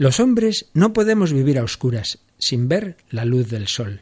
Los 0.00 0.18
hombres 0.18 0.64
no 0.72 0.94
podemos 0.94 1.30
vivir 1.30 1.58
a 1.58 1.62
oscuras 1.62 2.20
sin 2.38 2.68
ver 2.68 2.96
la 3.10 3.26
luz 3.26 3.50
del 3.50 3.68
sol. 3.68 4.00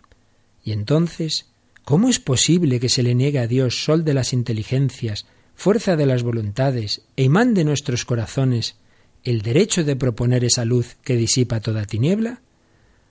Y 0.63 0.71
entonces, 0.71 1.47
¿cómo 1.85 2.09
es 2.09 2.21
posible 2.21 2.79
que 2.79 2.89
se 2.89 3.03
le 3.03 3.17
niegue 3.17 3.41
a 3.41 3.49
Dios, 3.49 3.83
sol 3.83 4.05
de 4.05 4.15
las 4.15 4.33
inteligencias, 4.33 5.27
fuerza 5.57 5.97
de 5.97 6.07
las 6.07 6.23
voluntades 6.23 7.03
e 7.17 7.25
imán 7.25 7.53
de 7.53 7.65
nuestros 7.65 8.05
corazones, 8.05 8.77
el 9.25 9.43
derecho 9.43 9.83
de 9.83 9.97
proponer 9.97 10.45
esa 10.45 10.65
luz 10.65 10.95
que 11.03 11.17
disipa 11.17 11.59
toda 11.59 11.85
tiniebla? 11.85 12.43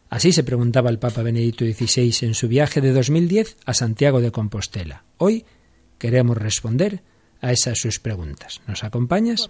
Así 0.10 0.32
se 0.32 0.46
preguntaba 0.46 0.90
el 0.90 0.98
Papa 0.98 1.24
Benedicto 1.24 1.66
XVI 1.66 2.26
en 2.26 2.36
su 2.36 2.48
viaje 2.48 2.80
de 2.80 2.94
2010 2.94 3.58
a 3.66 3.74
Santiago 3.74 4.22
de 4.22 4.32
Compostela. 4.32 5.04
Hoy 5.18 5.44
queremos 5.98 6.38
responder 6.38 7.02
a 7.42 7.52
esas 7.52 7.80
sus 7.80 8.00
preguntas. 8.00 8.62
¿Nos 8.66 8.86
acompañas? 8.86 9.50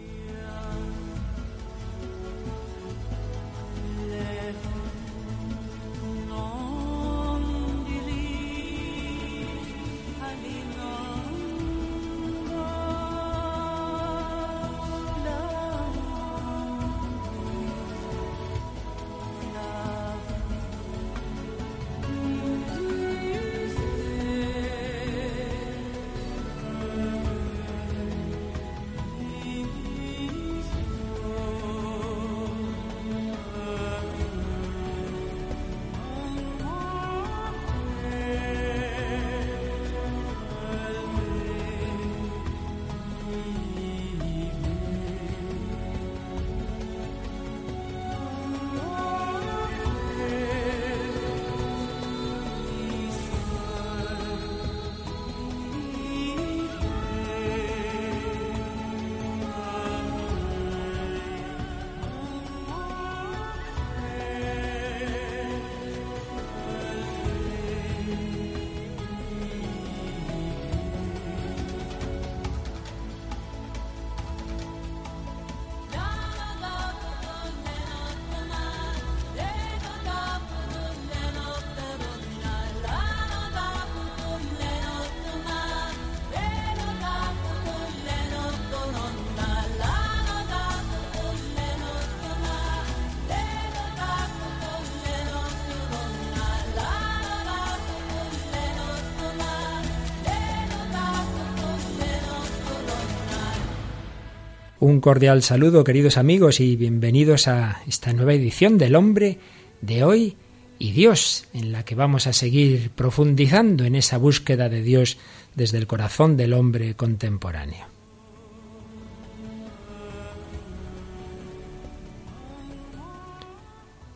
Un 104.81 104.99
cordial 104.99 105.43
saludo, 105.43 105.83
queridos 105.83 106.17
amigos, 106.17 106.59
y 106.59 106.75
bienvenidos 106.75 107.47
a 107.47 107.83
esta 107.87 108.13
nueva 108.13 108.33
edición 108.33 108.79
del 108.79 108.95
Hombre 108.95 109.37
de 109.79 110.03
hoy 110.03 110.37
y 110.79 110.91
Dios, 110.91 111.45
en 111.53 111.71
la 111.71 111.85
que 111.85 111.93
vamos 111.93 112.25
a 112.25 112.33
seguir 112.33 112.89
profundizando 112.89 113.85
en 113.85 113.93
esa 113.93 114.17
búsqueda 114.17 114.69
de 114.69 114.81
Dios 114.81 115.19
desde 115.53 115.77
el 115.77 115.85
corazón 115.85 116.35
del 116.35 116.53
hombre 116.53 116.95
contemporáneo. 116.95 117.85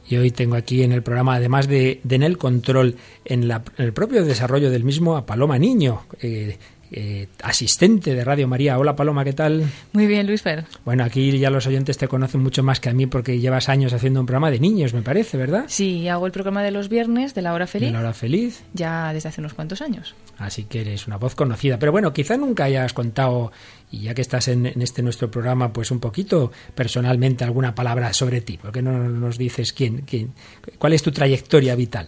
Y 0.09 0.17
hoy 0.17 0.31
tengo 0.31 0.55
aquí 0.55 0.81
en 0.81 0.91
el 0.91 1.03
programa, 1.03 1.35
además 1.35 1.67
de, 1.67 2.01
en 2.09 2.23
el 2.23 2.39
control, 2.39 2.95
en, 3.23 3.51
el 3.77 3.93
propio 3.93 4.25
desarrollo 4.25 4.71
del 4.71 4.83
mismo, 4.83 5.15
a 5.15 5.27
Paloma 5.27 5.59
Niño, 5.59 6.07
eh, 6.21 6.57
eh, 6.97 7.27
asistente 7.43 8.15
de 8.15 8.23
Radio 8.23 8.47
María. 8.47 8.79
Hola 8.79 8.95
Paloma, 8.95 9.25
¿qué 9.25 9.33
tal? 9.33 9.69
Muy 9.91 10.07
bien, 10.07 10.25
Luis 10.27 10.41
Fer. 10.41 10.63
Bueno, 10.85 11.03
aquí 11.03 11.37
ya 11.37 11.49
los 11.49 11.67
oyentes 11.67 11.97
te 11.97 12.07
conocen 12.07 12.41
mucho 12.41 12.63
más 12.63 12.79
que 12.79 12.87
a 12.87 12.93
mí 12.93 13.05
porque 13.05 13.37
llevas 13.37 13.67
años 13.67 13.91
haciendo 13.91 14.21
un 14.21 14.25
programa 14.25 14.49
de 14.49 14.61
niños, 14.61 14.93
me 14.93 15.01
parece, 15.01 15.35
¿verdad? 15.35 15.65
Sí, 15.67 16.07
hago 16.07 16.25
el 16.25 16.31
programa 16.31 16.63
de 16.63 16.71
los 16.71 16.87
viernes 16.87 17.35
de 17.35 17.41
la 17.41 17.53
hora 17.53 17.67
feliz. 17.67 17.89
De 17.89 17.93
la 17.93 17.99
hora 17.99 18.13
feliz. 18.13 18.63
Ya 18.73 19.11
desde 19.11 19.27
hace 19.27 19.41
unos 19.41 19.53
cuantos 19.53 19.81
años. 19.81 20.15
Así 20.37 20.63
que 20.63 20.81
eres 20.81 21.05
una 21.05 21.17
voz 21.17 21.35
conocida. 21.35 21.77
Pero 21.77 21.91
bueno, 21.91 22.13
quizá 22.13 22.37
nunca 22.37 22.63
hayas 22.63 22.93
contado, 22.93 23.51
y 23.91 24.03
ya 24.03 24.13
que 24.13 24.21
estás 24.21 24.47
en, 24.47 24.65
este 24.65 25.03
nuestro 25.03 25.29
programa, 25.29 25.73
pues 25.73 25.91
un 25.91 25.99
poquito 25.99 26.53
personalmente 26.75 27.43
alguna 27.43 27.75
palabra 27.75 28.13
sobre 28.13 28.39
ti. 28.39 28.57
¿Por 28.57 28.71
qué 28.71 28.81
no 28.81 28.97
nos 29.09 29.37
dices 29.37 29.73
quién, 29.73 30.03
quién, 30.03 30.33
cuál 30.77 30.93
es 30.93 31.03
tu 31.03 31.11
trayectoria 31.11 31.75
vital? 31.75 32.07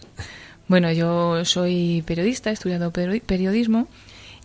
Bueno, 0.66 0.90
yo 0.92 1.44
soy 1.44 2.02
periodista, 2.06 2.48
he 2.48 2.54
estudiado 2.54 2.90
periodismo 2.90 3.86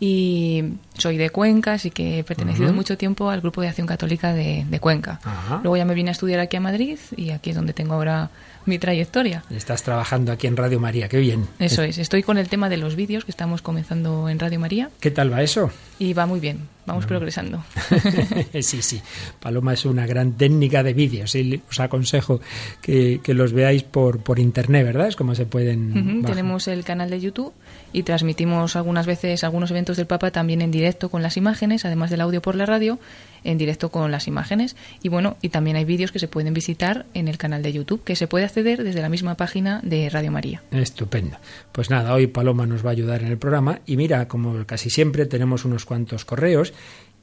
y 0.06 0.66
soy 0.97 1.16
de 1.16 1.30
Cuenca, 1.30 1.75
así 1.75 1.90
que 1.90 2.19
he 2.19 2.24
pertenecido 2.25 2.74
mucho 2.74 2.97
tiempo 2.97 3.30
al 3.30 3.40
Grupo 3.40 3.62
de 3.62 3.69
Acción 3.69 3.88
Católica 3.88 4.34
de, 4.34 4.78
Cuenca. 4.81 5.22
Luego 5.62 5.78
ya 5.78 5.86
me 5.86 5.94
vine 5.94 6.09
a 6.09 6.12
estudiar 6.12 6.41
aquí 6.41 6.58
a 6.58 6.59
Madrid 6.59 7.00
y 7.16 7.30
aquí 7.30 7.52
es 7.52 7.56
donde 7.56 7.72
tengo 7.72 7.94
ahora 7.94 8.30
mi 8.66 8.80
trayectoria. 8.80 9.46
Estás 9.50 9.84
trabajando 9.84 10.34
aquí 10.34 10.47
en 10.47 10.58
Radio 10.58 10.81
María, 10.81 11.08
qué 11.08 11.19
bien. 11.19 11.47
Eso 11.58 11.84
es, 11.84 12.00
estoy 12.00 12.22
con 12.22 12.38
el 12.38 12.50
tema 12.50 12.68
de 12.68 12.75
los 12.75 12.97
vídeos 12.97 13.24
que 13.24 13.31
estamos 13.31 13.62
comenzando 13.62 14.28
en 14.28 14.40
Radio 14.40 14.59
María. 14.59 14.90
¿Qué 15.00 15.09
tal 15.09 15.31
va 15.31 15.41
eso? 15.41 15.72
Y 16.00 16.12
va 16.12 16.25
muy 16.25 16.41
bien, 16.41 16.68
vamos 16.85 17.05
progresando. 17.05 17.63
sí, 18.61 18.81
sí, 18.81 19.01
Paloma 19.39 19.73
es 19.73 19.85
una 19.85 20.05
gran 20.05 20.33
técnica 20.33 20.83
de 20.83 20.94
vídeos 20.94 21.35
y 21.35 21.61
os 21.69 21.79
aconsejo 21.79 22.41
que, 22.81 23.21
los 23.27 23.53
veáis 23.53 23.83
por, 23.83 24.19
por 24.19 24.39
internet, 24.39 24.85
¿verdad? 24.85 25.07
Es 25.07 25.16
como 25.16 25.35
se 25.35 25.45
pueden... 25.45 26.23
Tenemos 26.23 26.67
el 26.67 26.83
canal 26.83 27.09
de 27.09 27.19
YouTube 27.19 27.53
y 27.91 28.03
transmitimos 28.03 28.75
algunas 28.75 29.05
veces 29.05 29.43
algunos 29.43 29.72
eventos 29.72 29.97
del 29.97 30.07
Papa 30.07 30.31
también 30.31 30.61
en 30.61 30.72
directo 30.72 31.09
con 31.09 31.22
las 31.22 31.38
imágenes, 31.38 31.85
además 31.85 32.09
del 32.09 32.22
audio 32.22 32.41
por 32.41 32.55
la 32.55 32.66
radio, 32.66 32.99
en 33.43 33.57
directo 33.57 33.90
con 33.90 34.11
las 34.11 34.28
imágenes. 34.28 34.75
Y 35.01 35.09
bueno, 35.09 35.37
y 35.41 35.49
también 35.49 35.75
hay 35.75 35.85
vídeos 35.85 36.11
que 36.11 36.19
se 36.19 36.28
pueden 36.28 36.53
visitar 36.53 37.05
en 37.13 37.28
el 37.28 37.37
canal 37.37 37.61
de 37.63 37.73
YouTube, 37.73 38.03
que 38.03 38.16
se 38.16 38.28
puede 38.28 38.45
acceder 38.45 38.84
desde 38.84 39.01
la 39.01 39.09
misma 39.09 39.35
página 39.35 39.79
de 39.84 40.09
Radio 40.09 40.31
María. 40.31 40.61
Estupendo. 40.72 41.37
Pues 41.72 41.90
nada, 41.90 42.13
hoy 42.13 42.28
Paloma 42.28 42.66
nos 42.66 42.85
va 42.85 42.90
a 42.90 42.93
ayudar 42.93 43.22
en 43.22 43.28
el 43.28 43.37
programa 43.37 43.79
y 43.85 43.97
mira, 43.97 44.28
como 44.28 44.66
casi 44.66 44.90
siempre 44.90 45.25
tenemos 45.25 45.66
unos 45.66 45.85
cuantos 45.85 46.25
correos 46.25 46.73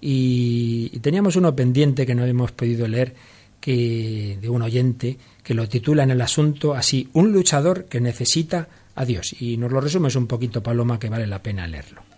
y, 0.00 0.98
teníamos 1.00 1.36
uno 1.36 1.54
pendiente 1.54 2.06
que 2.06 2.14
no 2.14 2.24
hemos 2.24 2.52
podido 2.52 2.86
leer 2.86 3.14
que 3.60 4.38
de 4.40 4.48
un 4.48 4.62
oyente 4.62 5.18
que 5.42 5.54
lo 5.54 5.68
titula 5.68 6.02
en 6.02 6.10
el 6.10 6.20
asunto 6.22 6.74
así 6.74 7.08
un 7.12 7.32
luchador 7.32 7.84
que 7.84 8.00
necesita 8.00 8.68
Adiós. 9.00 9.34
Y 9.40 9.56
nos 9.56 9.72
lo 9.72 9.80
resumes 9.80 10.14
un 10.16 10.26
poquito, 10.26 10.62
Paloma, 10.62 10.98
que 10.98 11.08
vale 11.08 11.26
la 11.26 11.42
pena 11.42 11.66
leerlo. 11.66 12.09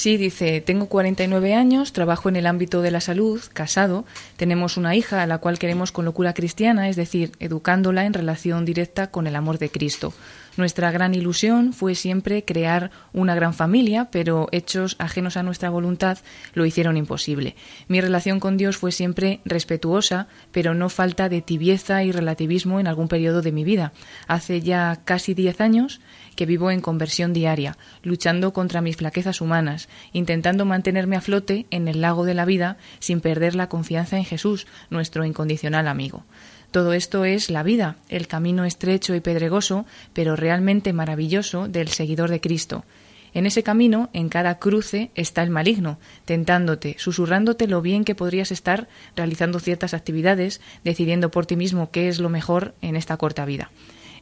Sí, 0.00 0.16
dice, 0.16 0.62
tengo 0.62 0.86
49 0.86 1.52
años, 1.52 1.92
trabajo 1.92 2.30
en 2.30 2.36
el 2.36 2.46
ámbito 2.46 2.80
de 2.80 2.90
la 2.90 3.02
salud, 3.02 3.38
casado, 3.52 4.06
tenemos 4.38 4.78
una 4.78 4.96
hija 4.96 5.22
a 5.22 5.26
la 5.26 5.36
cual 5.36 5.58
queremos 5.58 5.92
con 5.92 6.06
locura 6.06 6.32
cristiana, 6.32 6.88
es 6.88 6.96
decir, 6.96 7.32
educándola 7.38 8.06
en 8.06 8.14
relación 8.14 8.64
directa 8.64 9.10
con 9.10 9.26
el 9.26 9.36
amor 9.36 9.58
de 9.58 9.68
Cristo. 9.68 10.14
Nuestra 10.56 10.90
gran 10.90 11.14
ilusión 11.14 11.72
fue 11.72 11.94
siempre 11.94 12.44
crear 12.44 12.90
una 13.12 13.34
gran 13.34 13.54
familia, 13.54 14.08
pero 14.10 14.48
hechos 14.52 14.96
ajenos 14.98 15.36
a 15.36 15.42
nuestra 15.42 15.70
voluntad 15.70 16.18
lo 16.54 16.66
hicieron 16.66 16.96
imposible. 16.96 17.54
Mi 17.86 18.00
relación 18.00 18.40
con 18.40 18.56
Dios 18.56 18.76
fue 18.76 18.92
siempre 18.92 19.40
respetuosa, 19.44 20.28
pero 20.50 20.74
no 20.74 20.88
falta 20.88 21.28
de 21.28 21.42
tibieza 21.42 22.02
y 22.04 22.10
relativismo 22.10 22.80
en 22.80 22.88
algún 22.88 23.08
periodo 23.08 23.42
de 23.42 23.52
mi 23.52 23.64
vida. 23.64 23.92
Hace 24.26 24.60
ya 24.60 25.00
casi 25.04 25.34
diez 25.34 25.60
años 25.60 26.00
que 26.40 26.46
vivo 26.46 26.70
en 26.70 26.80
conversión 26.80 27.34
diaria, 27.34 27.76
luchando 28.02 28.54
contra 28.54 28.80
mis 28.80 28.96
flaquezas 28.96 29.42
humanas, 29.42 29.90
intentando 30.14 30.64
mantenerme 30.64 31.16
a 31.16 31.20
flote 31.20 31.66
en 31.70 31.86
el 31.86 32.00
lago 32.00 32.24
de 32.24 32.32
la 32.32 32.46
vida 32.46 32.78
sin 32.98 33.20
perder 33.20 33.54
la 33.54 33.68
confianza 33.68 34.16
en 34.16 34.24
Jesús, 34.24 34.66
nuestro 34.88 35.26
incondicional 35.26 35.86
amigo. 35.86 36.24
Todo 36.70 36.94
esto 36.94 37.26
es 37.26 37.50
la 37.50 37.62
vida, 37.62 37.96
el 38.08 38.26
camino 38.26 38.64
estrecho 38.64 39.14
y 39.14 39.20
pedregoso, 39.20 39.84
pero 40.14 40.34
realmente 40.34 40.94
maravilloso 40.94 41.68
del 41.68 41.88
seguidor 41.88 42.30
de 42.30 42.40
Cristo. 42.40 42.86
En 43.34 43.44
ese 43.44 43.62
camino, 43.62 44.08
en 44.14 44.30
cada 44.30 44.58
cruce, 44.58 45.10
está 45.16 45.42
el 45.42 45.50
maligno, 45.50 45.98
tentándote, 46.24 46.96
susurrándote 46.98 47.66
lo 47.66 47.82
bien 47.82 48.02
que 48.02 48.14
podrías 48.14 48.50
estar 48.50 48.88
realizando 49.14 49.60
ciertas 49.60 49.92
actividades, 49.92 50.62
decidiendo 50.84 51.30
por 51.30 51.44
ti 51.44 51.56
mismo 51.56 51.90
qué 51.90 52.08
es 52.08 52.18
lo 52.18 52.30
mejor 52.30 52.74
en 52.80 52.96
esta 52.96 53.18
corta 53.18 53.44
vida. 53.44 53.70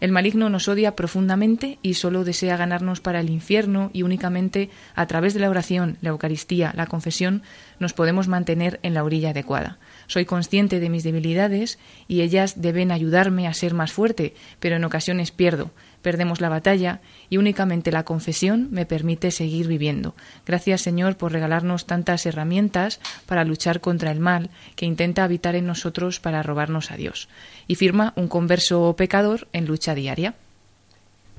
El 0.01 0.13
maligno 0.13 0.49
nos 0.49 0.69
odia 0.69 0.95
profundamente 0.95 1.79
y 1.83 1.95
solo 1.95 2.25
desea 2.25 2.57
ganarnos 2.57 3.01
para 3.01 3.21
el 3.21 3.31
infierno 3.31 3.91
y 3.93 4.03
únicamente 4.03 4.71
a 4.95 5.07
través 5.07 5.35
de 5.35 5.41
la 5.41 5.51
oración, 5.51 5.99
la 6.01 6.11
Eucaristía, 6.11 6.73
la 6.77 6.87
confesión, 6.87 7.43
nos 7.81 7.93
podemos 7.93 8.29
mantener 8.29 8.79
en 8.83 8.95
la 8.95 9.03
orilla 9.03 9.31
adecuada. 9.31 9.79
Soy 10.07 10.25
consciente 10.25 10.79
de 10.79 10.91
mis 10.91 11.03
debilidades 11.03 11.79
y 12.07 12.23
ellas 12.23 12.61
deben 12.63 12.93
ayudarme 12.93 13.49
a 13.49 13.55
ser 13.55 13.75
más 13.75 13.93
fuerte, 13.93 14.35
pero 14.61 14.77
en 14.77 14.85
ocasiones 14.85 15.33
pierdo 15.33 15.71
perdemos 16.03 16.41
la 16.41 16.49
batalla 16.49 17.01
y 17.31 17.37
únicamente 17.37 17.93
la 17.93 18.05
confesión 18.05 18.69
me 18.71 18.87
permite 18.87 19.31
seguir 19.31 19.67
viviendo. 19.67 20.15
Gracias 20.47 20.83
Señor 20.83 21.17
por 21.17 21.33
regalarnos 21.33 21.87
tantas 21.87 22.27
herramientas 22.27 23.01
para 23.27 23.45
luchar 23.45 23.81
contra 23.81 24.11
el 24.11 24.21
mal 24.21 24.51
que 24.77 24.87
intenta 24.87 25.25
habitar 25.25 25.55
en 25.55 25.67
nosotros 25.67 26.21
para 26.21 26.43
robarnos 26.43 26.91
a 26.91 26.97
Dios. 26.97 27.29
Y 27.67 27.75
firma 27.75 28.13
un 28.17 28.29
converso 28.29 28.95
pecador 28.97 29.49
en 29.53 29.67
lucha 29.67 29.95
diaria. 29.95 30.35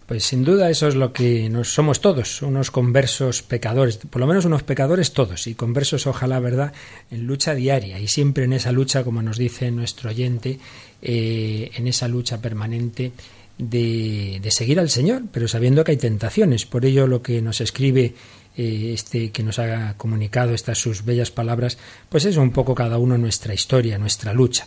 Pues 0.10 0.24
sin 0.24 0.44
duda 0.44 0.72
eso 0.72 0.88
es 0.88 0.96
lo 0.96 1.14
que 1.14 1.50
nos 1.52 1.72
somos 1.72 2.02
todos, 2.02 2.42
unos 2.42 2.72
conversos 2.72 3.44
pecadores, 3.44 3.98
por 3.98 4.20
lo 4.20 4.26
menos 4.26 4.44
unos 4.44 4.64
pecadores 4.64 5.14
todos, 5.14 5.46
y 5.46 5.54
conversos 5.54 6.08
ojalá, 6.08 6.40
¿verdad?, 6.40 6.74
en 7.12 7.28
lucha 7.28 7.54
diaria 7.54 8.00
y 8.00 8.08
siempre 8.08 8.46
en 8.46 8.54
esa 8.54 8.72
lucha, 8.72 9.04
como 9.04 9.22
nos 9.22 9.38
dice 9.38 9.70
nuestro 9.70 10.10
oyente, 10.10 10.58
eh, 11.04 11.70
en 11.76 11.88
esa 11.88 12.08
lucha 12.08 12.42
permanente 12.42 13.12
de, 13.60 14.42
seguir 14.50 14.80
al 14.80 14.90
Señor, 14.90 15.24
pero 15.32 15.48
sabiendo 15.48 15.84
que 15.84 15.92
hay 15.92 15.98
tentaciones. 15.98 16.66
Por 16.66 16.86
ello 16.86 17.06
lo 17.06 17.22
que 17.22 17.42
nos 17.42 17.62
escribe 17.62 18.16
eh, 18.58 18.92
este 18.94 19.32
que 19.32 19.44
nos 19.44 19.60
ha 19.60 19.96
comunicado 19.98 20.54
estas 20.54 20.80
sus 20.80 21.06
bellas 21.06 21.30
palabras, 21.30 21.78
pues 22.08 22.26
es 22.26 22.38
un 22.38 22.52
poco 22.52 22.74
cada 22.74 22.98
uno 22.98 23.18
nuestra 23.18 23.54
historia, 23.54 23.98
nuestra 23.98 24.34
lucha. 24.34 24.66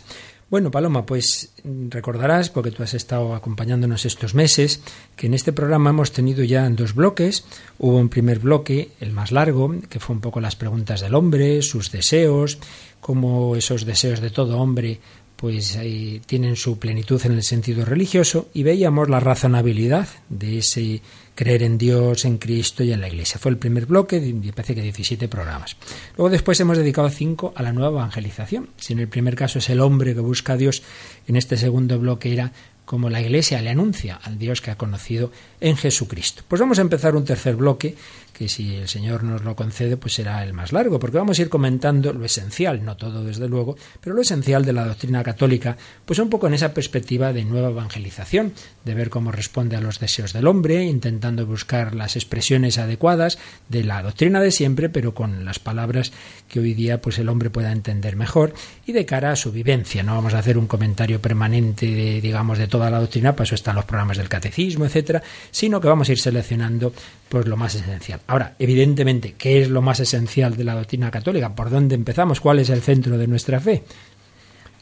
Bueno, 0.49 0.69
Paloma, 0.69 1.03
pues 1.03 1.51
recordarás, 1.63 2.51
porque 2.51 2.69
tú 2.69 2.83
has 2.83 2.93
estado 2.93 3.33
acompañándonos 3.33 4.05
estos 4.05 4.35
meses, 4.35 4.81
que 5.15 5.25
en 5.25 5.33
este 5.33 5.51
programa 5.51 5.89
hemos 5.89 6.11
tenido 6.11 6.43
ya 6.43 6.69
dos 6.69 6.93
bloques. 6.93 7.43
Hubo 7.79 7.97
un 7.97 8.09
primer 8.09 8.37
bloque, 8.37 8.91
el 8.99 9.13
más 9.13 9.31
largo, 9.31 9.73
que 9.89 9.99
fue 9.99 10.15
un 10.15 10.21
poco 10.21 10.39
las 10.39 10.55
preguntas 10.55 11.01
del 11.01 11.15
hombre, 11.15 11.63
sus 11.63 11.91
deseos, 11.91 12.59
cómo 12.99 13.55
esos 13.55 13.85
deseos 13.85 14.19
de 14.19 14.29
todo 14.29 14.59
hombre 14.59 14.99
pues 15.43 15.77
tienen 16.25 16.55
su 16.55 16.79
plenitud 16.79 17.21
en 17.25 17.33
el 17.33 17.43
sentido 17.43 17.83
religioso 17.83 18.47
y 18.53 18.63
veíamos 18.63 19.09
la 19.09 19.19
razonabilidad 19.19 20.07
de 20.29 20.59
ese 20.59 21.01
creer 21.35 21.63
en 21.63 21.77
Dios, 21.77 22.23
en 22.23 22.37
Cristo 22.37 22.81
y 22.81 22.93
en 22.93 23.01
la 23.01 23.09
Iglesia. 23.09 23.39
Fue 23.41 23.51
el 23.51 23.57
primer 23.57 23.85
bloque, 23.85 24.21
parece 24.55 24.73
que 24.73 24.81
17 24.81 25.27
programas. 25.27 25.75
Luego 26.15 26.29
después 26.29 26.57
hemos 26.61 26.77
dedicado 26.77 27.09
cinco 27.09 27.51
a 27.57 27.61
la 27.61 27.73
nueva 27.73 27.89
evangelización. 27.89 28.69
Si 28.77 28.93
en 28.93 28.99
el 28.99 29.09
primer 29.09 29.35
caso 29.35 29.59
es 29.59 29.69
el 29.69 29.81
hombre 29.81 30.13
que 30.13 30.21
busca 30.21 30.53
a 30.53 30.57
Dios, 30.57 30.81
en 31.27 31.35
este 31.35 31.57
segundo 31.57 31.99
bloque 31.99 32.31
era 32.31 32.53
como 32.85 33.09
la 33.09 33.21
Iglesia 33.21 33.61
le 33.61 33.69
anuncia 33.69 34.21
al 34.23 34.37
Dios 34.37 34.61
que 34.61 34.71
ha 34.71 34.77
conocido 34.77 35.29
en 35.59 35.75
Jesucristo. 35.75 36.43
Pues 36.47 36.61
vamos 36.61 36.79
a 36.79 36.83
empezar 36.83 37.17
un 37.17 37.25
tercer 37.25 37.57
bloque 37.57 37.95
que 38.33 38.49
si 38.49 38.75
el 38.75 38.87
Señor 38.87 39.23
nos 39.23 39.43
lo 39.43 39.55
concede, 39.55 39.95
pues 39.95 40.15
será 40.15 40.43
el 40.43 40.53
más 40.53 40.73
largo, 40.73 40.99
porque 40.99 41.17
vamos 41.17 41.37
a 41.37 41.41
ir 41.43 41.49
comentando 41.49 42.11
lo 42.11 42.25
esencial, 42.25 42.83
no 42.83 42.97
todo 42.97 43.23
desde 43.23 43.47
luego, 43.47 43.77
pero 44.01 44.15
lo 44.15 44.21
esencial 44.21 44.65
de 44.65 44.73
la 44.73 44.85
doctrina 44.85 45.23
católica, 45.23 45.77
pues 46.05 46.19
un 46.19 46.29
poco 46.29 46.47
en 46.47 46.55
esa 46.55 46.73
perspectiva 46.73 47.31
de 47.31 47.45
nueva 47.45 47.69
evangelización, 47.69 48.53
de 48.83 48.95
ver 48.95 49.09
cómo 49.09 49.31
responde 49.31 49.75
a 49.75 49.81
los 49.81 49.99
deseos 49.99 50.33
del 50.33 50.47
hombre, 50.47 50.83
intentando 50.83 51.45
buscar 51.45 51.93
las 51.93 52.15
expresiones 52.15 52.77
adecuadas 52.79 53.37
de 53.69 53.83
la 53.83 54.01
doctrina 54.01 54.41
de 54.41 54.51
siempre, 54.51 54.89
pero 54.89 55.13
con 55.13 55.45
las 55.45 55.59
palabras 55.59 56.11
que 56.49 56.59
hoy 56.59 56.73
día 56.73 57.01
pues 57.01 57.19
el 57.19 57.29
hombre 57.29 57.51
pueda 57.51 57.71
entender 57.71 58.15
mejor 58.15 58.53
y 58.85 58.93
de 58.93 59.05
cara 59.05 59.31
a 59.31 59.35
su 59.35 59.51
vivencia. 59.51 60.01
No 60.01 60.15
vamos 60.15 60.33
a 60.33 60.39
hacer 60.39 60.57
un 60.57 60.67
comentario 60.67 61.21
permanente 61.21 61.85
de, 61.85 62.19
digamos, 62.19 62.57
de 62.57 62.67
toda 62.67 62.89
la 62.89 62.99
doctrina, 62.99 63.33
para 63.33 63.43
eso 63.43 63.55
están 63.55 63.75
los 63.75 63.85
programas 63.85 64.17
del 64.17 64.29
catecismo, 64.29 64.85
etcétera, 64.85 65.21
sino 65.51 65.79
que 65.79 65.87
vamos 65.87 66.09
a 66.09 66.11
ir 66.13 66.19
seleccionando 66.19 66.93
pues 67.29 67.47
lo 67.47 67.57
más 67.57 67.75
esencial. 67.75 68.19
Ahora, 68.27 68.55
evidentemente, 68.59 69.35
¿qué 69.37 69.61
es 69.61 69.69
lo 69.69 69.81
más 69.81 69.99
esencial 69.99 70.55
de 70.55 70.63
la 70.63 70.75
doctrina 70.75 71.11
católica? 71.11 71.55
¿Por 71.55 71.69
dónde 71.69 71.95
empezamos? 71.95 72.39
¿Cuál 72.39 72.59
es 72.59 72.69
el 72.69 72.81
centro 72.81 73.17
de 73.17 73.27
nuestra 73.27 73.59
fe? 73.59 73.83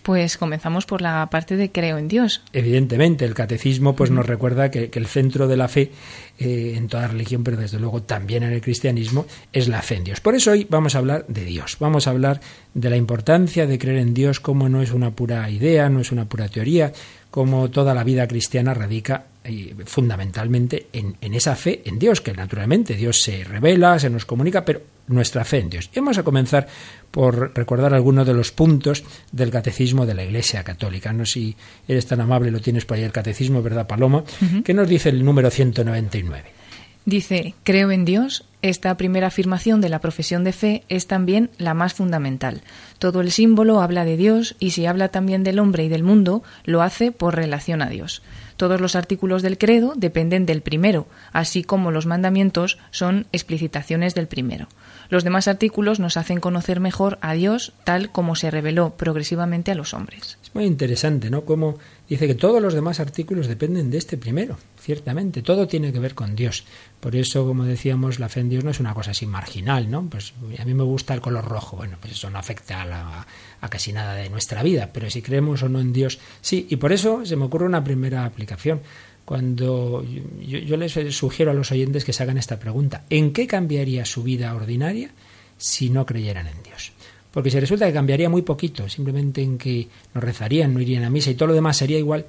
Pues 0.03 0.37
comenzamos 0.37 0.87
por 0.87 1.01
la 1.01 1.27
parte 1.29 1.55
de 1.57 1.71
creo 1.71 1.99
en 1.99 2.07
Dios. 2.07 2.41
Evidentemente, 2.53 3.23
el 3.23 3.35
catecismo 3.35 3.95
pues 3.95 4.09
nos 4.09 4.25
recuerda 4.25 4.71
que, 4.71 4.89
el 4.91 5.05
centro 5.05 5.47
de 5.47 5.57
la 5.57 5.67
fe 5.67 5.91
eh, 6.39 6.73
en 6.75 6.87
toda 6.87 7.07
religión, 7.07 7.43
pero 7.43 7.57
desde 7.57 7.79
luego 7.79 8.01
también 8.01 8.41
en 8.41 8.51
el 8.51 8.61
cristianismo, 8.61 9.27
es 9.53 9.67
la 9.67 9.83
fe 9.83 9.95
en 9.95 10.05
Dios. 10.05 10.19
Por 10.19 10.33
eso 10.33 10.51
hoy 10.51 10.65
vamos 10.69 10.95
a 10.95 10.99
hablar 10.99 11.25
de 11.27 11.45
Dios. 11.45 11.77
Vamos 11.79 12.07
a 12.07 12.11
hablar 12.11 12.41
de 12.73 12.89
la 12.89 12.97
importancia 12.97 13.67
de 13.67 13.77
creer 13.77 13.99
en 13.99 14.15
Dios 14.15 14.39
como 14.39 14.69
no 14.69 14.81
es 14.81 14.91
una 14.91 15.11
pura 15.11 15.47
idea, 15.51 15.87
no 15.89 15.99
es 15.99 16.11
una 16.11 16.25
pura 16.25 16.49
teoría, 16.49 16.93
como 17.29 17.69
toda 17.69 17.93
la 17.93 18.03
vida 18.03 18.27
cristiana 18.27 18.73
radica 18.73 19.25
eh, 19.43 19.75
fundamentalmente 19.85 20.87
en, 20.93 21.15
en, 21.19 21.33
esa 21.33 21.55
fe 21.55 21.81
en 21.85 21.97
Dios, 21.97 22.21
que 22.21 22.33
naturalmente 22.33 22.95
Dios 22.95 23.21
se 23.21 23.43
revela, 23.43 23.97
se 23.99 24.09
nos 24.09 24.25
comunica, 24.25 24.63
pero 24.63 24.81
nuestra 25.07 25.43
fe 25.43 25.59
en 25.59 25.69
Dios. 25.69 25.89
Y 25.93 25.99
vamos 25.99 26.17
a 26.17 26.23
comenzar 26.23 26.67
por 27.09 27.55
recordar 27.55 27.93
algunos 27.93 28.25
de 28.25 28.33
los 28.33 28.51
puntos 28.51 29.03
del 29.31 29.51
catecismo 29.51 30.05
de 30.05 30.13
la 30.13 30.23
Iglesia 30.23 30.63
Católica. 30.63 31.13
No 31.13 31.25
sé 31.25 31.33
si 31.33 31.55
eres 31.87 32.07
tan 32.07 32.21
amable, 32.21 32.51
lo 32.51 32.59
tienes 32.59 32.85
por 32.85 32.97
ahí 32.97 33.03
el 33.03 33.11
catecismo, 33.11 33.61
¿verdad, 33.61 33.87
Paloma? 33.87 34.23
¿Qué 34.63 34.73
nos 34.73 34.87
dice 34.87 35.09
el 35.09 35.23
número 35.23 35.49
199? 35.49 36.61
Dice, 37.05 37.55
creo 37.63 37.91
en 37.91 38.05
Dios. 38.05 38.45
Esta 38.61 38.95
primera 38.95 39.27
afirmación 39.27 39.81
de 39.81 39.89
la 39.89 39.99
profesión 39.99 40.43
de 40.43 40.53
fe 40.53 40.83
es 40.87 41.07
también 41.07 41.49
la 41.57 41.73
más 41.73 41.95
fundamental. 41.95 42.61
Todo 42.99 43.21
el 43.21 43.31
símbolo 43.31 43.81
habla 43.81 44.05
de 44.05 44.17
Dios 44.17 44.55
y 44.59 44.69
si 44.71 44.85
habla 44.85 45.07
también 45.07 45.43
del 45.43 45.57
hombre 45.57 45.83
y 45.83 45.89
del 45.89 46.03
mundo, 46.03 46.43
lo 46.63 46.83
hace 46.83 47.11
por 47.11 47.35
relación 47.35 47.81
a 47.81 47.89
Dios. 47.89 48.21
Todos 48.61 48.79
los 48.79 48.95
artículos 48.95 49.41
del 49.41 49.57
credo 49.57 49.93
dependen 49.95 50.45
del 50.45 50.61
primero, 50.61 51.07
así 51.33 51.63
como 51.63 51.89
los 51.89 52.05
mandamientos 52.05 52.77
son 52.91 53.25
explicitaciones 53.31 54.13
del 54.13 54.27
primero. 54.27 54.67
Los 55.11 55.25
demás 55.25 55.49
artículos 55.49 55.99
nos 55.99 56.15
hacen 56.15 56.39
conocer 56.39 56.79
mejor 56.79 57.17
a 57.19 57.33
Dios 57.33 57.73
tal 57.83 58.13
como 58.13 58.37
se 58.37 58.49
reveló 58.49 58.95
progresivamente 58.95 59.69
a 59.69 59.75
los 59.75 59.93
hombres. 59.93 60.37
Es 60.41 60.55
muy 60.55 60.63
interesante, 60.63 61.29
¿no? 61.29 61.43
Como 61.43 61.79
dice 62.07 62.27
que 62.27 62.33
todos 62.33 62.61
los 62.61 62.73
demás 62.73 63.01
artículos 63.01 63.47
dependen 63.47 63.91
de 63.91 63.97
este 63.97 64.15
primero, 64.15 64.57
ciertamente, 64.79 65.41
todo 65.41 65.67
tiene 65.67 65.91
que 65.91 65.99
ver 65.99 66.15
con 66.15 66.33
Dios. 66.33 66.63
Por 67.01 67.17
eso, 67.17 67.45
como 67.45 67.65
decíamos, 67.65 68.19
la 68.19 68.29
fe 68.29 68.39
en 68.39 68.47
Dios 68.47 68.63
no 68.63 68.71
es 68.71 68.79
una 68.79 68.93
cosa 68.93 69.11
así 69.11 69.25
marginal, 69.25 69.91
¿no? 69.91 70.09
Pues 70.09 70.33
a 70.57 70.63
mí 70.63 70.73
me 70.73 70.83
gusta 70.83 71.13
el 71.13 71.19
color 71.19 71.43
rojo, 71.43 71.75
bueno, 71.75 71.97
pues 71.99 72.13
eso 72.13 72.29
no 72.29 72.39
afecta 72.39 72.81
a, 72.81 73.27
a 73.59 73.69
casi 73.69 73.91
nada 73.91 74.15
de 74.15 74.29
nuestra 74.29 74.63
vida, 74.63 74.91
pero 74.93 75.09
si 75.09 75.21
creemos 75.21 75.61
o 75.61 75.67
no 75.67 75.81
en 75.81 75.91
Dios, 75.91 76.19
sí, 76.39 76.67
y 76.69 76.77
por 76.77 76.93
eso 76.93 77.25
se 77.25 77.35
me 77.35 77.43
ocurre 77.43 77.65
una 77.65 77.83
primera 77.83 78.23
aplicación. 78.23 78.79
Cuando 79.25 80.05
yo, 80.41 80.77
les 80.77 80.93
sugiero 81.15 81.51
a 81.51 81.53
los 81.53 81.71
oyentes 81.71 82.03
que 82.03 82.13
se 82.13 82.23
hagan 82.23 82.37
esta 82.37 82.59
pregunta, 82.59 83.03
¿en 83.09 83.31
qué 83.33 83.47
cambiaría 83.47 84.05
su 84.05 84.23
vida 84.23 84.53
ordinaria 84.53 85.11
si 85.57 85.89
no 85.89 86.05
creyeran 86.05 86.47
en 86.47 86.63
Dios? 86.63 86.91
Porque 87.31 87.49
si 87.49 87.59
resulta 87.59 87.87
que 87.87 87.93
cambiaría 87.93 88.29
muy 88.29 88.41
poquito, 88.41 88.89
simplemente 88.89 89.41
en 89.41 89.57
que 89.57 89.87
no 90.13 90.19
rezarían, 90.19 90.73
no 90.73 90.81
irían 90.81 91.05
a 91.05 91.09
misa 91.09 91.31
y 91.31 91.35
todo 91.35 91.47
lo 91.47 91.53
demás 91.53 91.77
sería 91.77 91.97
igual, 91.97 92.25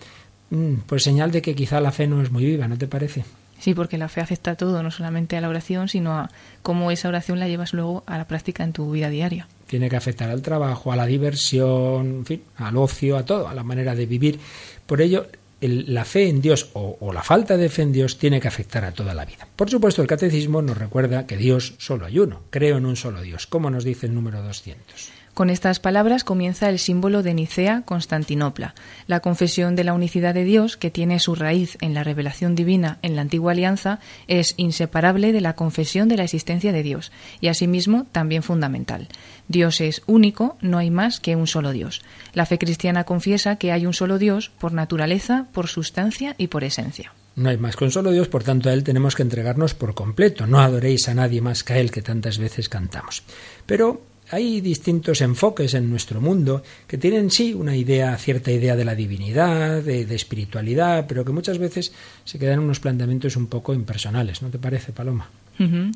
pues 0.87 1.03
señal 1.03 1.33
de 1.33 1.43
que 1.43 1.55
quizá 1.55 1.81
la 1.81 1.91
fe 1.91 2.07
no 2.07 2.23
es 2.23 2.31
muy 2.31 2.45
viva, 2.45 2.69
¿no 2.69 2.79
te 2.79 2.87
parece? 2.87 3.25
Sí, 3.59 3.75
porque 3.75 3.97
la 3.97 4.09
fe 4.09 4.21
afecta 4.21 4.51
a 4.51 4.57
todo, 4.57 4.83
no 4.83 4.91
solamente 4.91 5.37
a 5.37 5.41
la 5.41 5.49
oración, 5.49 5.89
sino 5.89 6.13
a 6.13 6.31
cómo 6.63 6.91
esa 6.91 7.09
oración 7.09 7.39
la 7.39 7.47
llevas 7.47 7.73
luego 7.73 8.03
a 8.07 8.19
la 8.19 8.27
práctica 8.27 8.65
en 8.65 8.73
tu 8.73 8.91
vida 8.91 9.09
diaria. 9.09 9.47
Tiene 9.67 9.89
que 9.89 9.97
afectar 9.97 10.29
al 10.31 10.43
trabajo, 10.43 10.93
a 10.93 10.97
la 10.97 11.07
diversión, 11.07 12.07
en 12.07 12.27
fin, 12.27 12.43
al 12.57 12.77
ocio, 12.77 13.17
a 13.17 13.25
todo, 13.25 13.47
a 13.47 13.55
la 13.55 13.63
manera 13.63 13.95
de 13.95 14.07
vivir. 14.07 14.41
Por 14.85 15.01
ello, 15.01 15.27
la 15.69 16.05
fe 16.05 16.29
en 16.29 16.41
Dios 16.41 16.71
o, 16.75 16.97
o, 17.01 17.13
la 17.13 17.23
falta 17.23 17.57
de 17.57 17.69
fe 17.69 17.83
en 17.83 17.93
Dios 17.93 18.19
tiene 18.19 18.41
que 18.41 18.49
afectar 18.49 18.85
a 18.85 18.93
toda 18.93 19.15
la 19.15 19.25
vida. 19.25 19.47
Por 19.57 19.71
supuesto, 19.71 20.03
el 20.03 20.09
catecismo 20.09 20.63
nos 20.63 20.77
recuerda 20.77 21.27
que 21.27 21.37
Dios 21.37 21.75
solo 21.79 22.07
hay 22.07 22.19
uno. 22.19 22.43
Creo 22.51 22.79
en 22.79 22.87
un 22.87 22.97
solo 22.97 23.23
Dios, 23.23 23.47
como 23.47 23.71
nos 23.71 23.85
dice 23.85 24.07
el 24.07 24.15
número 24.15 24.43
200. 24.43 25.22
Con 25.35 25.49
estas 25.49 25.81
palabras 25.81 26.25
comienza 26.25 26.69
el 26.69 26.79
símbolo 26.79 27.23
de 27.23 27.33
Nicea, 27.33 27.83
Constantinopla, 27.87 28.75
la 29.07 29.21
confesión 29.21 29.75
de 29.77 29.85
la 29.85 29.95
unicidad 29.95 30.35
de 30.35 30.45
Dios, 30.45 30.77
que 30.77 30.91
tiene 30.91 31.19
su 31.21 31.35
raíz 31.35 31.79
en 31.81 31.95
la 31.95 32.05
revelación 32.05 32.55
divina 32.55 32.99
en 33.01 33.17
la 33.17 33.23
antigua 33.23 33.53
alianza, 33.53 33.99
es 34.29 34.53
inseparable 34.59 35.33
de 35.33 35.41
la 35.41 35.55
confesión 35.55 36.09
de 36.09 36.19
la 36.19 36.25
existencia 36.25 36.71
de 36.71 36.83
Dios 36.83 37.13
y 37.41 37.49
asimismo 37.49 38.07
también 38.13 38.43
fundamental. 38.43 39.09
Dios 39.49 39.81
es 39.81 40.03
único, 40.07 40.59
no 40.61 40.77
hay 40.77 40.91
más 40.91 41.19
que 41.19 41.35
un 41.35 41.47
solo 41.47 41.73
Dios. 41.73 42.03
La 42.35 42.45
fe 42.45 42.59
cristiana 42.59 43.05
confiesa 43.05 43.57
que 43.57 43.73
hay 43.73 43.87
un 43.87 43.95
solo 43.95 44.19
Dios 44.19 44.51
por 44.59 44.75
naturaleza, 44.75 45.47
por 45.53 45.67
sustancia 45.67 46.35
y 46.37 46.49
por 46.49 46.63
esencia. 46.63 47.15
No 47.37 47.49
hay 47.49 47.57
más 47.57 47.77
que 47.77 47.85
un 47.85 47.91
solo 47.91 48.11
Dios, 48.11 48.29
por 48.29 48.45
tanto 48.45 48.69
a 48.69 48.75
Él 48.75 48.85
tenemos 48.85 49.15
que 49.15 49.23
entregarnos 49.23 49.73
por 49.73 49.95
completo. 49.95 50.47
No 50.47 50.61
adoréis 50.61 51.09
a 51.09 51.15
nadie 51.15 51.41
más 51.41 51.65
que 51.65 51.73
a 51.73 51.79
Él, 51.79 51.91
que 51.91 52.03
tantas 52.03 52.37
veces 52.37 52.69
cantamos. 52.69 53.23
Pero 53.65 54.03
hay 54.33 54.63
distintos 54.63 55.21
enfoques 55.21 55.75
en 55.75 55.91
nuestro 55.91 56.19
mundo 56.19 56.63
que 56.87 56.97
tienen 56.97 57.31
sí 57.31 57.53
una 57.53 57.77
idea, 57.77 58.17
cierta 58.17 58.51
idea 58.51 58.75
de 58.77 58.85
la 58.87 58.95
divinidad, 58.95 59.83
de, 59.83 60.15
espiritualidad, 60.15 61.05
pero 61.07 61.23
que 61.23 61.33
muchas 61.33 61.59
veces 61.59 61.93
se 62.25 62.39
quedan 62.39 62.61
unos 62.61 62.81
planteamientos 62.81 63.37
un 63.37 63.47
poco 63.47 63.75
impersonales. 63.75 64.41
¿No 64.41 64.49
te 64.49 64.59
parece, 64.59 64.93
Paloma? 64.93 65.29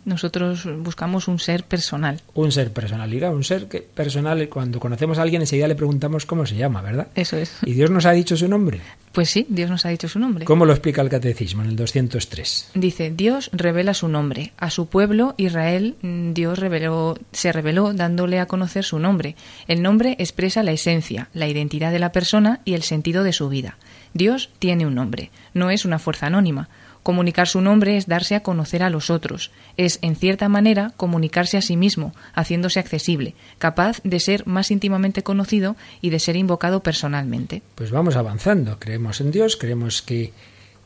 Nosotros 0.04 0.68
buscamos 0.78 1.28
un 1.28 1.38
ser 1.38 1.64
personal. 1.64 2.20
Un 2.34 2.52
ser 2.52 2.72
personal. 2.72 3.12
Y 3.12 3.22
un 3.22 3.44
ser 3.44 3.66
que, 3.66 3.80
personal, 3.80 4.48
cuando 4.48 4.78
conocemos 4.80 5.18
a 5.18 5.22
alguien 5.22 5.42
enseguida 5.42 5.68
le 5.68 5.74
preguntamos 5.74 6.26
cómo 6.26 6.46
se 6.46 6.56
llama, 6.56 6.82
¿verdad? 6.82 7.08
Eso 7.14 7.36
es. 7.36 7.56
¿Y 7.64 7.72
Dios 7.72 7.90
nos 7.90 8.06
ha 8.06 8.12
dicho 8.12 8.36
su 8.36 8.48
nombre? 8.48 8.80
Pues 9.12 9.30
sí, 9.30 9.46
Dios 9.48 9.70
nos 9.70 9.86
ha 9.86 9.88
dicho 9.88 10.08
su 10.08 10.18
nombre. 10.18 10.44
¿Cómo 10.44 10.66
lo 10.66 10.72
explica 10.72 11.00
el 11.00 11.08
catecismo 11.08 11.62
en 11.62 11.70
el 11.70 11.76
203? 11.76 12.72
Dice, 12.74 13.10
Dios 13.10 13.50
revela 13.52 13.94
su 13.94 14.08
nombre. 14.08 14.52
A 14.58 14.70
su 14.70 14.88
pueblo, 14.88 15.34
Israel, 15.38 15.96
mm, 16.02 16.32
Dios 16.34 16.58
reveló, 16.58 17.18
se 17.32 17.50
reveló 17.50 17.94
dándole 17.94 18.40
a 18.40 18.46
conocer 18.46 18.84
su 18.84 18.98
nombre. 18.98 19.34
El 19.68 19.82
nombre 19.82 20.16
expresa 20.18 20.62
la 20.62 20.72
esencia, 20.72 21.30
la 21.32 21.48
identidad 21.48 21.92
de 21.92 21.98
la 21.98 22.12
persona 22.12 22.60
y 22.64 22.74
el 22.74 22.82
sentido 22.82 23.24
de 23.24 23.32
su 23.32 23.48
vida. 23.48 23.78
Dios 24.12 24.50
tiene 24.58 24.86
un 24.86 24.94
nombre, 24.94 25.30
no 25.54 25.70
es 25.70 25.84
una 25.84 25.98
fuerza 25.98 26.26
anónima. 26.26 26.68
Comunicar 27.06 27.46
su 27.46 27.60
nombre 27.60 27.96
es 27.96 28.08
darse 28.08 28.34
a 28.34 28.42
conocer 28.42 28.82
a 28.82 28.90
los 28.90 29.10
otros, 29.10 29.52
es, 29.76 30.00
en 30.02 30.16
cierta 30.16 30.48
manera, 30.48 30.92
comunicarse 30.96 31.56
a 31.56 31.62
sí 31.62 31.76
mismo, 31.76 32.12
haciéndose 32.34 32.80
accesible, 32.80 33.36
capaz 33.58 34.00
de 34.02 34.18
ser 34.18 34.44
más 34.44 34.72
íntimamente 34.72 35.22
conocido 35.22 35.76
y 36.00 36.10
de 36.10 36.18
ser 36.18 36.34
invocado 36.34 36.82
personalmente. 36.82 37.62
Pues 37.76 37.92
vamos 37.92 38.16
avanzando, 38.16 38.80
creemos 38.80 39.20
en 39.20 39.30
Dios, 39.30 39.56
creemos 39.56 40.02
que, 40.02 40.32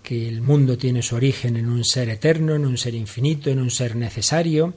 que 0.03 0.29
el 0.29 0.43
mundo 0.43 0.77
tiene 0.77 1.01
su 1.01 1.17
origen 1.17 1.57
en 1.57 1.71
un 1.71 1.87
ser 1.87 2.11
eterno, 2.11 2.55
en 2.55 2.67
un 2.67 2.77
ser 2.77 2.95
infinito, 2.95 3.49
en 3.49 3.59
un 3.59 3.71
ser 3.71 3.97
necesario, 3.97 4.75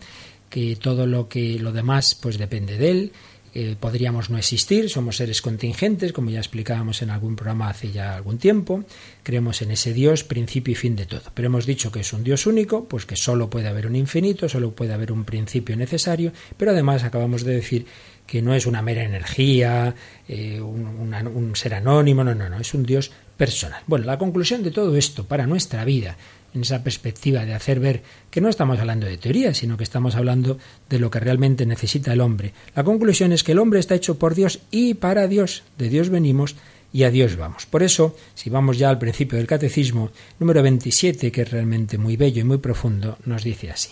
que 0.49 0.77
todo 0.77 1.05
lo 1.07 1.27
que 1.27 1.59
lo 1.59 1.73
demás 1.73 2.15
pues 2.15 2.37
depende 2.37 2.77
de 2.77 2.89
él 2.89 3.11
eh, 3.55 3.75
podríamos 3.79 4.29
no 4.29 4.37
existir, 4.37 4.89
somos 4.89 5.17
seres 5.17 5.41
contingentes, 5.41 6.11
como 6.11 6.31
ya 6.31 6.39
explicábamos 6.39 7.01
en 7.03 7.11
algún 7.11 7.35
programa 7.35 7.69
hace 7.69 7.91
ya 7.91 8.15
algún 8.15 8.39
tiempo, 8.39 8.83
creemos 9.21 9.61
en 9.61 9.71
ese 9.71 9.93
Dios, 9.93 10.23
principio 10.23 10.71
y 10.71 10.75
fin 10.75 10.95
de 10.95 11.05
todo. 11.05 11.21
Pero 11.33 11.47
hemos 11.47 11.65
dicho 11.65 11.91
que 11.91 11.99
es 11.99 12.13
un 12.13 12.23
Dios 12.23 12.47
único, 12.47 12.85
pues 12.85 13.05
que 13.05 13.15
solo 13.15 13.49
puede 13.49 13.67
haber 13.67 13.85
un 13.85 13.95
infinito, 13.95 14.49
solo 14.49 14.71
puede 14.71 14.93
haber 14.93 15.11
un 15.11 15.23
principio 15.23 15.75
necesario, 15.75 16.33
pero 16.57 16.71
además 16.71 17.03
acabamos 17.03 17.43
de 17.43 17.53
decir 17.53 17.85
que 18.25 18.41
no 18.41 18.55
es 18.55 18.65
una 18.65 18.81
mera 18.81 19.03
energía, 19.03 19.93
eh, 20.27 20.59
un, 20.59 20.85
un 20.87 21.55
ser 21.55 21.75
anónimo, 21.75 22.23
no, 22.23 22.33
no, 22.33 22.49
no, 22.49 22.57
es 22.57 22.73
un 22.73 22.83
Dios 22.83 23.11
personal. 23.37 23.83
Bueno, 23.85 24.05
la 24.05 24.17
conclusión 24.17 24.63
de 24.63 24.71
todo 24.71 24.95
esto 24.95 25.25
para 25.25 25.45
nuestra 25.45 25.85
vida 25.85 26.17
en 26.53 26.61
esa 26.61 26.83
perspectiva 26.83 27.45
de 27.45 27.53
hacer 27.53 27.79
ver 27.79 28.03
que 28.29 28.41
no 28.41 28.49
estamos 28.49 28.79
hablando 28.79 29.07
de 29.07 29.17
teoría, 29.17 29.53
sino 29.53 29.77
que 29.77 29.83
estamos 29.83 30.15
hablando 30.15 30.57
de 30.89 30.99
lo 30.99 31.09
que 31.09 31.19
realmente 31.19 31.65
necesita 31.65 32.13
el 32.13 32.21
hombre. 32.21 32.53
La 32.75 32.83
conclusión 32.83 33.31
es 33.31 33.43
que 33.43 33.53
el 33.53 33.59
hombre 33.59 33.79
está 33.79 33.95
hecho 33.95 34.19
por 34.19 34.35
Dios 34.35 34.59
y 34.71 34.93
para 34.95 35.27
Dios. 35.27 35.63
De 35.77 35.89
Dios 35.89 36.09
venimos 36.09 36.55
y 36.91 37.03
a 37.03 37.11
Dios 37.11 37.35
vamos. 37.35 37.65
Por 37.65 37.83
eso, 37.83 38.15
si 38.35 38.49
vamos 38.49 38.77
ya 38.77 38.89
al 38.89 38.99
principio 38.99 39.37
del 39.37 39.47
catecismo, 39.47 40.11
número 40.39 40.61
27, 40.61 41.31
que 41.31 41.41
es 41.41 41.51
realmente 41.51 41.97
muy 41.97 42.17
bello 42.17 42.41
y 42.41 42.45
muy 42.45 42.59
profundo, 42.59 43.17
nos 43.25 43.43
dice 43.43 43.71
así. 43.71 43.89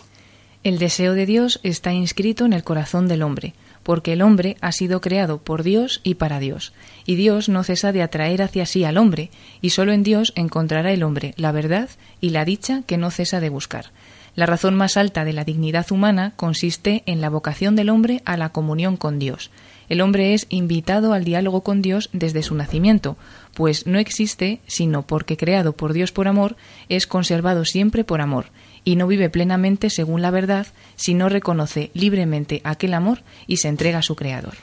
El 0.63 0.77
deseo 0.77 1.13
de 1.13 1.25
Dios 1.25 1.59
está 1.63 1.91
inscrito 1.91 2.45
en 2.45 2.53
el 2.53 2.63
corazón 2.63 3.07
del 3.07 3.23
hombre 3.23 3.55
porque 3.83 4.13
el 4.13 4.21
hombre 4.21 4.57
ha 4.61 4.71
sido 4.71 5.01
creado 5.01 5.39
por 5.39 5.63
Dios 5.63 6.01
y 6.03 6.15
para 6.15 6.39
Dios, 6.39 6.73
y 7.05 7.15
Dios 7.15 7.49
no 7.49 7.63
cesa 7.63 7.91
de 7.91 8.01
atraer 8.01 8.41
hacia 8.41 8.65
sí 8.65 8.83
al 8.83 8.97
hombre, 8.97 9.29
y 9.61 9.71
sólo 9.71 9.91
en 9.93 10.03
Dios 10.03 10.33
encontrará 10.35 10.91
el 10.91 11.03
hombre 11.03 11.33
la 11.37 11.51
verdad 11.51 11.89
y 12.19 12.29
la 12.29 12.45
dicha 12.45 12.83
que 12.85 12.97
no 12.97 13.11
cesa 13.11 13.39
de 13.39 13.49
buscar. 13.49 13.91
La 14.33 14.45
razón 14.45 14.75
más 14.75 14.95
alta 14.95 15.25
de 15.25 15.33
la 15.33 15.43
dignidad 15.43 15.91
humana 15.91 16.33
consiste 16.37 17.03
en 17.05 17.19
la 17.19 17.29
vocación 17.29 17.75
del 17.75 17.89
hombre 17.89 18.21
a 18.23 18.37
la 18.37 18.49
comunión 18.49 18.95
con 18.95 19.19
Dios. 19.19 19.51
El 19.89 19.99
hombre 19.99 20.33
es 20.33 20.47
invitado 20.47 21.11
al 21.11 21.25
diálogo 21.25 21.61
con 21.61 21.81
Dios 21.81 22.09
desde 22.13 22.43
su 22.43 22.55
nacimiento, 22.55 23.17
pues 23.53 23.87
no 23.87 23.99
existe 23.99 24.61
sino 24.67 25.01
porque 25.01 25.35
creado 25.35 25.73
por 25.73 25.91
Dios 25.91 26.13
por 26.13 26.29
amor, 26.29 26.55
es 26.87 27.07
conservado 27.07 27.65
siempre 27.65 28.05
por 28.05 28.21
amor, 28.21 28.45
y 28.85 28.95
no 28.95 29.05
vive 29.05 29.29
plenamente 29.29 29.89
según 29.89 30.21
la 30.21 30.31
verdad 30.31 30.67
si 30.95 31.13
no 31.13 31.27
reconoce 31.27 31.91
libremente 31.93 32.61
aquel 32.63 32.93
amor 32.93 33.23
y 33.47 33.57
se 33.57 33.67
entrega 33.67 33.99
a 33.99 34.03
su 34.03 34.15
Creador. 34.15 34.53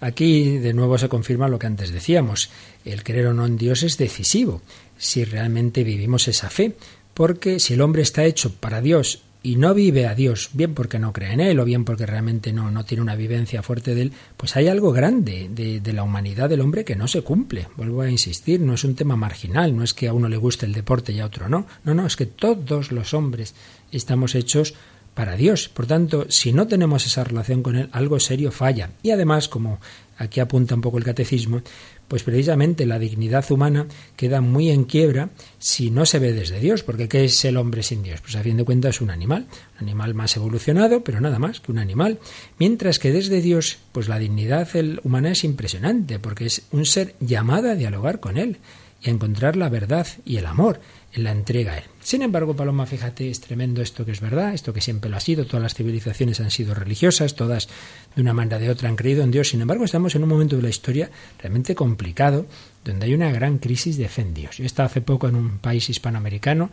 Aquí 0.00 0.58
de 0.58 0.74
nuevo 0.74 0.96
se 0.96 1.08
confirma 1.08 1.48
lo 1.48 1.58
que 1.58 1.66
antes 1.66 1.90
decíamos, 1.90 2.50
el 2.84 3.02
creer 3.02 3.28
o 3.28 3.34
no 3.34 3.46
en 3.46 3.56
Dios 3.56 3.82
es 3.82 3.98
decisivo, 3.98 4.62
si 4.96 5.24
realmente 5.24 5.82
vivimos 5.82 6.28
esa 6.28 6.50
fe, 6.50 6.76
porque 7.14 7.58
si 7.58 7.74
el 7.74 7.80
hombre 7.80 8.02
está 8.02 8.24
hecho 8.24 8.54
para 8.54 8.80
Dios 8.80 9.22
y 9.42 9.56
no 9.56 9.74
vive 9.74 10.06
a 10.06 10.14
Dios, 10.14 10.50
bien 10.52 10.74
porque 10.74 10.98
no 10.98 11.12
cree 11.12 11.32
en 11.32 11.40
Él 11.40 11.58
o 11.58 11.64
bien 11.64 11.84
porque 11.84 12.06
realmente 12.06 12.52
no, 12.52 12.70
no 12.70 12.84
tiene 12.84 13.02
una 13.02 13.16
vivencia 13.16 13.62
fuerte 13.62 13.94
de 13.94 14.02
Él, 14.02 14.12
pues 14.36 14.56
hay 14.56 14.68
algo 14.68 14.92
grande 14.92 15.48
de, 15.50 15.80
de, 15.80 15.92
la 15.92 16.02
humanidad 16.02 16.48
del 16.48 16.60
hombre 16.60 16.84
que 16.84 16.96
no 16.96 17.08
se 17.08 17.22
cumple. 17.22 17.68
Vuelvo 17.76 18.02
a 18.02 18.10
insistir, 18.10 18.60
no 18.60 18.74
es 18.74 18.84
un 18.84 18.94
tema 18.94 19.16
marginal, 19.16 19.76
no 19.76 19.84
es 19.84 19.94
que 19.94 20.08
a 20.08 20.12
uno 20.12 20.28
le 20.28 20.36
guste 20.36 20.66
el 20.66 20.72
deporte 20.72 21.12
y 21.12 21.20
a 21.20 21.26
otro 21.26 21.48
no. 21.48 21.66
No, 21.84 21.94
no, 21.94 22.06
es 22.06 22.16
que 22.16 22.26
todos 22.26 22.92
los 22.92 23.14
hombres 23.14 23.54
estamos 23.92 24.34
hechos 24.34 24.74
para 25.18 25.34
Dios. 25.34 25.68
Por 25.68 25.88
tanto, 25.88 26.26
si 26.28 26.52
no 26.52 26.68
tenemos 26.68 27.04
esa 27.04 27.24
relación 27.24 27.60
con 27.60 27.74
Él, 27.74 27.88
algo 27.90 28.20
serio 28.20 28.52
falla. 28.52 28.90
Y 29.02 29.10
además, 29.10 29.48
como 29.48 29.80
aquí 30.16 30.38
apunta 30.38 30.76
un 30.76 30.80
poco 30.80 30.96
el 30.96 31.02
catecismo, 31.02 31.60
pues 32.06 32.22
precisamente 32.22 32.86
la 32.86 33.00
dignidad 33.00 33.44
humana 33.50 33.88
queda 34.14 34.40
muy 34.40 34.70
en 34.70 34.84
quiebra 34.84 35.30
si 35.58 35.90
no 35.90 36.06
se 36.06 36.20
ve 36.20 36.32
desde 36.32 36.60
Dios, 36.60 36.84
porque 36.84 37.08
¿qué 37.08 37.24
es 37.24 37.44
el 37.44 37.56
hombre 37.56 37.82
sin 37.82 38.04
Dios? 38.04 38.20
Pues 38.20 38.36
a 38.36 38.44
fin 38.44 38.58
de 38.58 38.64
cuentas 38.64 38.94
es 38.94 39.00
un 39.00 39.10
animal, 39.10 39.48
un 39.80 39.88
animal 39.88 40.14
más 40.14 40.36
evolucionado, 40.36 41.02
pero 41.02 41.20
nada 41.20 41.40
más 41.40 41.58
que 41.58 41.72
un 41.72 41.80
animal. 41.80 42.20
Mientras 42.60 43.00
que 43.00 43.10
desde 43.10 43.42
Dios, 43.42 43.78
pues 43.90 44.06
la 44.06 44.20
dignidad 44.20 44.68
humana 45.02 45.32
es 45.32 45.42
impresionante, 45.42 46.20
porque 46.20 46.46
es 46.46 46.62
un 46.70 46.86
ser 46.86 47.16
llamado 47.18 47.72
a 47.72 47.74
dialogar 47.74 48.20
con 48.20 48.38
Él 48.38 48.58
y 49.00 49.10
encontrar 49.10 49.56
la 49.56 49.68
verdad 49.68 50.06
y 50.24 50.38
el 50.38 50.46
amor 50.46 50.80
en 51.12 51.24
la 51.24 51.32
entrega 51.32 51.72
a 51.72 51.78
Él. 51.78 51.84
Sin 52.00 52.22
embargo, 52.22 52.54
Paloma, 52.54 52.86
fíjate, 52.86 53.30
es 53.30 53.40
tremendo 53.40 53.80
esto 53.80 54.04
que 54.04 54.12
es 54.12 54.20
verdad, 54.20 54.54
esto 54.54 54.72
que 54.72 54.80
siempre 54.80 55.10
lo 55.10 55.16
ha 55.16 55.20
sido, 55.20 55.46
todas 55.46 55.62
las 55.62 55.74
civilizaciones 55.74 56.40
han 56.40 56.50
sido 56.50 56.74
religiosas, 56.74 57.34
todas 57.34 57.68
de 58.14 58.22
una 58.22 58.34
manera 58.34 58.58
de 58.58 58.70
otra 58.70 58.88
han 58.88 58.96
creído 58.96 59.22
en 59.22 59.30
Dios, 59.30 59.48
sin 59.48 59.60
embargo 59.60 59.84
estamos 59.84 60.14
en 60.14 60.22
un 60.22 60.28
momento 60.28 60.56
de 60.56 60.62
la 60.62 60.68
historia 60.68 61.10
realmente 61.38 61.74
complicado, 61.74 62.46
donde 62.84 63.06
hay 63.06 63.14
una 63.14 63.30
gran 63.30 63.58
crisis 63.58 63.96
de 63.96 64.08
fe 64.08 64.22
en 64.22 64.34
Dios. 64.34 64.56
Yo 64.56 64.64
estaba 64.64 64.86
hace 64.86 65.00
poco 65.00 65.28
en 65.28 65.36
un 65.36 65.58
país 65.58 65.88
hispanoamericano 65.90 66.70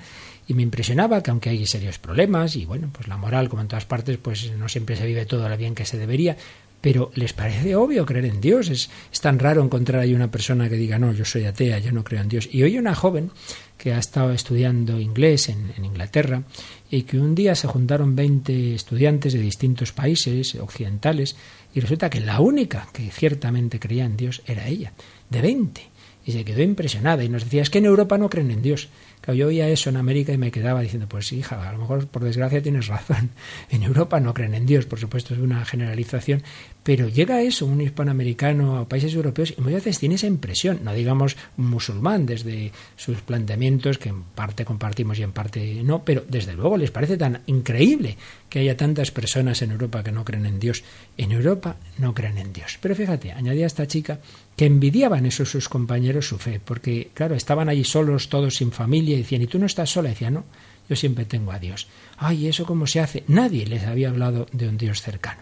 y 0.48 0.53
me 0.53 0.63
impresionaba 0.63 1.22
que 1.22 1.32
aunque 1.32 1.50
hay 1.50 1.65
serios 1.65 2.00
problemas 2.00 2.55
y 2.55 2.65
bueno, 2.65 2.89
pues 2.91 3.08
la 3.08 3.17
moral 3.17 3.50
como 3.50 3.62
en 3.62 3.67
todas 3.67 3.86
partes, 3.86 4.17
pues 4.17 4.51
no 4.58 4.70
siempre 4.70 4.96
se 4.96 5.05
vive 5.05 5.25
todo 5.25 5.50
lo 5.50 5.58
bien 5.58 5.75
que 5.75 5.86
se 5.86 5.98
debería, 5.98 6.38
pero 6.86 7.10
les 7.15 7.34
parece 7.34 7.75
obvio 7.75 8.06
creer 8.06 8.25
en 8.25 8.39
Dios. 8.39 8.70
Es, 8.70 8.92
tan 9.20 9.39
raro 9.39 9.63
encontrar 9.63 10.01
ahí 10.01 10.13
una 10.13 10.30
persona 10.30 10.70
que 10.70 10.75
diga, 10.75 11.00
no, 11.00 11.13
yo 11.13 11.25
soy 11.25 11.46
atea, 11.46 11.80
yo 11.80 11.92
no 11.92 12.04
creo 12.04 12.22
en 12.22 12.30
Dios. 12.30 12.48
Y 12.51 12.62
hoy 12.62 12.77
una 12.77 12.94
joven 12.94 13.32
que 13.75 13.92
ha 13.92 13.98
estado 13.98 14.32
estudiando 14.32 15.00
inglés 15.00 15.50
en, 15.50 15.74
en 15.75 15.84
Inglaterra 15.84 16.44
y 16.92 17.01
que 17.01 17.18
un 17.18 17.34
día 17.34 17.56
se 17.56 17.68
juntaron 17.68 18.15
20 18.15 18.75
estudiantes 18.75 19.34
de 19.34 19.39
distintos 19.39 19.94
países 19.94 20.54
occidentales 20.54 21.36
y 21.74 21.80
resulta 21.80 22.12
que 22.12 22.20
la 22.20 22.39
única 22.39 22.88
que 22.94 23.10
ciertamente 23.10 23.80
creía 23.80 24.06
en 24.06 24.15
Dios 24.15 24.44
era 24.46 24.68
ella, 24.68 24.94
de 25.32 25.42
20. 25.42 25.82
Y 26.27 26.34
se 26.34 26.46
quedó 26.46 26.62
impresionada 26.62 27.24
y 27.24 27.30
nos 27.30 27.46
decía, 27.46 27.63
es 27.63 27.72
que 27.72 27.80
en 27.80 27.86
Europa 27.86 28.20
no 28.20 28.30
creen 28.30 28.51
en 28.51 28.62
Dios 28.62 28.89
yo 29.34 29.48
oía 29.48 29.67
eso 29.70 29.89
en 29.89 29.98
América 29.98 30.34
y 30.34 30.38
me 30.38 30.51
quedaba 30.51 30.82
diciendo, 30.82 31.08
pues 31.08 31.32
hija, 31.32 31.67
a 31.67 31.72
lo 31.72 31.79
mejor 31.79 32.08
por 32.08 32.24
desgracia 32.24 32.62
tienes 32.62 32.88
razón. 32.88 33.32
En 33.70 33.84
Europa 33.84 34.20
no 34.20 34.34
creen 34.34 34.53
en 34.53 34.65
Dios, 34.65 34.86
por 34.86 35.00
supuesto 35.00 35.34
es 35.34 35.39
una 35.39 35.65
generalización, 35.65 36.44
pero 36.84 37.08
llega 37.08 37.41
eso, 37.41 37.65
un 37.65 37.82
hispanoamericano 37.82 38.77
a 38.77 38.88
países 38.88 39.13
europeos, 39.13 39.53
y 39.58 39.62
muchas 39.62 39.84
veces 39.84 40.00
tiene 40.00 40.15
esa 40.15 40.27
impresión, 40.27 40.82
no 40.84 40.94
digamos 40.94 41.36
musulmán 41.58 42.25
desde 42.25 42.72
sus 42.96 43.22
planteamientos, 43.22 43.98
que 43.98 44.10
en 44.10 44.24
parte 44.24 44.65
compartimos 44.65 45.20
y 45.20 45.24
en 45.24 45.32
parte 45.32 45.82
no, 45.84 46.03
pero 46.03 46.24
desde 46.27 46.53
luego 46.53 46.77
les 46.77 46.91
parece 46.91 47.17
tan 47.17 47.41
increíble 47.48 48.17
que 48.55 48.62
haya 48.62 48.77
tantas 48.77 49.12
personas 49.12 49.62
en 49.63 49.71
Europa 49.71 50.01
que 50.01 50.13
no 50.13 50.24
creen 50.24 50.45
en 50.45 50.62
Dios. 50.62 50.85
En 51.17 51.33
Europa 51.33 51.75
no 51.97 52.13
creen 52.13 52.38
en 52.38 52.53
Dios. 52.53 52.79
Pero 52.79 52.95
fíjate, 52.95 53.33
añadía 53.33 53.65
esta 53.65 53.85
chica 53.85 54.19
que 54.55 54.65
envidiaban 54.65 55.25
esos 55.25 55.51
sus 55.51 55.67
compañeros 55.67 56.29
su 56.29 56.38
fe, 56.38 56.62
porque 56.63 57.09
claro, 57.13 57.35
estaban 57.35 57.67
allí 57.67 57.83
solos, 57.83 58.29
todos 58.29 58.55
sin 58.55 58.71
familia, 58.71 59.15
y 59.15 59.24
decían, 59.24 59.41
¿y 59.41 59.47
tú 59.47 59.59
no 59.59 59.65
estás 59.65 59.89
sola? 59.89 60.09
Y 60.09 60.31
no, 60.31 60.45
yo 60.88 60.95
siempre 60.95 61.25
tengo 61.25 61.51
a 61.51 61.59
Dios. 61.59 61.88
Ay, 62.17 62.47
¿eso 62.47 62.65
cómo 62.65 62.88
se 62.88 63.01
hace? 63.01 63.25
Nadie 63.27 63.67
les 63.67 63.83
había 63.83 64.07
hablado 64.07 64.47
de 64.53 64.69
un 64.69 64.77
Dios 64.77 65.01
cercano. 65.01 65.41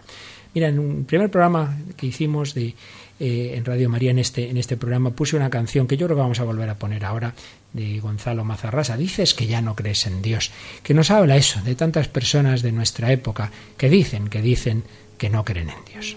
Mira, 0.54 0.68
en 0.68 0.78
un 0.78 1.04
primer 1.04 1.30
programa 1.30 1.76
que 1.96 2.06
hicimos 2.06 2.54
de, 2.54 2.74
eh, 3.20 3.54
en 3.56 3.64
Radio 3.64 3.88
María, 3.88 4.10
en 4.10 4.18
este, 4.18 4.50
en 4.50 4.56
este 4.56 4.76
programa, 4.76 5.10
puse 5.10 5.36
una 5.36 5.50
canción 5.50 5.86
que 5.86 5.96
yo 5.96 6.06
creo 6.06 6.16
que 6.16 6.22
vamos 6.22 6.40
a 6.40 6.44
volver 6.44 6.68
a 6.70 6.76
poner 6.76 7.04
ahora, 7.04 7.34
de 7.72 8.00
Gonzalo 8.00 8.44
Mazarrasa. 8.44 8.96
Dices 8.96 9.34
que 9.34 9.46
ya 9.46 9.60
no 9.60 9.74
crees 9.74 10.06
en 10.06 10.22
Dios, 10.22 10.52
que 10.82 10.94
nos 10.94 11.10
habla 11.10 11.36
eso, 11.36 11.60
de 11.62 11.74
tantas 11.74 12.08
personas 12.08 12.62
de 12.62 12.72
nuestra 12.72 13.12
época 13.12 13.50
que 13.76 13.90
dicen, 13.90 14.28
que 14.28 14.40
dicen 14.40 14.84
que 15.18 15.28
no 15.28 15.44
creen 15.44 15.70
en 15.70 15.84
Dios. 15.92 16.16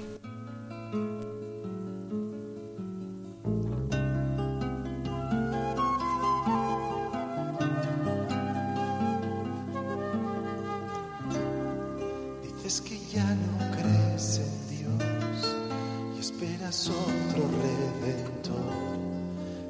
otro 16.68 17.48
redentor 17.64 19.00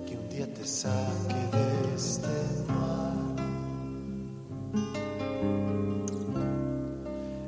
que 0.08 0.18
un 0.18 0.30
día 0.30 0.52
te 0.52 0.66
saque 0.66 1.36
de 1.54 1.96
este 1.96 2.28
mar. 2.68 3.14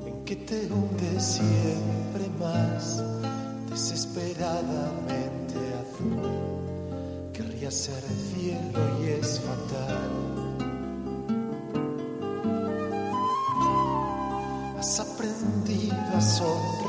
En 0.06 0.24
que 0.24 0.36
te 0.36 0.72
hunde 0.72 1.20
siempre 1.20 2.30
más, 2.40 3.04
desesperadamente 3.72 5.56
azul. 5.82 6.30
Querría 7.34 7.72
ser 7.72 8.04
el 8.04 8.18
cielo 8.32 9.00
y 9.02 9.08
es 9.20 9.40
fatal. 9.40 10.12
Has 14.78 15.00
aprendido 15.00 15.96
a 16.16 16.22
sonreír 16.22 16.89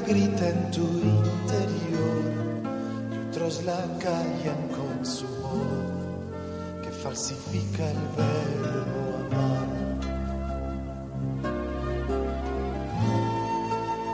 grita 0.00 0.48
en 0.48 0.70
tu 0.70 0.82
interior 0.82 2.22
y 3.12 3.28
otros 3.28 3.64
la 3.64 3.80
callan 3.98 4.68
con 4.68 5.04
su 5.04 5.26
voz 5.26 6.82
que 6.82 6.90
falsifica 6.90 7.90
el 7.90 7.98
verbo 8.16 9.00
amar. 9.26 9.68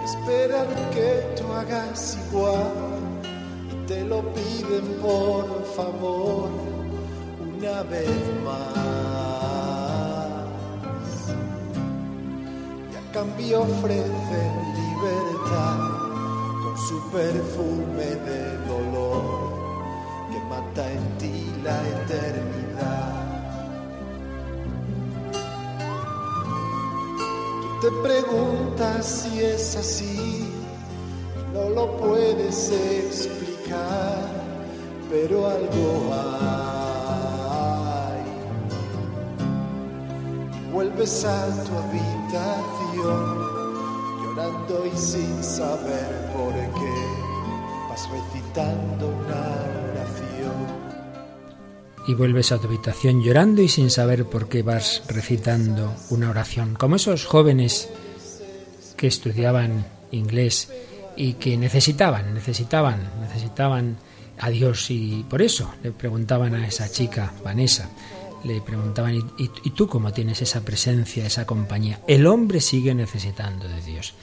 Esperan 0.05 0.69
que 0.93 1.09
tú 1.37 1.53
hagas 1.53 2.19
igual 2.29 2.73
y 3.71 3.87
te 3.87 4.05
lo 4.05 4.23
piden 4.33 4.87
por 5.03 5.65
favor 5.77 6.51
una 7.41 7.83
vez 7.85 8.09
más. 8.45 8.75
Y 12.93 12.97
a 12.97 13.13
cambio 13.13 13.63
ofrecen 13.63 14.64
su 16.89 17.01
perfume 17.11 18.05
de 18.27 18.59
dolor 18.67 19.23
que 20.31 20.39
mata 20.51 20.93
en 20.93 21.19
ti 21.19 21.53
la 21.63 21.81
eternidad. 21.89 23.25
Tú 27.63 27.69
te 27.81 27.91
preguntas 28.07 29.07
si 29.07 29.43
es 29.43 29.77
así, 29.77 30.53
no 31.55 31.71
lo 31.71 31.97
puedes 31.97 32.71
explicar, 32.71 34.29
pero 35.11 35.49
algo 35.49 36.13
hay. 36.13 36.65
Vuelves 40.71 41.25
a 41.25 41.47
tu 41.65 41.73
habitación 41.79 43.44
y 52.07 52.15
vuelves 52.15 52.53
a 52.53 52.59
tu 52.59 52.67
habitación 52.67 53.23
llorando 53.23 53.63
y 53.63 53.69
sin 53.69 53.91
saber 53.91 54.27
por 54.27 54.49
qué 54.49 54.63
vas 54.63 55.03
recitando 55.09 55.95
una 56.11 56.31
oración. 56.31 56.75
Como 56.75 56.97
esos 56.97 57.25
jóvenes 57.25 57.89
que 58.97 59.07
estudiaban 59.07 59.87
inglés 60.11 60.71
y 61.17 61.35
que 61.35 61.57
necesitaban, 61.57 62.35
necesitaban, 62.35 63.01
necesitaban 63.21 63.97
a 64.39 64.51
Dios 64.51 64.91
y 64.91 65.25
por 65.29 65.43
eso 65.43 65.73
le 65.83 65.93
preguntaban 65.93 66.55
a 66.55 66.67
esa 66.67 66.91
chica, 66.91 67.33
Vanessa, 67.43 67.89
le 68.45 68.61
preguntaban, 68.61 69.15
¿y, 69.15 69.25
¿y, 69.39 69.71
tú 69.71 69.89
cómo 69.89 70.13
tienes 70.13 70.43
esa 70.43 70.61
presencia, 70.61 71.25
esa 71.25 71.47
compañía? 71.47 72.01
El 72.07 72.27
hombre 72.27 72.61
sigue 72.61 72.95
necesitando 72.95 73.67
de 73.67 73.81
Dios. 73.81 74.15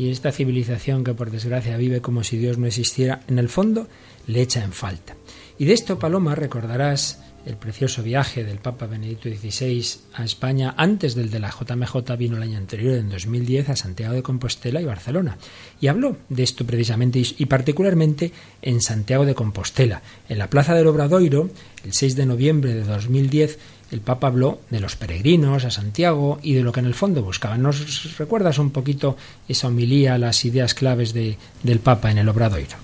Y 0.00 0.08
esta 0.08 0.32
civilización 0.32 1.04
que 1.04 1.12
por 1.12 1.30
desgracia 1.30 1.76
vive 1.76 2.00
como 2.00 2.24
si 2.24 2.38
Dios 2.38 2.56
no 2.56 2.66
existiera, 2.66 3.20
en 3.28 3.38
el 3.38 3.50
fondo 3.50 3.86
le 4.26 4.40
echa 4.40 4.64
en 4.64 4.72
falta. 4.72 5.14
Y 5.58 5.66
de 5.66 5.74
esto, 5.74 5.98
Paloma, 5.98 6.34
recordarás 6.34 7.20
el 7.44 7.58
precioso 7.58 8.02
viaje 8.02 8.42
del 8.42 8.60
Papa 8.60 8.86
Benedicto 8.86 9.28
XVI 9.28 9.84
a 10.14 10.24
España 10.24 10.74
antes 10.78 11.14
del 11.14 11.28
de 11.28 11.38
la 11.38 11.50
JMJ 11.50 12.16
vino 12.16 12.38
el 12.38 12.44
año 12.44 12.56
anterior, 12.56 12.94
en 12.94 13.10
2010, 13.10 13.68
a 13.68 13.76
Santiago 13.76 14.14
de 14.14 14.22
Compostela 14.22 14.80
y 14.80 14.86
Barcelona. 14.86 15.36
Y 15.82 15.88
habló 15.88 16.16
de 16.30 16.44
esto 16.44 16.64
precisamente 16.64 17.20
y 17.36 17.44
particularmente 17.44 18.32
en 18.62 18.80
Santiago 18.80 19.26
de 19.26 19.34
Compostela. 19.34 20.00
En 20.30 20.38
la 20.38 20.48
Plaza 20.48 20.74
del 20.74 20.86
Obradoiro, 20.86 21.50
el 21.84 21.92
6 21.92 22.16
de 22.16 22.24
noviembre 22.24 22.72
de 22.72 22.84
2010, 22.84 23.58
el 23.90 24.00
Papa 24.00 24.28
habló 24.28 24.60
de 24.70 24.80
los 24.80 24.96
peregrinos 24.96 25.64
a 25.64 25.70
Santiago 25.70 26.38
y 26.42 26.54
de 26.54 26.62
lo 26.62 26.72
que 26.72 26.80
en 26.80 26.86
el 26.86 26.94
fondo 26.94 27.22
buscaban. 27.22 27.62
¿Nos 27.62 28.16
recuerdas 28.18 28.58
un 28.58 28.70
poquito 28.70 29.16
esa 29.48 29.68
homilía, 29.68 30.18
las 30.18 30.44
ideas 30.44 30.74
claves 30.74 31.12
de, 31.12 31.38
del 31.62 31.80
Papa 31.80 32.10
en 32.10 32.18
el 32.18 32.28
Obradoiro? 32.28 32.76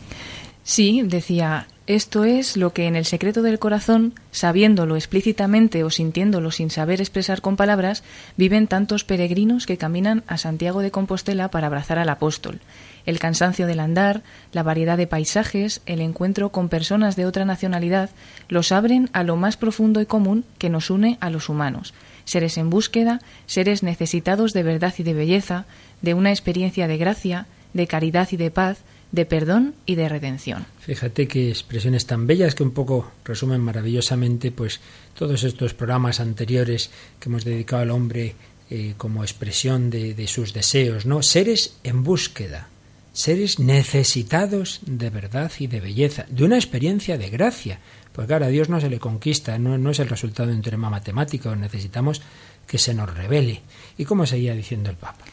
Sí, 0.64 1.02
decía, 1.04 1.68
esto 1.86 2.24
es 2.24 2.56
lo 2.56 2.72
que 2.72 2.88
en 2.88 2.96
el 2.96 3.04
secreto 3.04 3.42
del 3.42 3.60
corazón, 3.60 4.14
sabiéndolo 4.32 4.96
explícitamente 4.96 5.84
o 5.84 5.90
sintiéndolo 5.90 6.50
sin 6.50 6.70
saber 6.70 7.00
expresar 7.00 7.40
con 7.40 7.54
palabras, 7.54 8.02
viven 8.36 8.66
tantos 8.66 9.04
peregrinos 9.04 9.66
que 9.66 9.76
caminan 9.76 10.24
a 10.26 10.38
Santiago 10.38 10.80
de 10.80 10.90
Compostela 10.90 11.52
para 11.52 11.68
abrazar 11.68 12.00
al 12.00 12.08
apóstol. 12.08 12.58
El 13.06 13.18
cansancio 13.20 13.66
del 13.66 13.80
andar, 13.80 14.22
la 14.52 14.64
variedad 14.64 14.98
de 14.98 15.06
paisajes, 15.06 15.80
el 15.86 16.00
encuentro 16.00 16.50
con 16.50 16.68
personas 16.68 17.16
de 17.16 17.24
otra 17.24 17.44
nacionalidad, 17.44 18.10
los 18.48 18.72
abren 18.72 19.08
a 19.12 19.22
lo 19.22 19.36
más 19.36 19.56
profundo 19.56 20.00
y 20.00 20.06
común 20.06 20.44
que 20.58 20.68
nos 20.68 20.90
une 20.90 21.16
a 21.20 21.30
los 21.30 21.48
humanos. 21.48 21.94
Seres 22.24 22.58
en 22.58 22.68
búsqueda, 22.68 23.20
seres 23.46 23.84
necesitados 23.84 24.52
de 24.52 24.64
verdad 24.64 24.92
y 24.98 25.04
de 25.04 25.14
belleza, 25.14 25.66
de 26.02 26.14
una 26.14 26.30
experiencia 26.30 26.88
de 26.88 26.98
gracia, 26.98 27.46
de 27.72 27.86
caridad 27.86 28.28
y 28.32 28.36
de 28.36 28.50
paz, 28.50 28.78
de 29.12 29.24
perdón 29.24 29.74
y 29.86 29.94
de 29.94 30.08
redención. 30.08 30.66
Fíjate 30.80 31.28
qué 31.28 31.48
expresiones 31.48 32.06
tan 32.06 32.26
bellas 32.26 32.54
que 32.54 32.64
un 32.64 32.72
poco 32.72 33.12
resumen 33.24 33.60
maravillosamente 33.60 34.50
pues 34.50 34.80
todos 35.16 35.44
estos 35.44 35.74
programas 35.74 36.20
anteriores 36.20 36.90
que 37.20 37.28
hemos 37.28 37.44
dedicado 37.44 37.82
al 37.82 37.90
hombre 37.90 38.34
eh, 38.68 38.94
como 38.96 39.22
expresión 39.22 39.90
de, 39.90 40.14
de, 40.14 40.26
sus 40.26 40.52
deseos, 40.52 41.06
¿no? 41.06 41.22
Seres 41.22 41.76
en 41.84 42.02
búsqueda, 42.02 42.68
seres 43.16 43.58
necesitados 43.58 44.80
de 44.84 45.08
verdad 45.08 45.50
y 45.58 45.68
de 45.68 45.80
belleza, 45.80 46.26
de 46.28 46.44
una 46.44 46.56
experiencia 46.56 47.16
de 47.16 47.30
gracia. 47.30 47.80
Porque 48.12 48.28
claro, 48.28 48.44
a 48.44 48.48
Dios 48.48 48.68
no 48.68 48.78
se 48.78 48.90
le 48.90 48.98
conquista, 48.98 49.58
no, 49.58 49.78
no 49.78 49.90
es 49.90 49.98
el 50.00 50.08
resultado 50.08 50.50
de 50.50 50.56
un 50.56 50.62
teorema 50.62 50.90
matemático, 50.90 51.56
necesitamos 51.56 52.20
que 52.66 52.76
se 52.76 52.92
nos 52.92 53.12
revele. 53.12 53.62
¿Y 53.96 54.04
cómo 54.04 54.26
seguía 54.26 54.54
diciendo 54.54 54.90
el 54.90 54.96
Papa? 54.96 55.24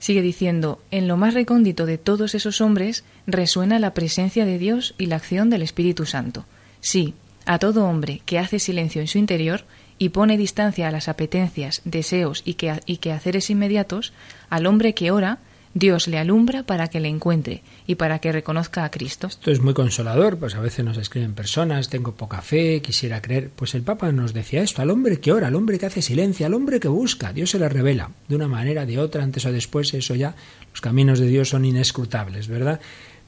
Sigue 0.00 0.20
diciendo, 0.20 0.80
en 0.90 1.06
lo 1.06 1.16
más 1.16 1.34
recóndito 1.34 1.86
de 1.86 1.96
todos 1.96 2.34
esos 2.34 2.60
hombres 2.60 3.04
resuena 3.26 3.78
la 3.78 3.94
presencia 3.94 4.44
de 4.44 4.58
Dios 4.58 4.94
y 4.98 5.06
la 5.06 5.16
acción 5.16 5.48
del 5.48 5.62
Espíritu 5.62 6.06
Santo. 6.06 6.44
Sí, 6.80 7.14
a 7.46 7.60
todo 7.60 7.84
hombre 7.84 8.20
que 8.26 8.40
hace 8.40 8.58
silencio 8.58 9.00
en 9.00 9.08
su 9.08 9.18
interior 9.18 9.64
y 9.96 10.08
pone 10.08 10.36
distancia 10.36 10.88
a 10.88 10.92
las 10.92 11.08
apetencias, 11.08 11.82
deseos 11.84 12.42
y, 12.44 12.54
que, 12.54 12.80
y 12.86 12.96
quehaceres 12.96 13.50
inmediatos, 13.50 14.12
al 14.50 14.66
hombre 14.66 14.94
que 14.94 15.10
ora, 15.12 15.38
Dios 15.74 16.08
le 16.08 16.18
alumbra 16.18 16.62
para 16.62 16.88
que 16.88 17.00
le 17.00 17.08
encuentre 17.08 17.62
y 17.86 17.96
para 17.96 18.18
que 18.18 18.32
reconozca 18.32 18.84
a 18.84 18.90
Cristo. 18.90 19.26
Esto 19.26 19.50
es 19.50 19.60
muy 19.60 19.74
consolador, 19.74 20.38
pues 20.38 20.54
a 20.54 20.60
veces 20.60 20.84
nos 20.84 20.96
escriben 20.96 21.34
personas, 21.34 21.88
tengo 21.88 22.14
poca 22.14 22.40
fe, 22.40 22.80
quisiera 22.82 23.20
creer. 23.22 23.50
Pues 23.54 23.74
el 23.74 23.82
Papa 23.82 24.10
nos 24.12 24.34
decía 24.34 24.62
esto, 24.62 24.82
al 24.82 24.90
hombre 24.90 25.20
que 25.20 25.32
ora, 25.32 25.48
al 25.48 25.54
hombre 25.54 25.78
que 25.78 25.86
hace 25.86 26.02
silencio, 26.02 26.46
al 26.46 26.54
hombre 26.54 26.80
que 26.80 26.88
busca, 26.88 27.32
Dios 27.32 27.50
se 27.50 27.58
le 27.58 27.68
revela, 27.68 28.10
de 28.28 28.36
una 28.36 28.48
manera, 28.48 28.86
de 28.86 28.98
otra, 28.98 29.22
antes 29.22 29.44
o 29.46 29.52
después, 29.52 29.92
eso 29.94 30.14
ya, 30.14 30.34
los 30.70 30.80
caminos 30.80 31.18
de 31.18 31.26
Dios 31.26 31.50
son 31.50 31.64
inescrutables, 31.64 32.48
¿verdad? 32.48 32.80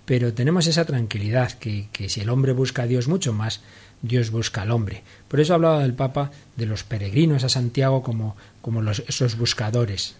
Pero 0.05 0.33
tenemos 0.33 0.67
esa 0.67 0.85
tranquilidad 0.85 1.53
que, 1.53 1.89
que 1.93 2.09
si 2.09 2.21
el 2.21 2.31
hombre 2.31 2.53
busca 2.53 2.83
a 2.83 2.87
Dios 2.87 3.07
mucho 3.07 3.33
más, 3.33 3.61
Dios 4.03 4.31
busca 4.31 4.63
al 4.63 4.71
hombre. 4.71 5.03
Por 5.29 5.41
eso 5.41 5.55
hablaba 5.55 5.83
del 5.83 5.95
Papa 5.95 6.31
de 6.57 6.67
los 6.67 6.85
peregrinos 6.85 7.45
a 7.45 7.49
Santiago 7.49 8.03
como, 8.03 8.37
como 8.63 8.83
los, 8.83 9.01
esos 9.07 9.37
buscadores, 9.37 10.17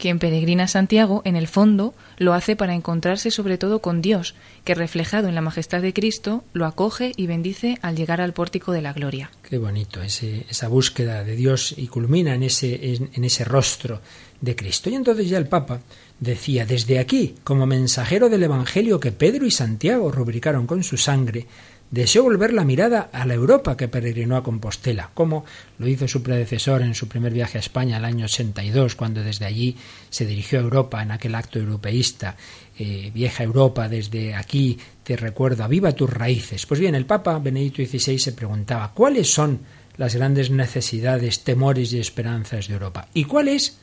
Quien 0.00 0.18
peregrina 0.18 0.64
a 0.64 0.68
Santiago, 0.68 1.22
en 1.24 1.36
el 1.36 1.46
fondo, 1.46 1.94
lo 2.18 2.34
hace 2.34 2.56
para 2.56 2.74
encontrarse 2.74 3.30
sobre 3.30 3.56
todo 3.56 3.80
con 3.80 4.02
Dios, 4.02 4.34
que 4.64 4.74
reflejado 4.74 5.28
en 5.28 5.36
la 5.36 5.42
majestad 5.42 5.80
de 5.80 5.92
Cristo, 5.92 6.42
lo 6.52 6.66
acoge 6.66 7.12
y 7.16 7.28
bendice 7.28 7.78
al 7.80 7.94
llegar 7.94 8.20
al 8.20 8.32
pórtico 8.32 8.72
de 8.72 8.82
la 8.82 8.92
gloria. 8.92 9.30
Qué 9.48 9.58
bonito 9.58 10.00
esa 10.02 10.68
búsqueda 10.68 11.22
de 11.22 11.36
Dios 11.36 11.74
y 11.76 11.86
culmina 11.86 12.34
en 12.34 12.42
ese, 12.42 12.94
en 13.12 13.24
ese 13.24 13.44
rostro 13.44 14.00
de 14.40 14.56
Cristo. 14.56 14.90
Y 14.90 14.94
entonces 14.94 15.28
ya 15.28 15.38
el 15.38 15.46
Papa 15.46 15.80
decía, 16.18 16.66
desde 16.66 16.98
aquí, 16.98 17.36
como 17.44 17.66
mensajero 17.66 18.28
del 18.28 18.42
Evangelio 18.42 18.98
que 18.98 19.12
Pedro 19.12 19.46
y 19.46 19.50
Santiago 19.50 20.10
rubricaron 20.10 20.66
con 20.66 20.82
su 20.82 20.96
sangre, 20.96 21.46
deseó 21.90 22.22
volver 22.22 22.52
la 22.52 22.64
mirada 22.64 23.10
a 23.12 23.26
la 23.26 23.34
Europa 23.34 23.76
que 23.76 23.88
peregrinó 23.88 24.36
a 24.36 24.42
Compostela, 24.42 25.10
como 25.14 25.44
lo 25.78 25.88
hizo 25.88 26.06
su 26.06 26.22
predecesor 26.22 26.82
en 26.82 26.94
su 26.94 27.08
primer 27.08 27.32
viaje 27.32 27.58
a 27.58 27.60
España 27.60 27.96
el 27.96 28.04
año 28.04 28.26
82, 28.26 28.94
cuando 28.94 29.22
desde 29.22 29.46
allí 29.46 29.76
se 30.08 30.26
dirigió 30.26 30.58
a 30.58 30.62
Europa 30.62 31.02
en 31.02 31.10
aquel 31.10 31.34
acto 31.34 31.58
europeísta. 31.58 32.36
Eh, 32.78 33.10
vieja 33.12 33.44
Europa, 33.44 33.88
desde 33.88 34.34
aquí 34.34 34.78
te 35.02 35.16
recuerdo, 35.16 35.66
viva 35.68 35.92
tus 35.92 36.08
raíces. 36.08 36.64
Pues 36.66 36.80
bien, 36.80 36.94
el 36.94 37.06
Papa 37.06 37.38
Benedicto 37.38 37.84
XVI 37.84 38.18
se 38.18 38.32
preguntaba 38.32 38.92
cuáles 38.94 39.32
son 39.32 39.60
las 39.96 40.14
grandes 40.14 40.50
necesidades, 40.50 41.44
temores 41.44 41.92
y 41.92 41.98
esperanzas 41.98 42.68
de 42.68 42.74
Europa 42.74 43.08
y 43.12 43.24
cuál 43.24 43.48
es 43.48 43.78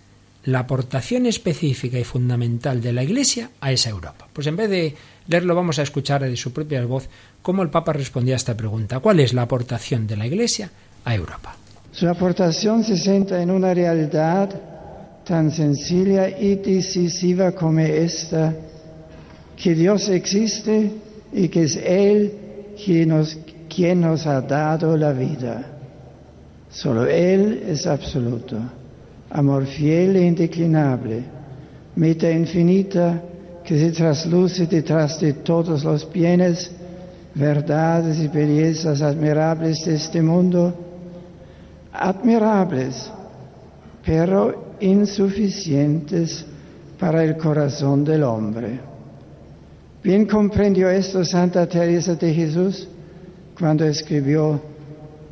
la 0.45 0.59
aportación 0.59 1.25
específica 1.25 1.99
y 1.99 2.05
fundamental 2.05 2.81
de 2.81 2.93
la 2.93 3.03
Iglesia 3.03 3.51
a 3.59 3.73
esa 3.73 3.89
Europa. 3.89 4.29
Pues 4.31 4.47
en 4.47 4.55
vez 4.55 4.69
de 4.69 4.95
leerlo 5.27 5.53
vamos 5.55 5.77
a 5.77 5.83
escuchar 5.83 6.23
de 6.23 6.37
su 6.37 6.53
propia 6.53 6.85
voz 6.85 7.09
cómo 7.47 7.63
el 7.63 7.69
Papa 7.69 7.93
respondía 7.93 8.35
a 8.35 8.43
esta 8.43 8.57
pregunta. 8.57 8.99
¿Cuál 8.99 9.21
es 9.21 9.33
la 9.33 9.43
aportación 9.43 10.05
de 10.05 10.17
la 10.17 10.27
Iglesia 10.27 10.69
a 11.05 11.15
Europa? 11.15 11.55
Su 11.93 12.09
aportación 12.09 12.83
se 12.83 12.97
centra 12.97 13.41
en 13.41 13.51
una 13.51 13.73
realidad 13.73 14.49
tan 15.23 15.49
sencilla 15.49 16.27
y 16.27 16.55
decisiva 16.55 17.53
como 17.53 17.79
esta, 17.79 18.53
que 19.55 19.73
Dios 19.75 20.09
existe 20.09 20.91
y 21.31 21.47
que 21.47 21.63
es 21.63 21.77
Él 21.77 22.33
quien 22.83 24.01
nos, 24.01 24.27
ha 24.27 24.41
dado 24.41 24.97
la 24.97 25.13
vida. 25.13 25.65
Solo 26.69 27.05
Él 27.05 27.63
es 27.65 27.87
absoluto 27.87 28.57
amor 29.29 29.65
fiel 29.67 30.17
e 30.17 30.25
indeclinable, 30.25 31.23
meta 31.95 32.29
infinita 32.29 33.23
que 33.63 33.79
se 33.79 33.91
trasluce 33.93 34.67
detrás 34.67 35.21
de 35.21 35.31
todos 35.31 35.85
los 35.85 36.11
bienes, 36.11 36.71
verdades 37.37 38.17
y 38.19 38.27
bellezas 38.27 39.01
admirables 39.01 39.85
de 39.85 39.95
este 39.95 40.21
mundo, 40.21 40.73
admirables, 41.93 43.11
pero 44.03 44.73
insuficientes 44.79 46.45
para 46.99 47.23
el 47.23 47.37
corazón 47.37 48.03
del 48.03 48.23
hombre. 48.23 48.79
Bien 50.03 50.25
comprendió 50.25 50.89
esto 50.89 51.23
Santa 51.23 51.67
Teresa 51.67 52.15
de 52.15 52.33
Jesús 52.33 52.87
cuando 53.57 53.85
escribió, 53.85 54.59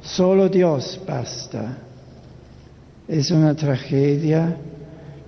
solo 0.01 0.49
Dios 0.49 0.99
basta. 1.07 1.77
Es 3.07 3.31
una 3.31 3.55
tragedia 3.55 4.57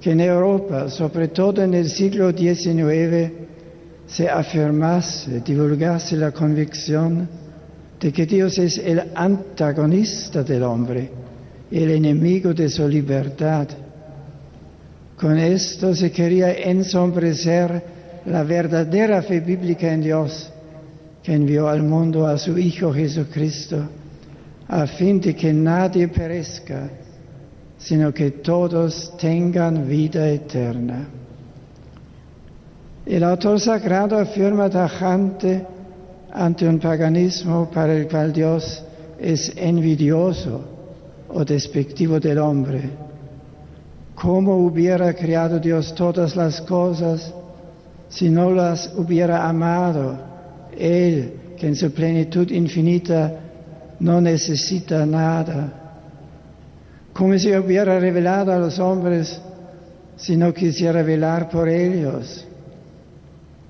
que 0.01 0.11
en 0.11 0.21
Europa, 0.21 0.89
sobre 0.89 1.27
todo 1.29 1.63
en 1.63 1.73
el 1.73 1.89
siglo 1.89 2.31
XIX, 2.31 3.46
se 4.08 4.30
afirmase, 4.30 5.41
divulgase 5.41 6.15
la 6.15 6.32
convicción 6.32 7.28
de 8.00 8.12
que 8.12 8.26
Dios 8.26 8.58
es 8.58 8.78
el 8.78 9.12
antagonista 9.13 10.43
del 10.43 10.63
hombre, 10.63 11.12
el 11.70 11.91
enemigo 11.91 12.54
de 12.54 12.70
su 12.70 12.88
libertad. 12.88 13.67
Con 15.17 15.38
esto 15.38 15.93
se 15.93 16.12
quería 16.12 16.54
ensombrecer 16.54 17.84
la 18.28 18.43
verdadera 18.43 19.22
fe 19.22 19.41
bíblica 19.41 19.91
en 19.91 20.02
Dios, 20.02 20.52
que 21.22 21.34
envió 21.34 21.67
al 21.67 21.84
mundo 21.84 22.28
a 22.28 22.38
su 22.38 22.58
Hijo 22.58 22.93
Jesucristo, 22.93 23.89
a 24.70 24.88
fin 24.88 25.20
de 25.20 25.36
que 25.36 25.52
nadie 25.52 26.08
perezca, 26.08 26.89
sino 27.78 28.13
que 28.13 28.32
todos 28.32 29.17
tengan 29.17 29.88
vida 29.88 30.30
eterna. 30.30 31.16
El 33.08 33.24
autor 33.24 33.60
sagrado 33.60 34.20
afirma 34.20 34.70
tajante 34.70 35.65
ante 36.34 36.67
un 36.67 36.80
paganismo 36.80 37.70
para 37.74 37.93
el 37.93 38.08
cual 38.08 38.34
Dios 38.34 38.84
es 39.17 39.54
envidioso 39.56 40.62
o 41.30 41.46
despectivo 41.46 42.20
del 42.20 42.38
hombre. 42.39 42.82
¿Cómo 44.13 44.58
hubiera 44.58 45.13
creado 45.13 45.60
Dios 45.60 45.96
todas 45.96 46.36
las 46.36 46.60
cosas 46.62 47.34
si 48.10 48.30
no 48.30 48.52
las 48.52 48.93
hubiera 48.98 49.48
amado? 49.48 50.17
Él, 50.78 51.34
que 51.58 51.67
en 51.67 51.76
su 51.76 51.91
plenitud 51.91 52.50
infinita 52.52 53.32
no 54.00 54.20
necesita 54.20 55.06
nada 55.06 55.88
como 57.17 57.36
si 57.39 57.52
hubiera 57.56 58.00
revelado 58.00 58.54
a 58.54 58.60
los 58.60 58.78
hombres 58.78 59.41
si 60.17 60.38
no 60.38 60.54
quisiera 60.54 61.02
velar 61.02 61.50
por 61.50 61.67
ellos. 61.67 62.46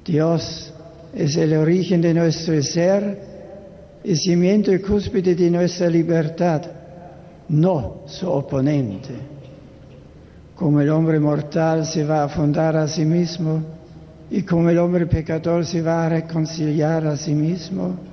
Dios 0.07 0.73
es 1.13 1.35
el 1.35 1.53
origen 1.53 2.01
de 2.01 2.13
nuestro 2.13 2.61
ser, 2.63 3.21
el 4.03 4.17
cimiento 4.17 4.73
y 4.73 4.79
cúspide 4.79 5.35
de 5.35 5.51
nuestra 5.51 5.89
libertad, 5.89 6.61
no 7.49 8.03
su 8.07 8.27
oponente. 8.27 9.13
Como 10.55 10.81
el 10.81 10.89
hombre 10.89 11.19
mortal 11.19 11.85
se 11.85 12.03
va 12.03 12.23
a 12.23 12.29
fundar 12.29 12.75
a 12.77 12.87
sí 12.87 13.05
mismo 13.05 13.61
y 14.31 14.41
como 14.41 14.69
el 14.69 14.79
hombre 14.79 15.05
pecador 15.05 15.65
se 15.65 15.81
va 15.81 16.05
a 16.05 16.09
reconciliar 16.09 17.05
a 17.05 17.15
sí 17.15 17.35
mismo, 17.35 18.07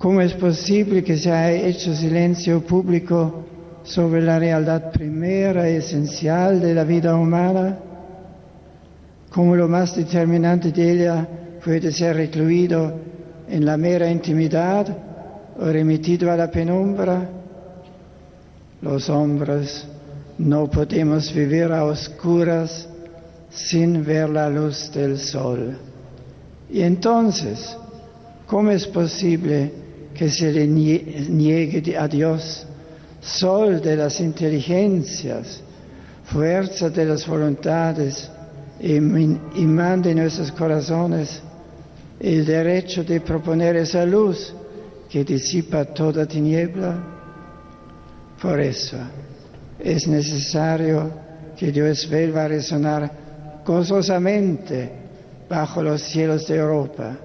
¿Cómo 0.00 0.22
es 0.22 0.32
posible 0.32 1.04
que 1.04 1.18
se 1.18 1.30
haya 1.30 1.68
hecho 1.68 1.94
silencio 1.94 2.62
público 2.62 3.44
sobre 3.82 4.22
la 4.22 4.38
realidad 4.38 4.90
primera 4.90 5.70
y 5.70 5.74
esencial 5.74 6.58
de 6.58 6.72
la 6.72 6.84
vida 6.84 7.14
humana? 7.14 7.76
¿Cómo 9.30 9.54
lo 9.54 9.68
más 9.68 9.94
determinante 9.94 10.72
de 10.72 10.92
ella 10.92 11.28
puede 11.64 11.92
ser 11.92 12.16
recluido 12.16 12.92
en 13.48 13.64
la 13.64 13.76
mera 13.76 14.10
intimidad 14.10 14.88
o 15.56 15.66
remitido 15.66 16.32
a 16.32 16.36
la 16.36 16.50
penumbra? 16.50 17.30
Los 18.82 19.08
hombres 19.08 19.86
no 20.38 20.68
podemos 20.68 21.32
vivir 21.32 21.70
a 21.70 21.84
oscuras 21.84 22.88
sin 23.50 24.04
ver 24.04 24.30
la 24.30 24.48
luz 24.48 24.90
del 24.92 25.16
sol. 25.18 25.78
Y 26.68 26.82
entonces, 26.82 27.76
¿cómo 28.48 28.72
es 28.72 28.86
posible 28.88 29.72
que 30.12 30.28
se 30.28 30.50
le 30.50 30.66
niegue 30.66 31.96
a 31.96 32.08
Dios, 32.08 32.66
sol 33.20 33.80
de 33.80 33.96
las 33.96 34.18
inteligencias, 34.20 35.60
fuerza 36.24 36.90
de 36.90 37.04
las 37.04 37.26
voluntades, 37.26 38.28
imán 38.82 40.02
de 40.02 40.14
nuestros 40.14 40.52
corazones, 40.52 41.42
el 42.18 42.44
derecho 42.44 43.04
de 43.04 43.20
proponer 43.20 43.76
esa 43.76 44.04
luz 44.04 44.54
que 45.08 45.24
disipa 45.24 45.84
toda 45.84 46.26
tiniebla. 46.26 46.98
Por 48.40 48.60
eso 48.60 48.96
es 49.78 50.06
necesario 50.06 51.10
que 51.58 51.72
Dios 51.72 52.08
vuelva 52.08 52.44
a 52.44 52.48
resonar 52.48 53.10
gozosamente 53.64 54.90
bajo 55.48 55.82
los 55.82 56.00
cielos 56.02 56.46
de 56.46 56.56
Europa 56.56 57.16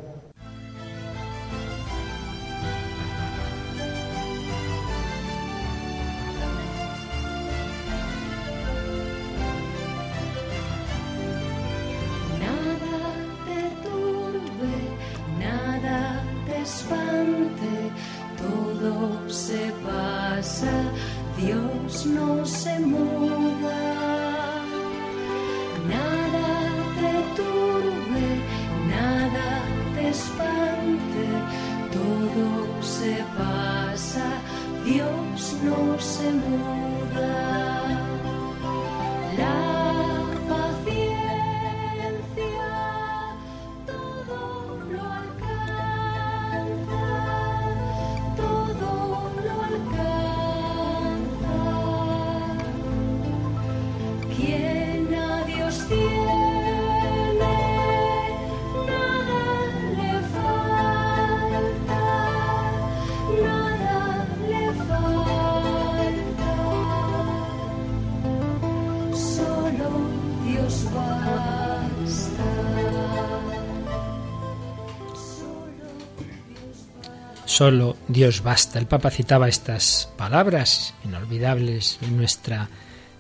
Solo 77.46 77.96
Dios 78.08 78.42
basta. 78.44 78.80
El 78.80 78.88
Papa 78.88 79.12
citaba 79.12 79.48
estas 79.48 80.10
palabras 80.18 80.94
inolvidables 81.04 82.00
en 82.02 82.18
nuestra 82.18 82.70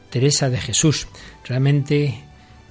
Teresa 0.10 0.50
de 0.50 0.58
Jesús. 0.58 1.08
Realmente 1.46 2.24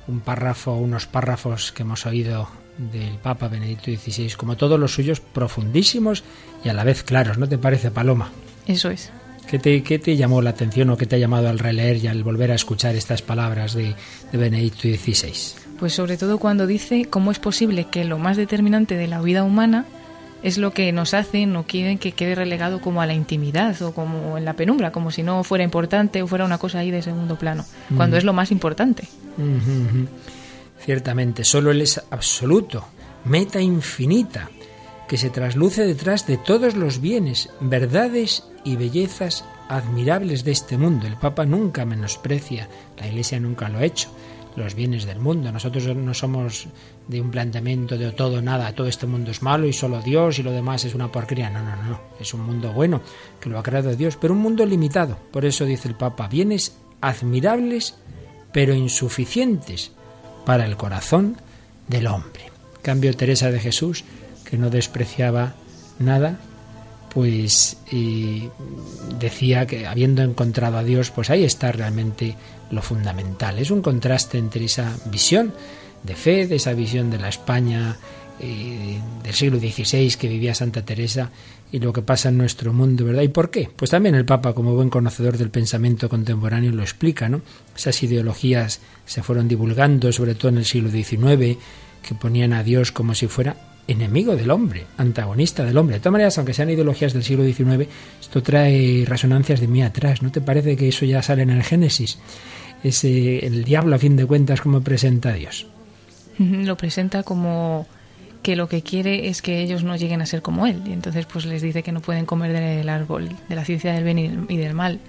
un 0.08 0.20
párrafo, 0.20 0.74
unos 0.74 1.06
párrafos 1.06 1.72
que 1.72 1.82
hemos 1.82 2.06
oído 2.06 2.48
del 2.76 3.18
Papa 3.18 3.48
Benedicto 3.48 3.90
XVI, 3.90 4.32
como 4.32 4.56
todos 4.56 4.78
los 4.80 4.92
suyos, 4.92 5.20
profundísimos 5.20 6.24
y 6.64 6.68
a 6.68 6.74
la 6.74 6.84
vez 6.84 7.04
claros, 7.04 7.38
¿no 7.38 7.48
te 7.48 7.56
parece, 7.56 7.90
Paloma? 7.90 8.32
Eso 8.66 8.90
es. 8.90 9.12
¿Qué 9.48 9.58
te, 9.58 9.82
qué 9.82 9.98
te 9.98 10.16
llamó 10.16 10.42
la 10.42 10.50
atención 10.50 10.90
o 10.90 10.96
qué 10.96 11.06
te 11.06 11.16
ha 11.16 11.18
llamado 11.18 11.48
al 11.48 11.58
releer 11.58 11.98
y 11.98 12.08
al 12.08 12.24
volver 12.24 12.50
a 12.50 12.54
escuchar 12.54 12.96
estas 12.96 13.22
palabras 13.22 13.74
de, 13.74 13.94
de 14.32 14.38
Benedicto 14.38 14.82
XVI? 14.82 15.32
Pues 15.78 15.94
sobre 15.94 16.16
todo 16.16 16.38
cuando 16.38 16.66
dice 16.66 17.04
cómo 17.04 17.30
es 17.30 17.38
posible 17.38 17.86
que 17.90 18.04
lo 18.04 18.18
más 18.18 18.36
determinante 18.36 18.96
de 18.96 19.06
la 19.06 19.20
vida 19.20 19.44
humana 19.44 19.84
es 20.44 20.58
lo 20.58 20.72
que 20.72 20.92
nos 20.92 21.14
hace, 21.14 21.46
no 21.46 21.64
quieren 21.64 21.98
que 21.98 22.12
quede 22.12 22.34
relegado 22.34 22.80
como 22.82 23.00
a 23.00 23.06
la 23.06 23.14
intimidad 23.14 23.80
o 23.80 23.94
como 23.94 24.36
en 24.36 24.44
la 24.44 24.52
penumbra, 24.52 24.92
como 24.92 25.10
si 25.10 25.22
no 25.22 25.42
fuera 25.42 25.64
importante 25.64 26.22
o 26.22 26.26
fuera 26.26 26.44
una 26.44 26.58
cosa 26.58 26.80
ahí 26.80 26.90
de 26.90 27.00
segundo 27.00 27.36
plano, 27.38 27.64
cuando 27.96 28.18
es 28.18 28.24
lo 28.24 28.34
más 28.34 28.52
importante. 28.52 29.08
Ciertamente, 30.78 31.44
solo 31.44 31.70
Él 31.70 31.80
es 31.80 32.00
absoluto, 32.10 32.84
meta 33.24 33.58
infinita, 33.58 34.50
que 35.08 35.16
se 35.16 35.30
trasluce 35.30 35.86
detrás 35.86 36.26
de 36.26 36.36
todos 36.36 36.76
los 36.76 37.00
bienes, 37.00 37.48
verdades 37.60 38.44
y 38.64 38.76
bellezas 38.76 39.46
admirables 39.70 40.44
de 40.44 40.52
este 40.52 40.76
mundo. 40.76 41.06
El 41.06 41.16
Papa 41.16 41.46
nunca 41.46 41.86
menosprecia, 41.86 42.68
la 42.98 43.08
Iglesia 43.08 43.40
nunca 43.40 43.70
lo 43.70 43.78
ha 43.78 43.84
hecho, 43.84 44.10
los 44.56 44.74
bienes 44.74 45.06
del 45.06 45.20
mundo. 45.20 45.50
Nosotros 45.50 45.86
no 45.96 46.12
somos 46.12 46.68
de 47.08 47.20
un 47.20 47.30
planteamiento 47.30 47.98
de 47.98 48.12
todo 48.12 48.40
nada, 48.40 48.74
todo 48.74 48.86
este 48.86 49.06
mundo 49.06 49.30
es 49.30 49.42
malo 49.42 49.66
y 49.66 49.72
solo 49.72 50.00
Dios 50.00 50.38
y 50.38 50.42
lo 50.42 50.52
demás 50.52 50.84
es 50.84 50.94
una 50.94 51.12
porquería. 51.12 51.50
No, 51.50 51.62
no, 51.62 51.76
no, 51.76 52.00
es 52.18 52.32
un 52.34 52.40
mundo 52.40 52.72
bueno 52.72 53.02
que 53.40 53.50
lo 53.50 53.58
ha 53.58 53.62
creado 53.62 53.94
Dios, 53.94 54.16
pero 54.20 54.34
un 54.34 54.40
mundo 54.40 54.64
limitado. 54.64 55.18
Por 55.30 55.44
eso 55.44 55.64
dice 55.64 55.88
el 55.88 55.94
Papa, 55.94 56.28
bienes 56.28 56.76
admirables 57.00 57.94
pero 58.52 58.72
insuficientes 58.72 59.92
para 60.46 60.64
el 60.64 60.76
corazón 60.76 61.36
del 61.88 62.06
hombre. 62.06 62.50
Cambio 62.82 63.14
Teresa 63.14 63.50
de 63.50 63.60
Jesús, 63.60 64.04
que 64.44 64.56
no 64.56 64.70
despreciaba 64.70 65.54
nada, 65.98 66.38
pues 67.12 67.78
decía 69.18 69.66
que 69.66 69.86
habiendo 69.86 70.22
encontrado 70.22 70.78
a 70.78 70.84
Dios, 70.84 71.10
pues 71.10 71.30
ahí 71.30 71.44
está 71.44 71.72
realmente 71.72 72.36
lo 72.70 72.82
fundamental. 72.82 73.58
Es 73.58 73.70
un 73.70 73.82
contraste 73.82 74.38
entre 74.38 74.64
esa 74.64 74.96
visión 75.06 75.52
de 76.04 76.14
fe, 76.14 76.46
de 76.46 76.56
esa 76.56 76.72
visión 76.74 77.10
de 77.10 77.18
la 77.18 77.28
España 77.28 77.96
eh, 78.40 78.98
del 79.22 79.34
siglo 79.34 79.58
XVI 79.58 80.14
que 80.18 80.28
vivía 80.28 80.54
Santa 80.54 80.84
Teresa 80.84 81.30
y 81.70 81.78
lo 81.78 81.92
que 81.92 82.02
pasa 82.02 82.28
en 82.28 82.38
nuestro 82.38 82.72
mundo, 82.72 83.04
¿verdad? 83.04 83.22
¿Y 83.22 83.28
por 83.28 83.50
qué? 83.50 83.68
Pues 83.74 83.90
también 83.90 84.14
el 84.14 84.24
Papa, 84.24 84.54
como 84.54 84.74
buen 84.74 84.90
conocedor 84.90 85.38
del 85.38 85.50
pensamiento 85.50 86.08
contemporáneo, 86.08 86.70
lo 86.72 86.82
explica, 86.82 87.28
¿no? 87.28 87.42
Esas 87.76 88.02
ideologías 88.02 88.80
se 89.06 89.22
fueron 89.22 89.48
divulgando, 89.48 90.12
sobre 90.12 90.34
todo 90.34 90.50
en 90.50 90.58
el 90.58 90.64
siglo 90.64 90.90
XIX, 90.90 91.58
que 92.06 92.14
ponían 92.20 92.52
a 92.52 92.62
Dios 92.62 92.92
como 92.92 93.14
si 93.14 93.26
fuera 93.26 93.56
enemigo 93.86 94.36
del 94.36 94.50
hombre, 94.50 94.86
antagonista 94.96 95.64
del 95.64 95.76
hombre. 95.78 95.96
De 95.96 96.00
todas 96.00 96.12
maneras, 96.12 96.38
aunque 96.38 96.54
sean 96.54 96.70
ideologías 96.70 97.12
del 97.12 97.24
siglo 97.24 97.44
XIX, 97.44 97.88
esto 98.20 98.42
trae 98.42 99.04
resonancias 99.06 99.60
de 99.60 99.68
mí 99.68 99.82
atrás. 99.82 100.22
¿No 100.22 100.30
te 100.30 100.40
parece 100.40 100.76
que 100.76 100.88
eso 100.88 101.04
ya 101.04 101.22
sale 101.22 101.42
en 101.42 101.50
el 101.50 101.62
Génesis? 101.62 102.18
Ese, 102.82 103.46
el 103.46 103.64
diablo, 103.64 103.96
a 103.96 103.98
fin 103.98 104.16
de 104.16 104.26
cuentas, 104.26 104.60
cómo 104.60 104.80
presenta 104.80 105.30
a 105.30 105.34
Dios. 105.34 105.66
Lo 106.38 106.76
presenta 106.76 107.22
como 107.22 107.86
que 108.42 108.56
lo 108.56 108.68
que 108.68 108.82
quiere 108.82 109.28
es 109.28 109.42
que 109.42 109.62
ellos 109.62 109.84
no 109.84 109.96
lleguen 109.96 110.20
a 110.20 110.26
ser 110.26 110.42
como 110.42 110.66
él. 110.66 110.82
Y 110.86 110.92
entonces 110.92 111.26
pues 111.26 111.46
les 111.46 111.62
dice 111.62 111.82
que 111.82 111.92
no 111.92 112.00
pueden 112.00 112.26
comer 112.26 112.52
del 112.52 112.88
árbol 112.88 113.30
de 113.48 113.54
la 113.54 113.64
ciencia 113.64 113.92
del 113.92 114.04
bien 114.04 114.46
y 114.48 114.56
del 114.56 114.74
mal. 114.74 115.00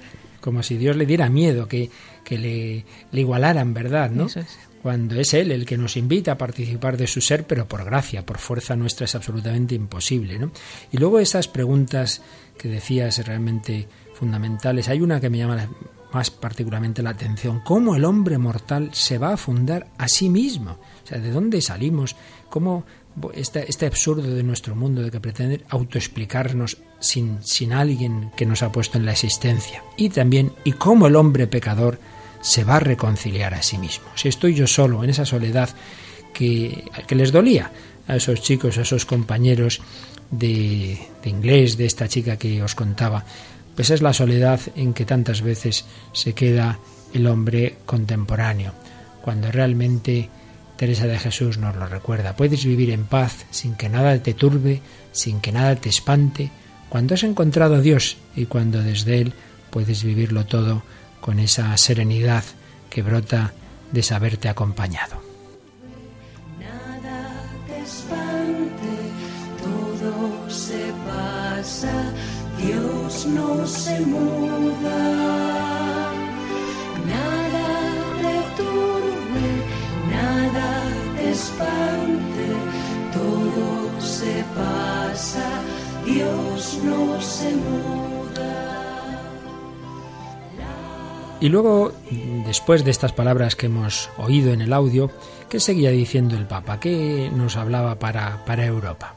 Como 0.42 0.64
si 0.64 0.78
Dios 0.78 0.96
le 0.96 1.06
diera 1.06 1.30
miedo 1.30 1.68
que, 1.68 1.90
que 2.24 2.38
le, 2.38 2.86
le, 3.12 3.22
igualaran, 3.22 3.74
¿verdad? 3.74 4.12
¿no? 4.12 4.28
Eso 4.28 4.40
es. 4.40 4.58
Cuando 4.82 5.20
es 5.20 5.34
Él 5.34 5.52
el 5.52 5.66
que 5.66 5.78
nos 5.78 5.98
invita 5.98 6.34
a 6.34 6.38
participar 6.38 6.96
de 6.96 7.08
su 7.08 7.20
ser, 7.20 7.46
pero 7.46 7.68
por 7.68 7.84
gracia, 7.84 8.24
por 8.24 8.38
fuerza 8.38 8.76
nuestra 8.76 9.06
es 9.06 9.16
absolutamente 9.16 9.74
imposible. 9.74 10.38
¿no? 10.38 10.52
Y 10.92 10.98
luego 10.98 11.20
esas 11.20 11.48
preguntas 11.48 12.22
que 12.58 12.70
decías 12.70 13.26
realmente 13.26 13.88
fundamentales. 14.14 14.88
Hay 14.88 15.02
una 15.02 15.20
que 15.20 15.30
me 15.30 15.40
llama 15.40 15.68
más 16.14 16.30
particularmente 16.30 17.04
la 17.04 17.10
atención. 17.10 17.62
¿Cómo 17.66 17.96
el 17.96 18.06
hombre 18.06 18.38
mortal 18.38 18.92
se 18.94 19.18
va 19.18 19.34
a 19.34 19.38
fundar 19.38 19.88
a 19.98 20.08
sí 20.08 20.30
mismo? 20.30 20.78
¿De 21.10 21.32
dónde 21.32 21.62
salimos? 21.62 22.16
¿Cómo 22.50 22.86
este, 23.34 23.70
este 23.70 23.86
absurdo 23.86 24.24
de 24.34 24.44
nuestro 24.44 24.76
mundo 24.76 25.02
de 25.02 25.12
que 25.12 25.20
pretende 25.20 25.64
autoexplicarnos 25.70 26.78
sin, 27.00 27.44
sin 27.44 27.74
alguien 27.74 28.32
que 28.36 28.46
nos 28.46 28.64
ha 28.64 28.72
puesto 28.72 28.98
en 28.98 29.06
la 29.06 29.12
existencia? 29.12 29.84
Y 29.98 30.10
también, 30.10 30.52
¿y 30.64 30.74
cómo 30.74 31.08
el 31.08 31.16
hombre 31.16 31.48
pecador 31.48 32.00
se 32.42 32.64
va 32.64 32.78
a 32.78 32.80
reconciliar 32.80 33.54
a 33.54 33.62
sí 33.62 33.78
mismo? 33.78 34.06
Si 34.16 34.28
estoy 34.28 34.54
yo 34.56 34.68
solo 34.68 35.04
en 35.04 35.10
esa 35.10 35.26
soledad 35.26 35.70
que, 36.34 36.86
que 37.08 37.16
les 37.16 37.32
dolía 37.32 37.72
a 38.08 38.16
esos 38.16 38.42
chicos, 38.42 38.78
a 38.78 38.82
esos 38.82 39.06
compañeros 39.06 39.82
de, 40.32 40.98
de 41.24 41.30
inglés, 41.30 41.78
de 41.78 41.86
esta 41.86 42.08
chica 42.08 42.38
que 42.38 42.62
os 42.62 42.76
contaba, 42.76 43.24
pues 43.76 43.90
es 43.90 44.02
la 44.02 44.14
soledad 44.14 44.60
en 44.76 44.94
que 44.94 45.06
tantas 45.06 45.42
veces 45.42 45.86
se 46.14 46.34
queda 46.34 46.80
el 47.14 47.28
hombre 47.28 47.78
contemporáneo, 47.86 48.74
cuando 49.22 49.52
realmente 49.52 50.30
Teresa 50.78 51.08
de 51.08 51.20
Jesús 51.20 51.58
nos 51.58 51.76
lo 51.76 51.88
recuerda. 51.88 52.36
Puedes 52.36 52.66
vivir 52.66 52.90
en 52.90 53.06
paz 53.06 53.46
sin 53.52 53.76
que 53.76 53.90
nada 53.90 54.18
te 54.20 54.34
turbe, 54.34 54.82
sin 55.12 55.40
que 55.40 55.52
nada 55.52 55.76
te 55.76 55.90
espante, 55.90 56.52
cuando 56.90 57.14
has 57.14 57.24
encontrado 57.24 57.76
a 57.76 57.82
Dios 57.82 58.18
y 58.36 58.46
cuando 58.46 58.82
desde 58.82 59.22
Él 59.22 59.34
puedes 59.70 60.04
vivirlo 60.04 60.46
todo 60.46 60.84
con 61.22 61.40
esa 61.40 61.76
serenidad 61.78 62.44
que 62.90 63.02
brota 63.02 63.54
de 63.92 64.04
saberte 64.04 64.50
acompañado. 64.50 65.22
Nada 66.60 67.50
te 67.68 67.80
espante, 67.80 68.96
todo 69.64 70.50
se 70.50 70.94
pasa, 71.08 72.14
Dios 72.62 73.26
no 73.28 73.66
se 73.68 74.00
muda. 74.02 75.25
Espante, 81.46 82.48
todo 83.14 84.02
se 84.02 84.44
pasa, 84.56 85.62
Dios 86.06 86.80
no 86.84 87.22
se 87.22 87.56
muda. 87.56 89.16
Y 91.40 91.50
luego, 91.50 91.92
después 92.46 92.84
de 92.84 92.92
estas 92.92 93.12
palabras 93.12 93.56
que 93.56 93.68
hemos 93.68 94.10
oído 94.18 94.54
en 94.54 94.62
el 94.62 94.74
audio, 94.74 95.12
¿qué 95.50 95.60
seguía 95.60 95.92
diciendo 95.92 96.36
el 96.36 96.48
Papa? 96.48 96.80
¿Qué 96.80 97.30
nos 97.36 97.58
hablaba 97.58 98.00
para, 98.00 98.44
para 98.46 98.66
Europa? 98.66 99.16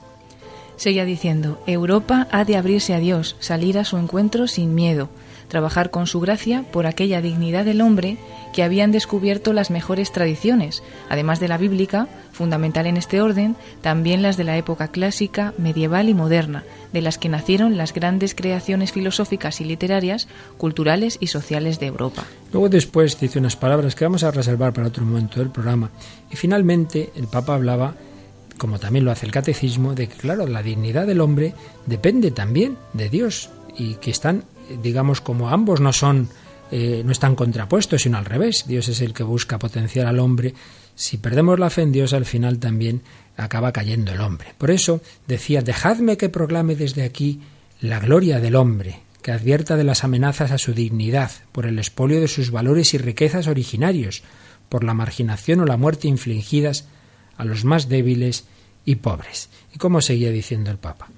Seguía 0.77 1.05
diciendo, 1.05 1.63
Europa 1.67 2.29
ha 2.31 2.45
de 2.45 2.57
abrirse 2.57 2.95
a 2.95 2.99
Dios, 2.99 3.37
salir 3.41 3.79
a 3.79 3.85
su 3.85 3.97
encuentro 3.97 4.47
sin 4.47 4.75
miedo, 4.75 5.09
trabajar 5.49 5.91
con 5.91 6.07
su 6.07 6.21
gracia 6.21 6.65
por 6.71 6.87
aquella 6.87 7.21
dignidad 7.21 7.65
del 7.65 7.81
hombre 7.81 8.17
que 8.53 8.63
habían 8.63 8.93
descubierto 8.93 9.53
las 9.53 9.71
mejores 9.71 10.13
tradiciones, 10.13 10.83
además 11.09 11.41
de 11.41 11.49
la 11.49 11.59
bíblica, 11.59 12.09
fundamental 12.33 12.87
en 12.87 12.97
este 12.97 13.21
orden, 13.21 13.57
también 13.83 14.23
las 14.23 14.37
de 14.37 14.45
la 14.45 14.57
época 14.57 14.89
clásica, 14.89 15.55
medieval 15.59 16.09
y 16.09 16.15
moderna, 16.15 16.65
de 16.93 17.03
las 17.03 17.19
que 17.19 17.29
nacieron 17.29 17.77
las 17.77 17.93
grandes 17.93 18.35
creaciones 18.35 18.93
filosóficas 18.93 19.61
y 19.61 19.65
literarias, 19.65 20.29
culturales 20.57 21.19
y 21.21 21.27
sociales 21.27 21.81
de 21.81 21.87
Europa. 21.87 22.25
Luego 22.53 22.69
después 22.69 23.19
dice 23.21 23.39
unas 23.39 23.57
palabras 23.57 23.95
que 23.95 24.05
vamos 24.05 24.23
a 24.23 24.31
reservar 24.31 24.73
para 24.73 24.89
otro 24.89 25.05
momento 25.05 25.41
del 25.41 25.51
programa. 25.51 25.91
Y 26.31 26.37
finalmente 26.37 27.11
el 27.17 27.27
Papa 27.27 27.55
hablaba 27.55 27.95
como 28.59 28.79
también 28.79 29.05
lo 29.05 29.11
hace 29.11 29.25
el 29.25 29.33
catecismo, 29.33 29.95
de 29.95 30.09
que, 30.09 30.17
claro, 30.17 30.47
la 30.47 30.63
dignidad 30.63 31.07
del 31.07 31.21
hombre 31.21 31.55
depende 31.87 32.31
también 32.31 32.77
de 32.93 33.09
Dios 33.09 33.51
y 33.77 33.95
que 33.95 34.11
están, 34.11 34.45
digamos, 34.83 35.21
como 35.21 35.49
ambos 35.49 35.81
no 35.81 35.93
son, 35.93 36.29
eh, 36.71 37.03
no 37.05 37.13
están 37.13 37.35
contrapuestos, 37.35 38.03
sino 38.03 38.19
al 38.19 38.25
revés. 38.25 38.65
Dios 38.67 38.89
es 38.89 39.01
el 39.01 39.15
que 39.15 39.23
busca 39.23 39.59
potenciar 39.59 40.07
al 40.07 40.19
hombre. 40.19 40.55
Si 40.95 41.19
perdemos 41.19 41.59
la 41.59 41.71
fe 41.71 41.83
en 41.83 41.93
Dios, 41.93 42.13
al 42.13 42.25
final 42.25 42.59
también 42.59 43.03
acaba 43.37 43.73
cayendo 43.73 44.13
el 44.13 44.21
hombre. 44.21 44.55
Por 44.59 44.71
eso 44.71 45.01
decía, 45.27 45.63
dejadme 45.63 46.17
que 46.17 46.29
proclame 46.29 46.75
desde 46.75 47.05
aquí 47.05 47.41
la 47.81 48.01
gloria 48.01 48.41
del 48.41 48.57
hombre, 48.57 49.01
que 49.23 49.31
advierta 49.31 49.77
de 49.77 49.85
las 49.85 50.05
amenazas 50.05 50.51
a 50.51 50.59
su 50.59 50.75
dignidad, 50.75 51.31
por 51.53 51.67
el 51.67 51.79
expolio 51.79 52.21
de 52.21 52.29
sus 52.29 52.51
valores 52.51 52.95
y 52.95 52.99
riquezas 52.99 53.47
originarios, 53.47 54.23
por 54.69 54.85
la 54.85 54.95
marginación 54.95 55.61
o 55.61 55.67
la 55.67 55.77
muerte 55.77 56.09
infligidas 56.09 56.87
a 57.37 57.45
los 57.45 57.65
más 57.65 57.89
débiles 57.89 58.45
y 58.85 58.97
pobres. 58.97 59.49
¿Y 59.75 59.79
cómo 59.79 60.01
seguía 60.01 60.31
diciendo 60.31 60.71
el 60.71 60.79
Papa? 60.79 61.09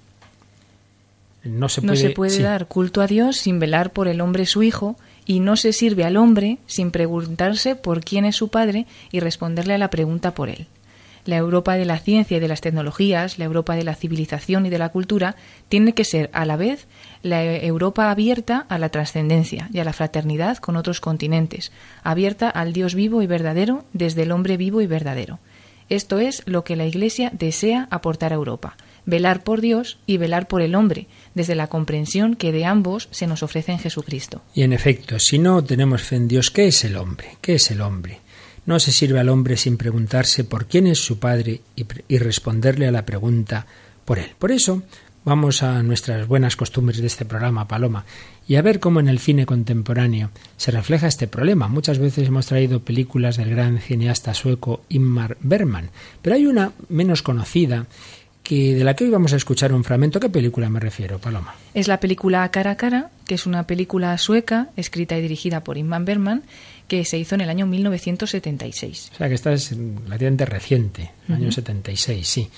No 1.42 1.68
se 1.68 1.80
puede, 1.80 1.92
no 1.92 1.96
se 1.96 2.10
puede 2.10 2.30
sí. 2.30 2.42
dar 2.42 2.66
culto 2.66 3.00
a 3.00 3.06
Dios 3.06 3.36
sin 3.36 3.58
velar 3.58 3.92
por 3.92 4.08
el 4.08 4.20
hombre 4.20 4.46
su 4.46 4.62
hijo, 4.62 4.96
y 5.26 5.40
no 5.40 5.56
se 5.56 5.72
sirve 5.72 6.04
al 6.04 6.16
hombre 6.16 6.58
sin 6.66 6.90
preguntarse 6.90 7.76
por 7.76 8.02
quién 8.02 8.24
es 8.24 8.36
su 8.36 8.48
padre 8.48 8.86
y 9.12 9.20
responderle 9.20 9.74
a 9.74 9.78
la 9.78 9.90
pregunta 9.90 10.34
por 10.34 10.48
él. 10.48 10.66
La 11.26 11.36
Europa 11.36 11.76
de 11.76 11.84
la 11.84 11.98
ciencia 11.98 12.38
y 12.38 12.40
de 12.40 12.48
las 12.48 12.62
tecnologías, 12.62 13.38
la 13.38 13.44
Europa 13.44 13.76
de 13.76 13.84
la 13.84 13.94
civilización 13.94 14.66
y 14.66 14.70
de 14.70 14.78
la 14.78 14.88
cultura, 14.88 15.36
tiene 15.68 15.92
que 15.92 16.04
ser 16.04 16.30
a 16.32 16.46
la 16.46 16.56
vez 16.56 16.88
la 17.22 17.44
Europa 17.44 18.10
abierta 18.10 18.66
a 18.68 18.78
la 18.78 18.88
trascendencia 18.88 19.68
y 19.72 19.78
a 19.78 19.84
la 19.84 19.92
fraternidad 19.92 20.56
con 20.56 20.76
otros 20.76 21.00
continentes, 21.00 21.72
abierta 22.02 22.48
al 22.48 22.72
Dios 22.72 22.94
vivo 22.94 23.22
y 23.22 23.26
verdadero 23.26 23.84
desde 23.92 24.22
el 24.22 24.32
hombre 24.32 24.56
vivo 24.56 24.80
y 24.80 24.86
verdadero. 24.86 25.38
Esto 25.90 26.18
es 26.18 26.42
lo 26.46 26.64
que 26.64 26.76
la 26.76 26.86
Iglesia 26.86 27.30
desea 27.34 27.86
aportar 27.90 28.32
a 28.32 28.36
Europa, 28.36 28.76
velar 29.06 29.42
por 29.42 29.60
Dios 29.60 29.98
y 30.06 30.16
velar 30.16 30.48
por 30.48 30.62
el 30.62 30.74
hombre, 30.74 31.06
desde 31.34 31.54
la 31.54 31.68
comprensión 31.68 32.36
que 32.36 32.52
de 32.52 32.64
ambos 32.64 33.08
se 33.10 33.26
nos 33.26 33.42
ofrece 33.42 33.72
en 33.72 33.78
Jesucristo. 33.78 34.42
Y 34.54 34.62
en 34.62 34.72
efecto, 34.72 35.18
si 35.18 35.38
no 35.38 35.62
tenemos 35.64 36.02
fe 36.02 36.16
en 36.16 36.28
Dios, 36.28 36.50
¿qué 36.50 36.68
es 36.68 36.84
el 36.84 36.96
hombre? 36.96 37.36
¿Qué 37.40 37.54
es 37.54 37.70
el 37.70 37.80
hombre? 37.80 38.20
No 38.66 38.78
se 38.78 38.92
sirve 38.92 39.20
al 39.20 39.28
hombre 39.28 39.56
sin 39.56 39.76
preguntarse 39.76 40.44
por 40.44 40.66
quién 40.66 40.86
es 40.86 40.98
su 40.98 41.18
padre 41.18 41.62
y, 41.76 42.18
responderle 42.18 42.86
a 42.86 42.92
la 42.92 43.06
pregunta 43.06 43.66
por 44.04 44.18
él. 44.18 44.30
Por 44.38 44.52
eso, 44.52 44.82
Vamos 45.22 45.62
a 45.62 45.82
nuestras 45.82 46.26
buenas 46.26 46.56
costumbres 46.56 46.98
de 46.98 47.06
este 47.06 47.26
programa, 47.26 47.68
Paloma, 47.68 48.06
y 48.48 48.54
a 48.54 48.62
ver 48.62 48.80
cómo 48.80 49.00
en 49.00 49.08
el 49.08 49.18
cine 49.18 49.44
contemporáneo 49.44 50.30
se 50.56 50.70
refleja 50.70 51.08
este 51.08 51.28
problema. 51.28 51.68
Muchas 51.68 51.98
veces 51.98 52.28
hemos 52.28 52.46
traído 52.46 52.80
películas 52.80 53.36
del 53.36 53.50
gran 53.50 53.80
cineasta 53.80 54.32
sueco 54.32 54.82
Ingmar 54.88 55.36
Bergman, 55.42 55.90
pero 56.22 56.36
hay 56.36 56.46
una 56.46 56.72
menos 56.88 57.20
conocida 57.22 57.84
que 58.42 58.74
de 58.74 58.84
la 58.84 58.94
que 58.94 59.04
hoy 59.04 59.10
vamos 59.10 59.32
a 59.32 59.36
escuchar 59.36 59.72
un 59.72 59.84
fragmento. 59.84 60.20
¿Qué 60.20 60.28
película 60.28 60.68
me 60.68 60.80
refiero, 60.80 61.18
Paloma? 61.18 61.54
Es 61.74 61.88
la 61.88 62.00
película 62.00 62.48
Cara 62.50 62.72
a 62.72 62.76
Cara, 62.76 63.10
que 63.26 63.34
es 63.34 63.46
una 63.46 63.66
película 63.66 64.16
sueca 64.18 64.68
escrita 64.76 65.16
y 65.16 65.22
dirigida 65.22 65.62
por 65.62 65.78
Ingmar 65.78 66.04
Bergman, 66.04 66.42
que 66.88 67.04
se 67.04 67.18
hizo 67.18 67.36
en 67.36 67.42
el 67.42 67.50
año 67.50 67.66
1976. 67.66 69.12
O 69.14 69.16
sea 69.16 69.28
que 69.28 69.34
esta 69.34 69.52
es 69.52 69.76
relativamente 70.04 70.44
reciente, 70.44 71.12
el 71.28 71.34
año 71.36 71.52
76, 71.52 72.26
sí. 72.26 72.48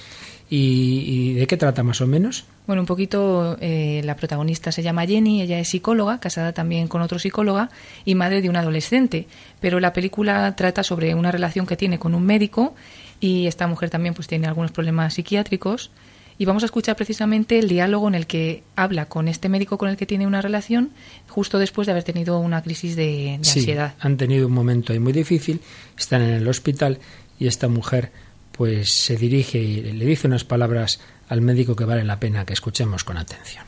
¿Y, 0.48 1.04
¿Y, 1.06 1.32
de 1.34 1.46
qué 1.46 1.56
trata 1.56 1.82
más 1.82 2.02
o 2.02 2.06
menos? 2.06 2.44
Bueno, 2.66 2.82
un 2.82 2.86
poquito 2.86 3.56
eh, 3.60 4.02
la 4.04 4.16
protagonista 4.16 4.70
se 4.70 4.82
llama 4.82 5.06
Jenny, 5.06 5.40
ella 5.40 5.58
es 5.58 5.68
psicóloga, 5.68 6.20
casada 6.20 6.52
también 6.52 6.88
con 6.88 7.00
otro 7.00 7.18
psicóloga 7.18 7.70
y 8.04 8.14
madre 8.14 8.42
de 8.42 8.50
un 8.50 8.56
adolescente, 8.56 9.26
pero 9.60 9.80
la 9.80 9.92
película 9.94 10.54
trata 10.54 10.82
sobre 10.82 11.14
una 11.14 11.32
relación 11.32 11.66
que 11.66 11.76
tiene 11.76 11.98
con 11.98 12.14
un 12.14 12.24
médico 12.24 12.74
y 13.22 13.46
esta 13.46 13.68
mujer 13.68 13.88
también 13.88 14.14
pues 14.14 14.26
tiene 14.26 14.48
algunos 14.48 14.72
problemas 14.72 15.14
psiquiátricos 15.14 15.92
y 16.38 16.44
vamos 16.44 16.64
a 16.64 16.66
escuchar 16.66 16.96
precisamente 16.96 17.58
el 17.60 17.68
diálogo 17.68 18.08
en 18.08 18.16
el 18.16 18.26
que 18.26 18.64
habla 18.74 19.06
con 19.06 19.28
este 19.28 19.48
médico 19.48 19.78
con 19.78 19.88
el 19.88 19.96
que 19.96 20.06
tiene 20.06 20.26
una 20.26 20.42
relación 20.42 20.90
justo 21.28 21.60
después 21.60 21.86
de 21.86 21.92
haber 21.92 22.02
tenido 22.02 22.40
una 22.40 22.62
crisis 22.62 22.96
de, 22.96 23.38
de 23.38 23.44
sí, 23.44 23.60
ansiedad. 23.60 23.94
Han 24.00 24.16
tenido 24.16 24.48
un 24.48 24.52
momento 24.52 24.92
ahí 24.92 24.98
muy 24.98 25.12
difícil, 25.12 25.60
están 25.96 26.20
en 26.22 26.30
el 26.30 26.48
hospital 26.48 26.98
y 27.38 27.46
esta 27.46 27.68
mujer 27.68 28.10
pues 28.50 28.92
se 28.92 29.16
dirige 29.16 29.58
y 29.58 29.92
le 29.92 30.04
dice 30.04 30.26
unas 30.26 30.42
palabras 30.42 31.00
al 31.28 31.42
médico 31.42 31.76
que 31.76 31.84
vale 31.84 32.02
la 32.02 32.18
pena 32.18 32.44
que 32.44 32.54
escuchemos 32.54 33.04
con 33.04 33.16
atención. 33.16 33.64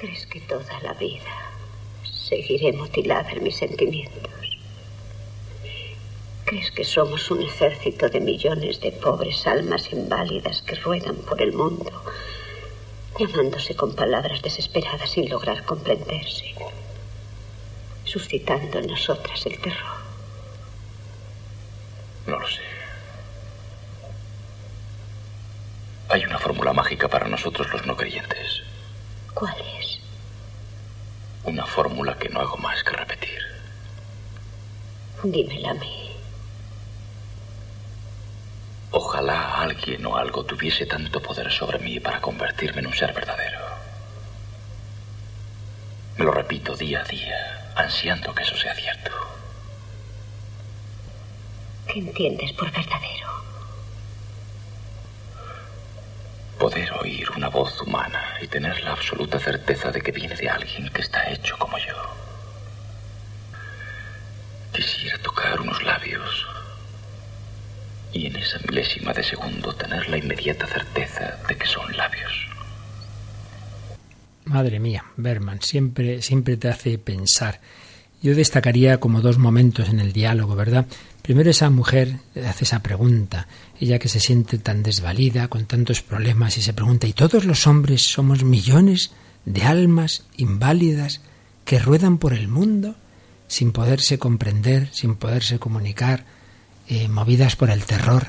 ¿Crees 0.00 0.26
que 0.26 0.40
toda 0.40 0.80
la 0.82 0.94
vida 0.94 1.52
seguiré 2.04 2.72
mutilada 2.72 3.30
en 3.32 3.44
mis 3.44 3.56
sentimientos? 3.56 4.33
¿Crees 6.54 6.70
que 6.70 6.84
somos 6.84 7.32
un 7.32 7.42
ejército 7.42 8.08
de 8.08 8.20
millones 8.20 8.80
de 8.80 8.92
pobres 8.92 9.44
almas 9.44 9.92
inválidas 9.92 10.62
que 10.62 10.76
ruedan 10.76 11.16
por 11.16 11.42
el 11.42 11.52
mundo, 11.52 11.90
llamándose 13.18 13.74
con 13.74 13.96
palabras 13.96 14.40
desesperadas 14.40 15.10
sin 15.10 15.28
lograr 15.28 15.64
comprenderse, 15.64 16.54
suscitando 18.04 18.78
en 18.78 18.86
nosotras 18.86 19.44
el 19.46 19.58
terror? 19.58 19.96
No 22.28 22.38
lo 22.38 22.48
sé. 22.48 22.62
Hay 26.10 26.24
una 26.24 26.38
fórmula 26.38 26.72
mágica 26.72 27.08
para 27.08 27.26
nosotros 27.26 27.66
los 27.72 27.84
no 27.84 27.96
creyentes. 27.96 28.62
¿Cuál 29.34 29.56
es? 29.80 29.98
Una 31.42 31.66
fórmula 31.66 32.16
que 32.16 32.28
no 32.28 32.38
hago 32.38 32.56
más 32.58 32.84
que 32.84 32.92
repetir. 32.92 33.42
Dímela 35.24 35.70
a 35.70 35.74
mí. 35.74 36.03
Ojalá 38.96 39.60
alguien 39.60 40.06
o 40.06 40.16
algo 40.16 40.44
tuviese 40.44 40.86
tanto 40.86 41.20
poder 41.20 41.50
sobre 41.50 41.80
mí 41.80 41.98
para 41.98 42.20
convertirme 42.20 42.78
en 42.80 42.86
un 42.86 42.94
ser 42.94 43.12
verdadero. 43.12 43.58
Me 46.16 46.24
lo 46.24 46.30
repito 46.30 46.76
día 46.76 47.00
a 47.00 47.04
día, 47.04 47.72
ansiando 47.74 48.32
que 48.32 48.44
eso 48.44 48.56
sea 48.56 48.72
cierto. 48.76 49.10
¿Qué 51.88 51.98
entiendes 51.98 52.52
por 52.52 52.70
verdadero? 52.70 53.30
Poder 56.60 56.92
oír 56.92 57.28
una 57.32 57.48
voz 57.48 57.80
humana 57.80 58.38
y 58.40 58.46
tener 58.46 58.80
la 58.84 58.92
absoluta 58.92 59.40
certeza 59.40 59.90
de 59.90 60.02
que 60.02 60.12
viene 60.12 60.36
de 60.36 60.48
alguien 60.48 60.88
que 60.90 61.00
está 61.00 61.28
hecho 61.32 61.58
como 61.58 61.76
yo. 61.78 61.96
Quisiera 64.72 65.18
tocar 65.18 65.60
unos 65.60 65.82
labios 65.82 66.46
y 68.14 68.26
en 68.26 68.36
esa 68.36 68.58
milésima 68.68 69.12
de 69.12 69.22
segundo 69.22 69.74
tener 69.74 70.08
la 70.08 70.18
inmediata 70.18 70.66
certeza 70.66 71.38
de 71.48 71.56
que 71.56 71.66
son 71.66 71.84
labios. 71.96 72.32
Madre 74.44 74.78
mía, 74.78 75.04
Berman, 75.16 75.60
siempre, 75.60 76.22
siempre 76.22 76.56
te 76.56 76.68
hace 76.68 76.98
pensar. 76.98 77.60
Yo 78.22 78.34
destacaría 78.34 79.00
como 79.00 79.20
dos 79.20 79.38
momentos 79.38 79.88
en 79.88 80.00
el 80.00 80.12
diálogo, 80.12 80.54
¿verdad? 80.54 80.86
Primero 81.22 81.50
esa 81.50 81.70
mujer 81.70 82.18
hace 82.46 82.64
esa 82.64 82.82
pregunta, 82.82 83.48
ella 83.80 83.98
que 83.98 84.08
se 84.08 84.20
siente 84.20 84.58
tan 84.58 84.82
desvalida, 84.82 85.48
con 85.48 85.66
tantos 85.66 86.02
problemas, 86.02 86.56
y 86.56 86.62
se 86.62 86.72
pregunta, 86.72 87.06
¿y 87.06 87.12
todos 87.12 87.44
los 87.44 87.66
hombres 87.66 88.02
somos 88.02 88.44
millones 88.44 89.12
de 89.44 89.62
almas 89.62 90.24
inválidas 90.36 91.20
que 91.64 91.78
ruedan 91.78 92.18
por 92.18 92.34
el 92.34 92.48
mundo 92.48 92.94
sin 93.46 93.72
poderse 93.72 94.18
comprender, 94.18 94.88
sin 94.92 95.16
poderse 95.16 95.58
comunicar, 95.58 96.24
eh, 96.88 97.08
movidas 97.08 97.56
por 97.56 97.70
el 97.70 97.84
terror? 97.84 98.28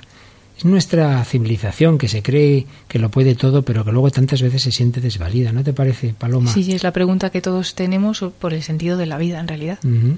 Es 0.58 0.64
nuestra 0.64 1.24
civilización 1.26 1.98
que 1.98 2.08
se 2.08 2.24
cree 2.24 2.66
que 2.88 2.98
lo 2.98 3.10
puede 3.10 3.36
todo, 3.36 3.64
pero 3.64 3.84
que 3.84 3.92
luego 3.92 4.10
tantas 4.10 4.42
veces 4.42 4.64
se 4.64 4.72
siente 4.72 5.02
desvalida, 5.02 5.52
¿no 5.52 5.64
te 5.64 5.74
parece, 5.74 6.14
Paloma? 6.18 6.52
Sí, 6.52 6.72
es 6.74 6.84
la 6.84 6.94
pregunta 6.94 7.30
que 7.30 7.42
todos 7.42 7.76
tenemos 7.76 8.24
por 8.40 8.54
el 8.54 8.64
sentido 8.64 8.98
de 8.98 9.06
la 9.06 9.18
vida, 9.18 9.40
en 9.42 9.48
realidad. 9.50 9.80
Uh 9.84 9.88
-huh. 9.88 10.18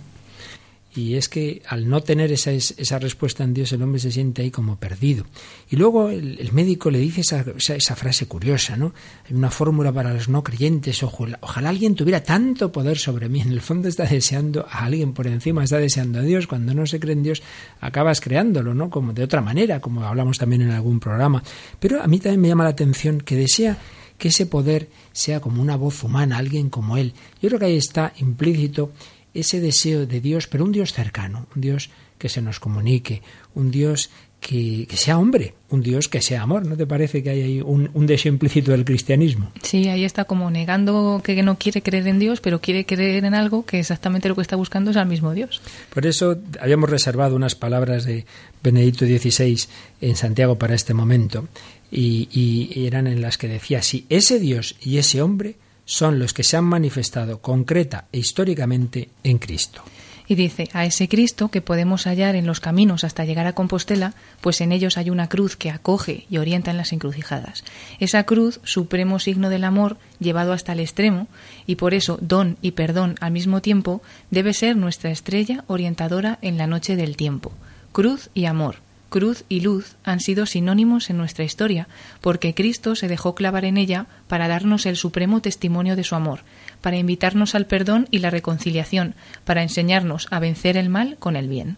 Y 0.98 1.14
es 1.14 1.30
que 1.30 1.62
al 1.68 1.88
no 1.88 2.02
tener 2.02 2.32
esa, 2.32 2.52
esa, 2.52 2.98
respuesta 2.98 3.44
en 3.44 3.54
Dios, 3.54 3.72
el 3.72 3.84
hombre 3.84 4.00
se 4.00 4.12
siente 4.12 4.42
ahí 4.42 4.50
como 4.50 4.78
perdido. 4.78 5.26
Y 5.70 5.76
luego 5.76 6.10
el, 6.10 6.52
médico 6.54 6.90
le 6.90 6.98
dice 6.98 7.22
esa, 7.22 7.46
esa, 7.56 7.76
esa, 7.76 7.96
frase 7.96 8.26
curiosa, 8.26 8.76
¿no? 8.78 8.96
Hay 9.30 9.36
una 9.36 9.52
fórmula 9.52 9.92
para 9.92 10.12
los 10.12 10.28
no 10.28 10.44
creyentes, 10.44 11.04
ojalá, 11.04 11.38
ojalá, 11.42 11.70
alguien 11.70 11.94
tuviera 11.94 12.24
tanto 12.24 12.72
poder 12.72 12.98
sobre 12.98 13.30
mí. 13.30 13.42
En 13.42 13.52
el 13.52 13.62
fondo 13.62 13.88
está 13.88 14.06
deseando 14.06 14.66
a 14.72 14.86
alguien 14.86 15.14
por 15.14 15.28
encima, 15.28 15.64
está 15.64 15.78
deseando 15.78 16.18
a 16.18 16.24
Dios. 16.24 16.48
Cuando 16.48 16.74
no 16.74 16.88
se 16.88 17.00
cree 17.00 17.14
en 17.14 17.22
Dios, 17.22 17.44
acabas 17.80 18.20
creándolo, 18.20 18.74
¿no? 18.74 18.90
Como 18.90 19.14
de 19.14 19.24
otra 19.24 19.42
manera, 19.42 19.80
como 19.80 20.04
hablamos 20.04 20.40
también 20.40 20.64
en 20.64 20.72
algún 20.72 21.00
programa. 21.00 21.44
Pero 21.80 22.02
a 22.02 22.08
mí 22.08 22.18
también 22.18 22.42
me 22.42 22.48
llama 22.48 22.64
la 22.64 22.72
atención 22.72 23.22
que 23.22 23.36
desea 23.36 23.78
que 24.18 24.30
ese 24.30 24.48
poder 24.48 24.90
sea 25.12 25.42
como 25.42 25.62
una 25.62 25.76
voz 25.76 26.04
humana, 26.04 26.38
alguien 26.38 26.70
como 26.70 26.98
él. 26.98 27.14
Yo 27.40 27.50
creo 27.50 27.60
que 27.60 27.66
ahí 27.66 27.78
está 27.78 28.14
implícito 28.18 28.92
ese 29.40 29.62
deseo 29.62 30.06
de 30.06 30.20
Dios, 30.20 30.48
pero 30.48 30.66
un 30.66 30.72
Dios 30.72 30.94
cercano, 30.94 31.48
un 31.56 31.62
Dios 31.62 31.90
que 32.18 32.30
se 32.30 32.42
nos 32.42 32.60
comunique, 32.60 33.22
un 33.54 33.70
Dios 33.70 34.10
que, 34.40 34.88
que, 34.88 34.98
sea 34.98 35.18
hombre, 35.18 35.54
un 35.70 35.82
Dios 35.82 36.08
que 36.08 36.22
sea 36.22 36.42
amor. 36.42 36.66
¿No 36.66 36.76
te 36.76 36.88
parece 36.88 37.22
que 37.22 37.30
hay 37.30 37.42
ahí 37.42 37.62
un, 37.62 37.90
un, 37.94 38.08
deseo 38.08 38.32
implícito 38.32 38.72
del 38.72 38.86
cristianismo? 38.86 39.52
Sí, 39.62 39.88
ahí 39.88 40.04
está 40.04 40.26
como 40.26 40.50
negando 40.50 41.22
que 41.24 41.42
no 41.44 41.58
quiere 41.58 41.82
creer 41.82 42.08
en 42.08 42.20
Dios, 42.20 42.42
pero 42.42 42.62
quiere 42.62 42.86
creer 42.86 43.26
en 43.26 43.36
algo 43.36 43.66
que 43.66 43.80
exactamente 43.80 44.30
lo 44.30 44.36
que 44.36 44.42
está 44.42 44.56
buscando 44.56 44.92
es 44.92 44.98
al 44.98 45.08
mismo 45.08 45.34
Dios. 45.34 45.62
Por 45.94 46.06
eso 46.06 46.38
habíamos 46.60 46.90
reservado 46.90 47.36
unas 47.36 47.56
palabras 47.56 48.06
de 48.06 48.26
Benedicto 48.64 49.06
XVI 49.06 49.68
en 50.02 50.16
Santiago 50.16 50.58
para 50.58 50.76
este 50.76 50.94
momento, 50.94 51.48
y, 51.92 52.28
y 52.32 52.86
eran 52.86 53.08
en 53.08 53.22
las 53.22 53.38
que 53.38 53.48
decía, 53.48 53.82
si 53.82 54.06
ese 54.10 54.40
Dios 54.40 54.76
y 54.82 54.98
ese 54.98 55.22
hombre 55.22 55.56
son 55.88 56.20
los 56.20 56.34
que 56.34 56.44
se 56.44 56.58
han 56.58 56.66
manifestado 56.66 57.42
concreta 57.42 58.06
e 58.12 58.20
históricamente 58.20 59.10
en 59.24 59.40
Cristo. 59.40 59.82
Y 60.30 60.36
dice, 60.36 60.70
a 60.74 60.86
ese 60.86 61.08
Cristo 61.08 61.48
que 61.48 61.62
podemos 61.62 62.04
hallar 62.06 62.36
en 62.36 62.46
los 62.46 62.60
caminos 62.60 63.06
hasta 63.06 63.24
llegar 63.24 63.48
a 63.48 63.54
Compostela, 63.54 64.14
pues 64.42 64.60
en 64.60 64.74
ellos 64.74 64.98
hay 64.98 65.10
una 65.10 65.30
cruz 65.30 65.56
que 65.56 65.72
acoge 65.72 66.26
y 66.30 66.38
orienta 66.38 66.70
en 66.70 66.76
las 66.76 66.92
encrucijadas. 66.92 67.64
Esa 68.00 68.26
cruz, 68.26 68.60
supremo 68.64 69.20
signo 69.20 69.50
del 69.50 69.64
amor, 69.64 69.98
llevado 70.20 70.52
hasta 70.52 70.74
el 70.74 70.82
extremo, 70.82 71.30
y 71.66 71.76
por 71.76 71.94
eso 71.94 72.20
don 72.22 72.58
y 72.62 72.72
perdón 72.72 73.16
al 73.22 73.32
mismo 73.32 73.62
tiempo, 73.62 74.02
debe 74.30 74.54
ser 74.54 74.76
nuestra 74.76 75.12
estrella 75.12 75.64
orientadora 75.68 76.40
en 76.42 76.58
la 76.58 76.68
noche 76.68 76.98
del 76.98 77.16
tiempo. 77.16 77.54
Cruz 77.94 78.30
y 78.34 78.46
amor, 78.46 78.76
cruz 79.10 79.44
y 79.50 79.62
luz 79.62 79.96
han 80.04 80.20
sido 80.20 80.46
sinónimos 80.46 81.10
en 81.10 81.18
nuestra 81.18 81.46
historia, 81.46 81.88
porque 82.22 82.54
Cristo 82.54 82.96
se 82.96 83.08
dejó 83.08 83.36
clavar 83.36 83.66
en 83.66 83.78
ella 83.78 84.08
para 84.28 84.48
darnos 84.48 84.86
el 84.86 84.96
supremo 84.96 85.42
testimonio 85.42 85.96
de 85.96 86.04
su 86.04 86.16
amor, 86.16 86.42
para 86.82 86.98
invitarnos 86.98 87.56
al 87.56 87.66
perdón 87.66 88.08
y 88.12 88.20
la 88.20 88.30
reconciliación, 88.30 89.16
para 89.46 89.64
enseñarnos 89.64 90.28
a 90.32 90.40
vencer 90.40 90.78
el 90.78 90.90
mal 90.90 91.18
con 91.20 91.36
el 91.36 91.48
bien. 91.48 91.78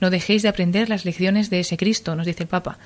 No 0.00 0.10
dejéis 0.10 0.42
de 0.42 0.48
aprender 0.48 0.88
las 0.88 1.04
lecciones 1.04 1.50
de 1.50 1.60
ese 1.60 1.76
Cristo, 1.76 2.14
nos 2.14 2.26
dice 2.26 2.44
el 2.44 2.48
Papa, 2.48 2.78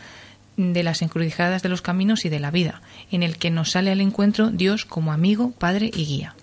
de 0.56 0.82
las 0.82 1.02
encrucijadas 1.02 1.62
de 1.62 1.68
los 1.68 1.82
caminos 1.82 2.24
y 2.24 2.28
de 2.28 2.40
la 2.40 2.50
vida, 2.50 2.82
en 3.10 3.22
el 3.22 3.36
que 3.36 3.50
nos 3.50 3.70
sale 3.70 3.90
al 3.90 4.00
encuentro 4.00 4.50
Dios 4.50 4.84
como 4.84 5.12
amigo, 5.12 5.52
Padre 5.52 5.90
y 5.94 6.04
guía. 6.04 6.34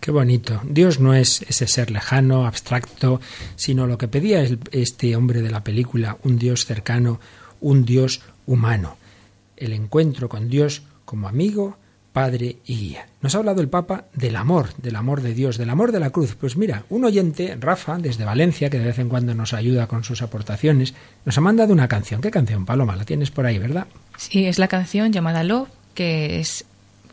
Qué 0.00 0.10
bonito. 0.10 0.60
Dios 0.64 1.00
no 1.00 1.14
es 1.14 1.42
ese 1.42 1.66
ser 1.66 1.90
lejano, 1.90 2.46
abstracto, 2.46 3.20
sino 3.56 3.86
lo 3.86 3.98
que 3.98 4.08
pedía 4.08 4.46
este 4.70 5.16
hombre 5.16 5.42
de 5.42 5.50
la 5.50 5.64
película, 5.64 6.16
un 6.22 6.38
Dios 6.38 6.64
cercano, 6.66 7.20
un 7.60 7.84
Dios 7.84 8.22
humano. 8.46 8.96
El 9.56 9.72
encuentro 9.72 10.28
con 10.28 10.48
Dios 10.48 10.82
como 11.04 11.28
amigo, 11.28 11.76
Padre 12.12 12.56
y 12.64 12.76
guía. 12.76 13.06
Nos 13.20 13.34
ha 13.34 13.38
hablado 13.38 13.60
el 13.60 13.68
Papa 13.68 14.06
del 14.12 14.36
amor, 14.36 14.70
del 14.76 14.96
amor 14.96 15.20
de 15.20 15.34
Dios, 15.34 15.58
del 15.58 15.70
amor 15.70 15.92
de 15.92 16.00
la 16.00 16.10
cruz. 16.10 16.36
Pues 16.36 16.56
mira, 16.56 16.84
un 16.88 17.04
oyente, 17.04 17.56
Rafa, 17.60 17.98
desde 17.98 18.24
Valencia, 18.24 18.70
que 18.70 18.78
de 18.78 18.86
vez 18.86 18.98
en 18.98 19.08
cuando 19.08 19.34
nos 19.34 19.52
ayuda 19.52 19.86
con 19.86 20.04
sus 20.04 20.22
aportaciones, 20.22 20.94
nos 21.24 21.36
ha 21.38 21.40
mandado 21.40 21.72
una 21.72 21.88
canción. 21.88 22.20
¿Qué 22.20 22.30
canción, 22.30 22.64
Paloma? 22.64 22.96
La 22.96 23.04
tienes 23.04 23.30
por 23.30 23.46
ahí, 23.46 23.58
¿verdad? 23.58 23.86
Sí, 24.16 24.46
es 24.46 24.58
la 24.58 24.68
canción 24.68 25.12
llamada 25.12 25.44
Love, 25.44 25.68
que 25.94 26.40
es 26.40 26.64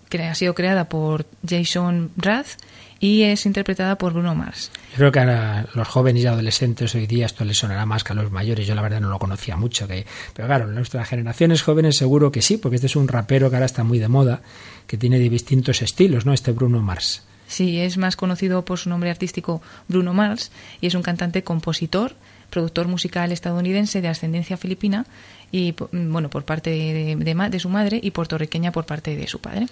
que 0.10 0.22
ha 0.24 0.36
sido 0.36 0.54
creada 0.54 0.90
por 0.90 1.26
Jason 1.48 2.12
Rath 2.18 2.58
y 3.00 3.24
es 3.24 3.46
interpretada 3.46 3.98
por 3.98 4.14
Bruno 4.14 4.36
Mars. 4.36 4.72
Yo 4.92 4.98
creo 4.98 5.12
que 5.12 5.20
a 5.20 5.68
los 5.74 5.88
jóvenes 5.88 6.24
y 6.24 6.28
adolescentes 6.28 6.96
hoy 6.96 7.08
día 7.08 7.26
esto 7.26 7.44
les 7.44 7.58
sonará 7.58 7.86
más 7.86 8.04
que 8.04 8.14
a 8.14 8.16
los 8.16 8.32
mayores. 8.32 8.66
Yo 8.66 8.76
la 8.76 8.82
verdad 8.82 9.02
no 9.02 9.10
lo 9.10 9.20
conocía 9.20 9.58
mucho. 9.58 9.88
Que, 9.88 10.06
pero 10.34 10.48
claro, 10.48 10.68
nuestras 10.68 11.08
generaciones 11.08 11.62
jóvenes 11.62 11.98
seguro 11.98 12.32
que 12.32 12.42
sí, 12.42 12.58
porque 12.58 12.76
este 12.76 12.88
es 12.88 12.96
un 12.96 13.08
rapero 13.08 13.50
que 13.50 13.58
ahora 13.58 13.66
está 13.66 13.84
muy 13.84 14.00
de 14.00 14.08
moda, 14.08 14.42
que 14.88 14.98
tiene 14.98 15.20
distintos 15.20 15.82
estilos, 15.82 16.26
¿no? 16.26 16.34
Este 16.34 16.52
Bruno 16.52 16.82
Mars. 16.82 17.24
Sí, 17.48 17.80
es 17.80 17.98
más 17.98 18.16
conocido 18.16 18.66
por 18.66 18.80
su 18.80 18.90
nombre 18.90 19.12
artístico 19.12 19.62
Bruno 19.88 20.14
Mars 20.14 20.52
y 20.82 20.88
es 20.88 20.96
un 20.96 21.04
cantante, 21.04 21.44
compositor, 21.44 22.16
productor 22.50 22.88
musical 22.88 23.32
estadounidense 23.32 24.02
de 24.02 24.08
ascendencia 24.08 24.58
filipina 24.58 25.06
y 25.52 25.76
bueno 25.92 26.30
por 26.30 26.44
parte 26.44 26.70
de, 26.72 27.16
de, 27.16 27.50
de 27.50 27.60
su 27.60 27.70
madre 27.70 28.00
y 28.02 28.12
puertorriqueña 28.12 28.72
por 28.72 28.86
parte 28.86 29.16
de 29.16 29.28
su 29.28 29.40
padre. 29.40 29.68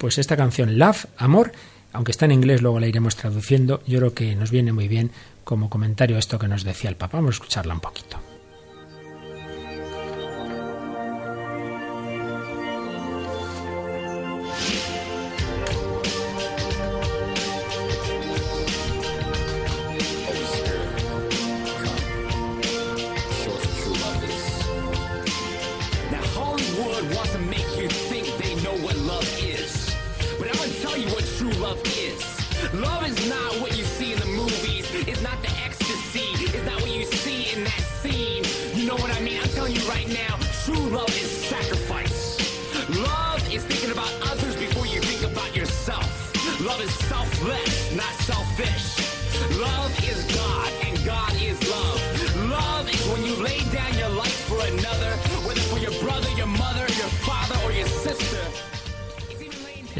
Pues 0.00 0.16
esta 0.16 0.34
canción 0.34 0.78
Love, 0.78 1.04
Amor, 1.18 1.52
aunque 1.92 2.10
está 2.10 2.24
en 2.24 2.32
inglés, 2.32 2.62
luego 2.62 2.80
la 2.80 2.86
iremos 2.86 3.16
traduciendo, 3.16 3.82
yo 3.86 3.98
creo 3.98 4.14
que 4.14 4.34
nos 4.34 4.50
viene 4.50 4.72
muy 4.72 4.88
bien 4.88 5.10
como 5.44 5.68
comentario 5.68 6.16
a 6.16 6.18
esto 6.18 6.38
que 6.38 6.48
nos 6.48 6.64
decía 6.64 6.88
el 6.88 6.96
Papa. 6.96 7.18
Vamos 7.18 7.32
a 7.32 7.36
escucharla 7.36 7.74
un 7.74 7.80
poquito. 7.80 8.29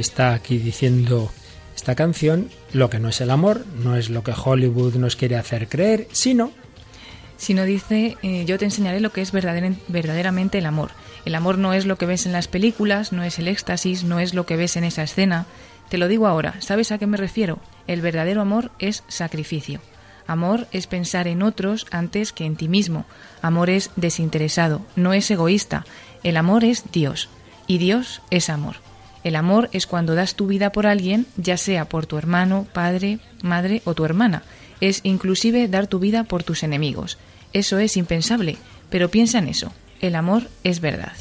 Está 0.00 0.32
aquí 0.32 0.56
diciendo 0.56 1.30
esta 1.76 1.94
canción 1.94 2.48
lo 2.72 2.88
que 2.88 2.98
no 2.98 3.10
es 3.10 3.20
el 3.20 3.30
amor, 3.30 3.66
no 3.84 3.96
es 3.96 4.08
lo 4.08 4.24
que 4.24 4.32
Hollywood 4.32 4.94
nos 4.94 5.14
quiere 5.14 5.36
hacer 5.36 5.68
creer, 5.68 6.08
sino 6.12 6.52
sino 7.36 7.64
dice, 7.64 8.16
eh, 8.22 8.46
yo 8.46 8.58
te 8.58 8.64
enseñaré 8.64 9.00
lo 9.00 9.12
que 9.12 9.20
es 9.20 9.30
verdaderamente 9.30 10.56
el 10.56 10.64
amor. 10.64 10.92
El 11.26 11.34
amor 11.34 11.58
no 11.58 11.74
es 11.74 11.84
lo 11.84 11.96
que 11.96 12.06
ves 12.06 12.24
en 12.24 12.32
las 12.32 12.48
películas, 12.48 13.12
no 13.12 13.24
es 13.24 13.38
el 13.38 13.46
éxtasis, 13.46 14.02
no 14.02 14.20
es 14.20 14.32
lo 14.32 14.46
que 14.46 14.56
ves 14.56 14.76
en 14.76 14.84
esa 14.84 15.02
escena. 15.02 15.44
Te 15.90 15.98
lo 15.98 16.08
digo 16.08 16.26
ahora, 16.26 16.54
¿sabes 16.60 16.92
a 16.92 16.98
qué 16.98 17.06
me 17.06 17.18
refiero? 17.18 17.58
El 17.86 18.00
verdadero 18.00 18.40
amor 18.40 18.70
es 18.78 19.04
sacrificio. 19.08 19.80
Amor 20.26 20.66
es 20.72 20.86
pensar 20.86 21.28
en 21.28 21.42
otros 21.42 21.86
antes 21.90 22.32
que 22.32 22.46
en 22.46 22.56
ti 22.56 22.68
mismo. 22.68 23.04
Amor 23.42 23.68
es 23.68 23.90
desinteresado, 23.96 24.80
no 24.96 25.12
es 25.12 25.30
egoísta. 25.30 25.84
El 26.22 26.38
amor 26.38 26.64
es 26.64 26.84
Dios. 26.90 27.28
Y 27.66 27.76
Dios 27.76 28.22
es 28.30 28.48
amor. 28.48 28.76
El 29.22 29.36
amor 29.36 29.68
es 29.72 29.86
cuando 29.86 30.14
das 30.14 30.34
tu 30.34 30.46
vida 30.46 30.72
por 30.72 30.86
alguien, 30.86 31.26
ya 31.36 31.56
sea 31.56 31.84
por 31.84 32.06
tu 32.06 32.16
hermano, 32.16 32.66
padre, 32.72 33.18
madre 33.42 33.82
o 33.84 33.94
tu 33.94 34.04
hermana. 34.04 34.42
Es 34.80 35.00
inclusive 35.02 35.68
dar 35.68 35.86
tu 35.86 35.98
vida 35.98 36.24
por 36.24 36.42
tus 36.42 36.62
enemigos. 36.62 37.18
Eso 37.52 37.78
es 37.78 37.96
impensable, 37.96 38.56
pero 38.88 39.10
piensa 39.10 39.38
en 39.38 39.48
eso. 39.48 39.72
El 40.00 40.14
amor 40.14 40.48
es 40.64 40.80
verdad. 40.80 41.12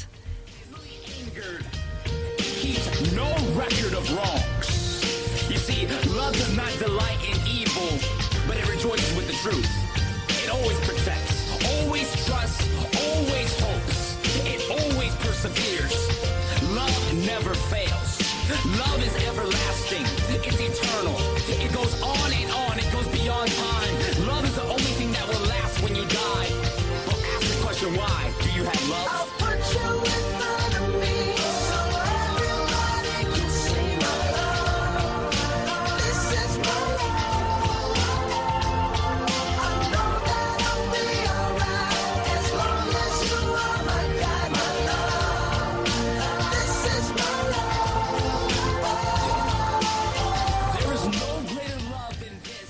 Love 18.50 19.00
is 19.02 19.14
everlasting. 19.28 20.02
It's 20.34 20.60
eternal. 20.60 21.14
It 21.48 21.72
goes 21.72 21.94
on 22.02 22.32
and 22.32 22.50
on. 22.50 22.78
It 22.78 22.90
goes 22.92 23.06
beyond 23.08 23.48
time. 23.52 23.79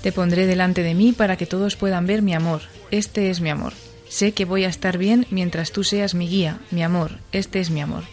Te 0.01 0.11
pondré 0.11 0.47
delante 0.47 0.83
de 0.83 0.95
mí 0.95 1.11
para 1.11 1.37
que 1.37 1.45
todos 1.45 1.75
puedan 1.75 2.07
ver 2.07 2.21
mi 2.21 2.33
amor. 2.33 2.61
Este 2.89 3.29
es 3.29 3.39
mi 3.39 3.49
amor. 3.49 3.73
Sé 4.09 4.33
que 4.33 4.45
voy 4.45 4.65
a 4.65 4.69
estar 4.69 4.97
bien 4.97 5.27
mientras 5.29 5.71
tú 5.71 5.83
seas 5.83 6.15
mi 6.15 6.27
guía, 6.27 6.59
mi 6.71 6.83
amor. 6.83 7.19
Este 7.31 7.59
es 7.59 7.69
mi 7.69 7.81
amor. 7.81 8.03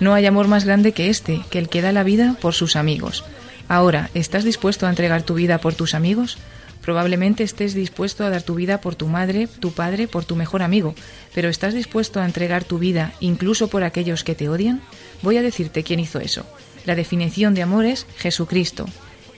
No 0.00 0.12
hay 0.12 0.26
amor 0.26 0.48
más 0.48 0.64
grande 0.64 0.92
que 0.92 1.08
este, 1.08 1.40
que 1.50 1.58
el 1.58 1.68
que 1.68 1.82
da 1.82 1.92
la 1.92 2.02
vida 2.02 2.36
por 2.40 2.52
sus 2.52 2.76
amigos. 2.76 3.24
Ahora, 3.68 4.10
¿estás 4.14 4.44
dispuesto 4.44 4.86
a 4.86 4.90
entregar 4.90 5.22
tu 5.22 5.34
vida 5.34 5.58
por 5.58 5.74
tus 5.74 5.94
amigos? 5.94 6.36
Probablemente 6.82 7.42
estés 7.42 7.74
dispuesto 7.74 8.24
a 8.24 8.30
dar 8.30 8.42
tu 8.42 8.54
vida 8.54 8.80
por 8.80 8.94
tu 8.94 9.08
madre, 9.08 9.48
tu 9.48 9.72
padre, 9.72 10.06
por 10.06 10.24
tu 10.24 10.36
mejor 10.36 10.62
amigo, 10.62 10.94
pero 11.34 11.48
¿estás 11.48 11.74
dispuesto 11.74 12.20
a 12.20 12.24
entregar 12.24 12.62
tu 12.62 12.78
vida 12.78 13.12
incluso 13.18 13.68
por 13.68 13.82
aquellos 13.82 14.22
que 14.22 14.36
te 14.36 14.48
odian? 14.48 14.80
Voy 15.22 15.36
a 15.36 15.42
decirte 15.42 15.82
quién 15.82 15.98
hizo 15.98 16.20
eso. 16.20 16.46
La 16.84 16.94
definición 16.94 17.54
de 17.54 17.62
amor 17.62 17.86
es 17.86 18.06
Jesucristo. 18.18 18.86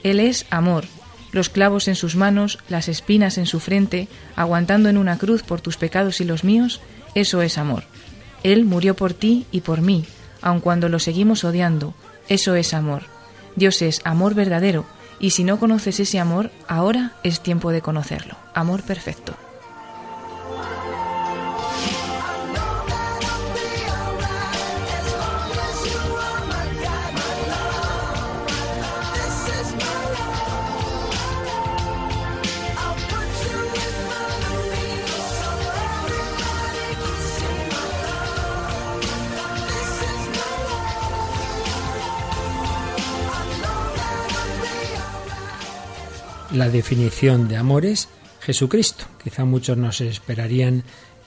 Él 0.03 0.19
es 0.19 0.45
amor, 0.51 0.85
los 1.31 1.49
clavos 1.49 1.87
en 1.87 1.95
sus 1.95 2.15
manos, 2.15 2.59
las 2.69 2.87
espinas 2.87 3.37
en 3.37 3.45
su 3.45 3.59
frente, 3.59 4.07
aguantando 4.35 4.89
en 4.89 4.97
una 4.97 5.17
cruz 5.17 5.43
por 5.43 5.61
tus 5.61 5.77
pecados 5.77 6.21
y 6.21 6.25
los 6.25 6.43
míos, 6.43 6.81
eso 7.15 7.41
es 7.41 7.57
amor. 7.57 7.83
Él 8.43 8.65
murió 8.65 8.95
por 8.95 9.13
ti 9.13 9.45
y 9.51 9.61
por 9.61 9.81
mí, 9.81 10.05
aun 10.41 10.59
cuando 10.59 10.89
lo 10.89 10.99
seguimos 10.99 11.43
odiando, 11.43 11.93
eso 12.27 12.55
es 12.55 12.73
amor. 12.73 13.03
Dios 13.55 13.81
es 13.81 14.01
amor 14.05 14.33
verdadero, 14.33 14.85
y 15.19 15.31
si 15.31 15.43
no 15.43 15.59
conoces 15.59 15.99
ese 15.99 16.19
amor, 16.19 16.51
ahora 16.67 17.13
es 17.23 17.41
tiempo 17.41 17.71
de 17.71 17.81
conocerlo. 17.81 18.37
Amor 18.53 18.83
perfecto. 18.83 19.35
La 46.51 46.69
definición 46.69 47.47
de 47.47 47.57
amor 47.57 47.85
es 47.85 48.09
Jesucristo. 48.41 49.05
Quizá 49.23 49.45
muchos 49.45 49.77
nos 49.77 50.01
esperarían 50.01 50.83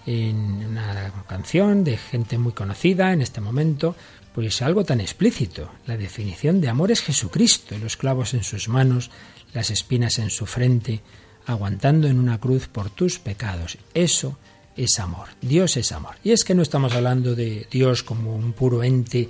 en 0.06 0.36
una 0.64 1.12
canción 1.28 1.84
de 1.84 1.96
gente 1.96 2.38
muy 2.38 2.52
conocida 2.52 3.12
en 3.12 3.22
este 3.22 3.40
momento, 3.40 3.94
pues 4.34 4.62
algo 4.62 4.84
tan 4.84 5.00
explícito. 5.00 5.70
La 5.86 5.96
definición 5.96 6.60
de 6.60 6.68
amor 6.68 6.90
es 6.90 7.02
Jesucristo, 7.02 7.76
los 7.78 7.96
clavos 7.96 8.34
en 8.34 8.42
sus 8.42 8.68
manos, 8.68 9.10
las 9.52 9.70
espinas 9.70 10.18
en 10.18 10.30
su 10.30 10.46
frente, 10.46 11.00
aguantando 11.46 12.08
en 12.08 12.18
una 12.18 12.40
cruz 12.40 12.66
por 12.66 12.90
tus 12.90 13.18
pecados. 13.18 13.78
Eso 13.94 14.38
es 14.76 14.98
amor. 14.98 15.28
Dios 15.40 15.76
es 15.76 15.92
amor. 15.92 16.16
Y 16.24 16.32
es 16.32 16.44
que 16.44 16.54
no 16.54 16.62
estamos 16.62 16.94
hablando 16.94 17.34
de 17.36 17.66
Dios 17.70 18.02
como 18.02 18.34
un 18.34 18.52
puro 18.52 18.82
ente 18.82 19.28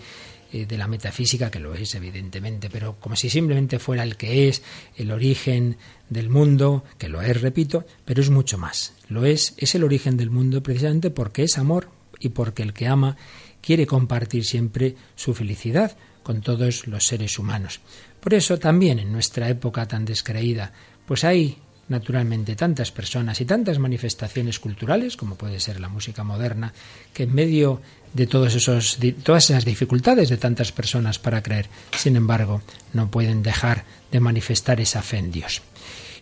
eh, 0.52 0.66
de 0.66 0.76
la 0.76 0.86
metafísica, 0.86 1.50
que 1.50 1.58
lo 1.58 1.74
es 1.74 1.94
evidentemente, 1.94 2.68
pero 2.70 2.96
como 3.00 3.16
si 3.16 3.30
simplemente 3.30 3.78
fuera 3.78 4.02
el 4.02 4.16
que 4.16 4.48
es, 4.48 4.62
el 4.96 5.10
origen 5.10 5.78
del 6.10 6.28
mundo, 6.28 6.84
que 6.98 7.08
lo 7.08 7.22
es, 7.22 7.40
repito, 7.40 7.86
pero 8.04 8.20
es 8.20 8.30
mucho 8.30 8.58
más. 8.58 8.94
Lo 9.08 9.24
es, 9.24 9.54
es 9.56 9.74
el 9.74 9.82
origen 9.82 10.16
del 10.16 10.30
mundo 10.30 10.62
precisamente 10.62 11.10
porque 11.10 11.44
es 11.44 11.56
amor 11.56 11.88
y 12.20 12.28
porque 12.30 12.62
el 12.62 12.72
que 12.72 12.86
ama 12.86 13.16
quiere 13.62 13.86
compartir 13.86 14.44
siempre 14.44 14.94
su 15.16 15.32
felicidad 15.32 15.96
con 16.22 16.42
todos 16.42 16.86
los 16.86 17.06
seres 17.06 17.38
humanos. 17.38 17.80
Por 18.20 18.34
eso 18.34 18.58
también 18.58 18.98
en 18.98 19.10
nuestra 19.10 19.48
época 19.48 19.88
tan 19.88 20.04
descreída, 20.04 20.72
pues 21.06 21.24
hay 21.24 21.58
naturalmente 21.92 22.56
tantas 22.56 22.90
personas 22.90 23.40
y 23.40 23.44
tantas 23.44 23.78
manifestaciones 23.78 24.58
culturales, 24.58 25.16
como 25.16 25.36
puede 25.36 25.60
ser 25.60 25.78
la 25.78 25.88
música 25.88 26.24
moderna, 26.24 26.72
que 27.14 27.22
en 27.22 27.34
medio 27.34 27.80
de 28.12 28.26
todos 28.26 28.54
esos, 28.54 28.98
todas 29.22 29.48
esas 29.50 29.64
dificultades 29.64 30.28
de 30.28 30.36
tantas 30.36 30.72
personas 30.72 31.20
para 31.20 31.42
creer, 31.42 31.68
sin 31.96 32.16
embargo, 32.16 32.62
no 32.92 33.10
pueden 33.10 33.42
dejar 33.42 33.84
de 34.10 34.18
manifestar 34.18 34.80
esa 34.80 35.02
fe 35.02 35.18
en 35.18 35.30
Dios. 35.30 35.62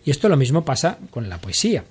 Y 0.05 0.11
esto 0.11 0.29
lo 0.29 0.37
mismo 0.37 0.63
pasa 0.63 0.99
con 1.09 1.29
la 1.29 1.39
poesía 1.39 1.83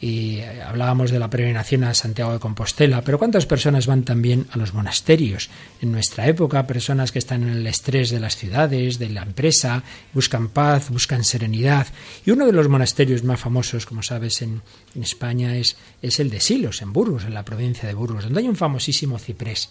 y 0.00 0.40
hablábamos 0.40 1.10
de 1.10 1.18
la 1.18 1.28
peregrinación 1.28 1.82
a 1.82 1.92
Santiago 1.92 2.32
de 2.32 2.38
Compostela, 2.38 3.02
pero 3.02 3.18
¿cuántas 3.18 3.46
personas 3.46 3.86
van 3.86 4.04
también 4.04 4.46
a 4.52 4.58
los 4.58 4.72
monasterios? 4.72 5.50
En 5.80 5.90
nuestra 5.90 6.28
época, 6.28 6.66
personas 6.66 7.10
que 7.10 7.18
están 7.18 7.42
en 7.42 7.50
el 7.50 7.66
estrés 7.66 8.10
de 8.10 8.20
las 8.20 8.36
ciudades, 8.36 8.98
de 8.98 9.08
la 9.08 9.22
empresa, 9.22 9.82
buscan 10.14 10.48
paz, 10.48 10.90
buscan 10.90 11.24
serenidad. 11.24 11.88
Y 12.24 12.30
uno 12.30 12.46
de 12.46 12.52
los 12.52 12.68
monasterios 12.68 13.24
más 13.24 13.40
famosos, 13.40 13.86
como 13.86 14.02
sabes, 14.02 14.40
en, 14.42 14.62
en 14.94 15.02
España 15.02 15.56
es, 15.56 15.76
es 16.00 16.20
el 16.20 16.30
de 16.30 16.40
Silos, 16.40 16.80
en 16.80 16.92
Burgos, 16.92 17.24
en 17.24 17.34
la 17.34 17.44
provincia 17.44 17.88
de 17.88 17.94
Burgos, 17.94 18.24
donde 18.24 18.40
hay 18.40 18.48
un 18.48 18.56
famosísimo 18.56 19.18
ciprés. 19.18 19.70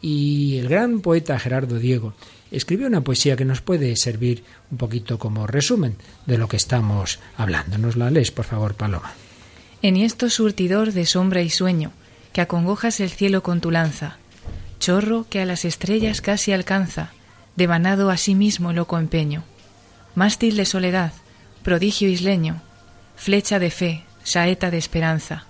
Y 0.00 0.58
el 0.58 0.68
gran 0.68 1.00
poeta 1.00 1.38
Gerardo 1.38 1.78
Diego 1.78 2.14
escribió 2.52 2.86
una 2.86 3.00
poesía 3.00 3.34
que 3.34 3.44
nos 3.44 3.62
puede 3.62 3.96
servir 3.96 4.44
un 4.70 4.78
poquito 4.78 5.18
como 5.18 5.48
resumen 5.48 5.96
de 6.26 6.38
lo 6.38 6.46
que 6.46 6.56
estamos 6.56 7.18
hablando. 7.36 7.78
¿Nos 7.78 7.96
la 7.96 8.10
lees, 8.10 8.30
por 8.30 8.44
favor, 8.44 8.74
Paloma? 8.74 9.14
Enhiesto 9.86 10.30
surtidor 10.30 10.92
de 10.92 11.06
sombra 11.06 11.42
y 11.42 11.48
sueño, 11.48 11.92
que 12.32 12.40
acongojas 12.40 12.98
el 12.98 13.08
cielo 13.08 13.44
con 13.44 13.60
tu 13.60 13.70
lanza, 13.70 14.16
chorro 14.80 15.26
que 15.30 15.40
a 15.40 15.46
las 15.46 15.64
estrellas 15.64 16.20
casi 16.20 16.50
alcanza, 16.50 17.12
devanado 17.54 18.10
a 18.10 18.16
sí 18.16 18.34
mismo 18.34 18.72
loco 18.72 18.98
empeño, 18.98 19.44
mástil 20.16 20.56
de 20.56 20.64
soledad, 20.64 21.12
prodigio 21.62 22.08
isleño, 22.08 22.62
flecha 23.14 23.60
de 23.60 23.70
fe, 23.70 24.02
saeta 24.24 24.72
de 24.72 24.78
esperanza. 24.78 25.44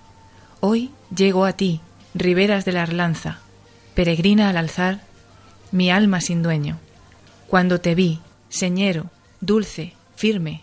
Hoy 0.59 0.91
llego 1.15 1.43
a 1.43 1.53
ti, 1.53 1.81
riberas 2.13 2.63
de 2.63 2.73
la 2.73 2.83
Arlanza, 2.83 3.39
peregrina 3.95 4.49
al 4.49 4.57
alzar, 4.57 5.01
mi 5.71 5.89
alma 5.89 6.21
sin 6.21 6.43
dueño. 6.43 6.77
Cuando 7.47 7.81
te 7.81 7.95
vi, 7.95 8.19
señero, 8.49 9.09
dulce, 9.41 9.93
firme, 10.15 10.61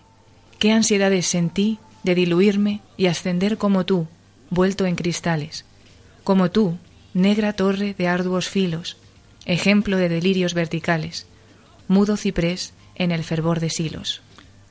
qué 0.60 0.70
ansiedades 0.70 1.26
sentí 1.26 1.80
de 2.04 2.14
diluirme 2.14 2.80
y 2.96 3.06
ascender 3.06 3.58
como 3.58 3.84
tú, 3.84 4.06
vuelto 4.50 4.86
en 4.86 4.94
cristales, 4.94 5.64
como 6.22 6.50
tú, 6.50 6.78
negra 7.12 7.54
torre 7.54 7.94
de 7.96 8.08
arduos 8.08 8.48
filos, 8.48 8.96
ejemplo 9.46 9.96
de 9.96 10.08
delirios 10.08 10.54
verticales, 10.54 11.26
mudo 11.88 12.16
ciprés 12.16 12.72
en 12.94 13.10
el 13.10 13.24
fervor 13.24 13.60
de 13.60 13.70
silos. 13.70 14.22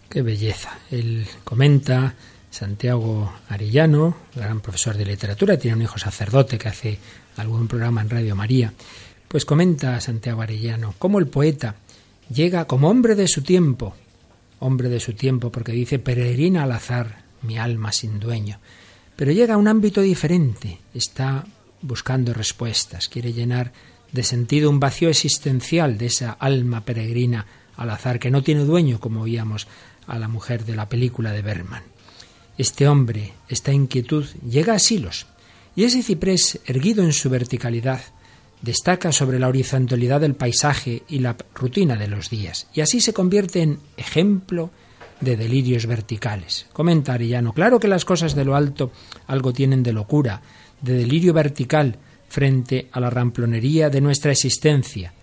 Qué 0.09 0.21
belleza. 0.21 0.77
Él 0.91 1.25
comenta, 1.43 2.15
Santiago 2.51 3.33
Arellano, 3.49 4.15
gran 4.35 4.61
profesor 4.61 4.95
de 4.95 5.05
literatura, 5.05 5.57
tiene 5.57 5.77
un 5.77 5.81
hijo 5.83 5.97
sacerdote 5.97 6.57
que 6.57 6.69
hace 6.69 6.99
algún 7.37 7.67
programa 7.67 8.01
en 8.01 8.09
Radio 8.09 8.35
María, 8.35 8.73
pues 9.27 9.45
comenta 9.45 9.99
Santiago 9.99 10.41
Arellano 10.43 10.93
cómo 10.99 11.17
el 11.17 11.27
poeta 11.27 11.75
llega 12.31 12.65
como 12.65 12.89
hombre 12.89 13.15
de 13.15 13.27
su 13.27 13.41
tiempo, 13.41 13.95
hombre 14.59 14.89
de 14.89 14.99
su 14.99 15.13
tiempo 15.13 15.51
porque 15.51 15.71
dice 15.71 15.97
peregrina 15.97 16.63
al 16.63 16.71
azar, 16.71 17.22
mi 17.43 17.57
alma 17.57 17.91
sin 17.91 18.19
dueño. 18.19 18.59
Pero 19.15 19.31
llega 19.31 19.53
a 19.53 19.57
un 19.57 19.67
ámbito 19.67 20.01
diferente, 20.01 20.79
está 20.93 21.45
buscando 21.81 22.33
respuestas, 22.33 23.07
quiere 23.07 23.33
llenar 23.33 23.71
de 24.11 24.23
sentido 24.23 24.69
un 24.69 24.79
vacío 24.79 25.09
existencial 25.09 25.97
de 25.97 26.07
esa 26.07 26.31
alma 26.31 26.85
peregrina 26.85 27.45
al 27.75 27.89
azar 27.89 28.19
que 28.19 28.31
no 28.31 28.43
tiene 28.43 28.63
dueño, 28.63 28.99
como 28.99 29.21
oíamos 29.21 29.67
a 30.07 30.19
la 30.19 30.27
mujer 30.27 30.65
de 30.65 30.75
la 30.75 30.89
película 30.89 31.31
de 31.31 31.41
Berman. 31.41 31.83
Este 32.57 32.87
hombre, 32.87 33.33
esta 33.49 33.73
inquietud, 33.73 34.25
llega 34.47 34.73
a 34.73 34.79
Silos, 34.79 35.25
y 35.75 35.85
ese 35.85 36.03
ciprés, 36.03 36.59
erguido 36.65 37.03
en 37.03 37.13
su 37.13 37.29
verticalidad, 37.29 38.01
destaca 38.61 39.11
sobre 39.11 39.39
la 39.39 39.47
horizontalidad 39.47 40.21
del 40.21 40.35
paisaje 40.35 41.03
y 41.09 41.19
la 41.19 41.35
rutina 41.55 41.95
de 41.95 42.07
los 42.07 42.29
días, 42.29 42.67
y 42.73 42.81
así 42.81 43.01
se 43.01 43.13
convierte 43.13 43.61
en 43.61 43.79
ejemplo 43.97 44.69
de 45.23 45.37
delirios 45.37 45.85
verticales. 45.85 46.67
Comenta 46.73 47.13
Arellano, 47.13 47.53
claro 47.53 47.79
que 47.79 47.87
las 47.87 48.05
cosas 48.05 48.35
de 48.35 48.45
lo 48.45 48.55
alto 48.55 48.91
algo 49.27 49.53
tienen 49.53 49.83
de 49.83 49.93
locura, 49.93 50.41
de 50.81 50.93
delirio 50.93 51.33
vertical 51.33 51.97
frente 52.29 52.89
a 52.91 52.99
la 52.99 53.09
ramplonería 53.09 53.89
de 53.89 54.01
nuestra 54.01 54.31
existencia. 54.31 55.13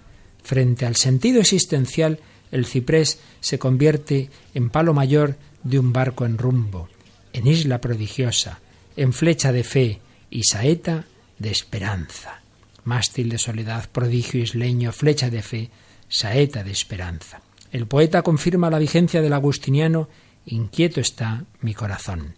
Frente 0.42 0.86
al 0.86 0.96
sentido 0.96 1.40
existencial, 1.40 2.20
el 2.50 2.66
ciprés 2.66 3.20
se 3.40 3.58
convierte 3.58 4.30
en 4.54 4.70
palo 4.70 4.94
mayor 4.94 5.36
de 5.62 5.78
un 5.78 5.92
barco 5.92 6.24
en 6.24 6.38
rumbo, 6.38 6.88
en 7.32 7.46
isla 7.46 7.80
prodigiosa, 7.80 8.60
en 8.96 9.12
flecha 9.12 9.52
de 9.52 9.64
fe 9.64 10.00
y 10.30 10.44
saeta 10.44 11.04
de 11.38 11.50
esperanza. 11.50 12.40
Mástil 12.84 13.28
de 13.28 13.38
soledad, 13.38 13.88
prodigio 13.90 14.40
isleño, 14.40 14.92
flecha 14.92 15.30
de 15.30 15.42
fe, 15.42 15.70
saeta 16.08 16.64
de 16.64 16.72
esperanza. 16.72 17.40
El 17.70 17.86
poeta 17.86 18.22
confirma 18.22 18.70
la 18.70 18.78
vigencia 18.78 19.22
del 19.22 19.32
agustiniano 19.32 20.08
Inquieto 20.46 21.00
está 21.00 21.44
mi 21.60 21.74
corazón. 21.74 22.34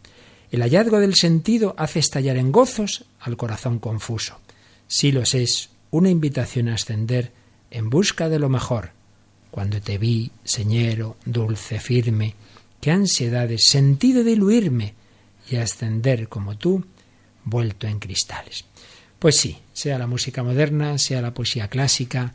El 0.51 0.61
hallazgo 0.61 0.99
del 0.99 1.15
sentido 1.15 1.75
hace 1.79 1.99
estallar 1.99 2.37
en 2.37 2.53
gozos 2.53 3.05
al 3.21 3.37
corazón 3.37 3.79
confuso. 3.79 4.41
Silos 4.87 5.35
es 5.35 5.71
una 5.91 6.11
invitación 6.11 6.69
a 6.69 6.75
ascender 6.75 7.33
en 7.71 7.89
busca 7.89 8.29
de 8.29 8.39
lo 8.39 8.49
mejor. 8.49 8.91
Cuando 9.51 9.81
te 9.81 9.99
vi, 9.99 10.31
señero, 10.45 11.17
dulce, 11.25 11.79
firme, 11.79 12.35
qué 12.81 12.91
ansiedades 12.91 13.67
sentí 13.69 14.13
de 14.13 14.25
diluirme 14.25 14.95
y 15.49 15.57
ascender 15.57 16.29
como 16.29 16.59
tú, 16.59 16.85
vuelto 17.45 17.87
en 17.87 17.99
cristales. 17.99 18.65
Pues 19.19 19.39
sí, 19.39 19.59
sea 19.73 19.99
la 19.99 20.07
música 20.07 20.43
moderna, 20.43 20.99
sea 20.99 21.23
la 21.23 21.33
poesía 21.33 21.69
clásica, 21.69 22.35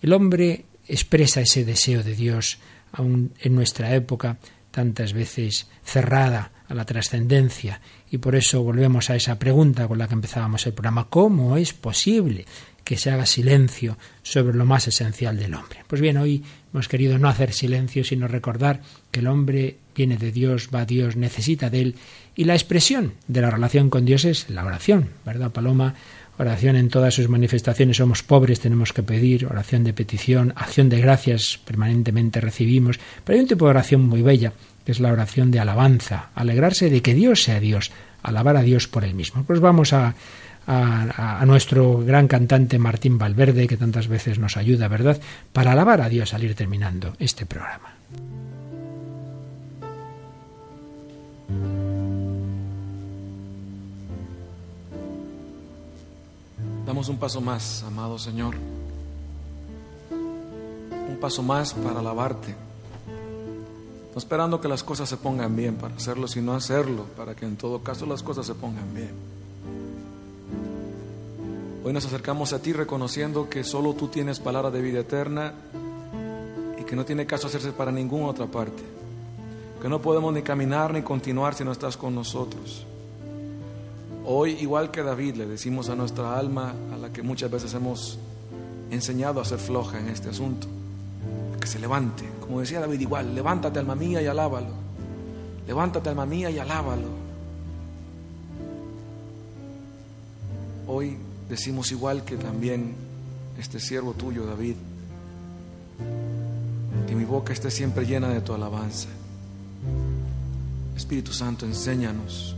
el 0.00 0.12
hombre 0.12 0.64
expresa 0.88 1.40
ese 1.40 1.64
deseo 1.64 2.02
de 2.02 2.14
Dios, 2.14 2.58
aún 2.92 3.32
en 3.40 3.54
nuestra 3.54 3.94
época 3.94 4.38
tantas 4.70 5.12
veces 5.12 5.68
cerrada 5.84 6.52
a 6.68 6.74
la 6.74 6.84
trascendencia. 6.84 7.80
Y 8.10 8.18
por 8.18 8.36
eso 8.36 8.62
volvemos 8.62 9.10
a 9.10 9.16
esa 9.16 9.38
pregunta 9.38 9.88
con 9.88 9.98
la 9.98 10.08
que 10.08 10.14
empezábamos 10.14 10.66
el 10.66 10.72
programa, 10.72 11.08
¿cómo 11.08 11.56
es 11.56 11.72
posible 11.72 12.44
que 12.84 12.96
se 12.96 13.10
haga 13.10 13.26
silencio 13.26 13.98
sobre 14.22 14.56
lo 14.56 14.64
más 14.64 14.88
esencial 14.88 15.38
del 15.38 15.54
hombre? 15.54 15.80
Pues 15.86 16.00
bien, 16.00 16.16
hoy 16.16 16.42
hemos 16.72 16.88
querido 16.88 17.18
no 17.18 17.28
hacer 17.28 17.52
silencio, 17.52 18.04
sino 18.04 18.28
recordar 18.28 18.82
que 19.10 19.20
el 19.20 19.26
hombre 19.26 19.78
viene 19.94 20.16
de 20.16 20.32
Dios, 20.32 20.70
va 20.74 20.80
a 20.80 20.86
Dios, 20.86 21.16
necesita 21.16 21.70
de 21.70 21.80
Él, 21.82 21.94
y 22.34 22.44
la 22.44 22.54
expresión 22.54 23.14
de 23.26 23.40
la 23.40 23.50
relación 23.50 23.90
con 23.90 24.04
Dios 24.04 24.24
es 24.24 24.48
la 24.48 24.64
oración, 24.64 25.08
¿verdad, 25.26 25.50
Paloma? 25.50 25.96
Oración 26.38 26.76
en 26.76 26.88
todas 26.88 27.14
sus 27.14 27.28
manifestaciones. 27.28 27.96
Somos 27.96 28.22
pobres, 28.22 28.60
tenemos 28.60 28.92
que 28.92 29.02
pedir, 29.02 29.46
oración 29.46 29.82
de 29.82 29.92
petición, 29.92 30.52
acción 30.54 30.88
de 30.88 31.00
gracias, 31.00 31.58
permanentemente 31.64 32.40
recibimos. 32.40 33.00
Pero 33.24 33.36
hay 33.36 33.42
un 33.42 33.48
tipo 33.48 33.64
de 33.64 33.70
oración 33.70 34.02
muy 34.02 34.22
bella, 34.22 34.52
que 34.84 34.92
es 34.92 35.00
la 35.00 35.12
oración 35.12 35.50
de 35.50 35.58
alabanza, 35.58 36.30
alegrarse 36.34 36.90
de 36.90 37.02
que 37.02 37.14
Dios 37.14 37.42
sea 37.42 37.58
Dios, 37.58 37.90
alabar 38.22 38.56
a 38.56 38.62
Dios 38.62 38.86
por 38.86 39.04
él 39.04 39.14
mismo. 39.14 39.42
Pues 39.44 39.60
vamos 39.60 39.92
a, 39.92 40.14
nuestro 41.44 41.98
gran 42.04 42.28
cantante 42.28 42.78
Martín 42.78 43.18
Valverde, 43.18 43.66
que 43.66 43.76
tantas 43.76 44.06
veces 44.06 44.38
nos 44.38 44.56
ayuda, 44.56 44.86
¿verdad?, 44.86 45.18
para 45.52 45.72
alabar 45.72 46.02
a 46.02 46.08
Dios 46.08 46.34
al 46.34 46.44
ir 46.44 46.54
terminando 46.54 47.14
este 47.18 47.46
programa. 47.46 47.94
Damos 56.88 57.10
un 57.10 57.18
paso 57.18 57.42
más, 57.42 57.82
amado 57.82 58.18
Señor. 58.18 58.54
Un 60.10 61.18
paso 61.20 61.42
más 61.42 61.74
para 61.74 62.00
alabarte. 62.00 62.54
no 64.10 64.16
esperando 64.18 64.58
que 64.58 64.68
las 64.68 64.82
cosas 64.82 65.06
se 65.06 65.18
pongan 65.18 65.54
bien 65.54 65.74
para 65.74 65.94
hacerlo, 65.94 66.26
sino 66.26 66.54
hacerlo 66.54 67.04
para 67.14 67.34
que 67.34 67.44
en 67.44 67.58
todo 67.58 67.82
caso 67.82 68.06
las 68.06 68.22
cosas 68.22 68.46
se 68.46 68.54
pongan 68.54 68.94
bien. 68.94 69.10
Hoy 71.84 71.92
nos 71.92 72.06
acercamos 72.06 72.54
a 72.54 72.62
ti 72.62 72.72
reconociendo 72.72 73.50
que 73.50 73.64
solo 73.64 73.92
tú 73.92 74.08
tienes 74.08 74.40
palabra 74.40 74.70
de 74.70 74.80
vida 74.80 75.00
eterna 75.00 75.52
y 76.80 76.84
que 76.84 76.96
no 76.96 77.04
tiene 77.04 77.26
caso 77.26 77.48
hacerse 77.48 77.72
para 77.72 77.92
ninguna 77.92 78.28
otra 78.28 78.46
parte, 78.46 78.82
que 79.82 79.90
no 79.90 80.00
podemos 80.00 80.32
ni 80.32 80.40
caminar 80.40 80.94
ni 80.94 81.02
continuar 81.02 81.54
si 81.54 81.64
no 81.64 81.72
estás 81.72 81.98
con 81.98 82.14
nosotros. 82.14 82.86
Hoy, 84.30 84.58
igual 84.60 84.90
que 84.90 85.02
David, 85.02 85.36
le 85.36 85.46
decimos 85.46 85.88
a 85.88 85.96
nuestra 85.96 86.38
alma, 86.38 86.74
a 86.92 86.98
la 86.98 87.10
que 87.10 87.22
muchas 87.22 87.50
veces 87.50 87.72
hemos 87.72 88.18
enseñado 88.90 89.40
a 89.40 89.44
ser 89.46 89.58
floja 89.58 89.98
en 89.98 90.08
este 90.10 90.28
asunto, 90.28 90.66
que 91.58 91.66
se 91.66 91.78
levante. 91.78 92.28
Como 92.38 92.60
decía 92.60 92.78
David, 92.78 93.00
igual, 93.00 93.34
levántate 93.34 93.78
alma 93.78 93.94
mía 93.94 94.20
y 94.20 94.26
alábalo. 94.26 94.74
Levántate 95.66 96.10
alma 96.10 96.26
mía 96.26 96.50
y 96.50 96.58
alábalo. 96.58 97.08
Hoy 100.86 101.16
decimos 101.48 101.90
igual 101.90 102.22
que 102.26 102.36
también 102.36 102.96
este 103.58 103.80
siervo 103.80 104.12
tuyo, 104.12 104.44
David, 104.44 104.76
que 107.06 107.14
mi 107.14 107.24
boca 107.24 107.54
esté 107.54 107.70
siempre 107.70 108.04
llena 108.04 108.28
de 108.28 108.42
tu 108.42 108.52
alabanza. 108.52 109.08
Espíritu 110.94 111.32
Santo, 111.32 111.64
enséñanos, 111.64 112.54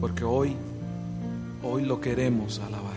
porque 0.00 0.24
hoy 0.24 0.56
Hoy 1.68 1.84
lo 1.84 2.00
queremos 2.00 2.60
alabar. 2.60 2.95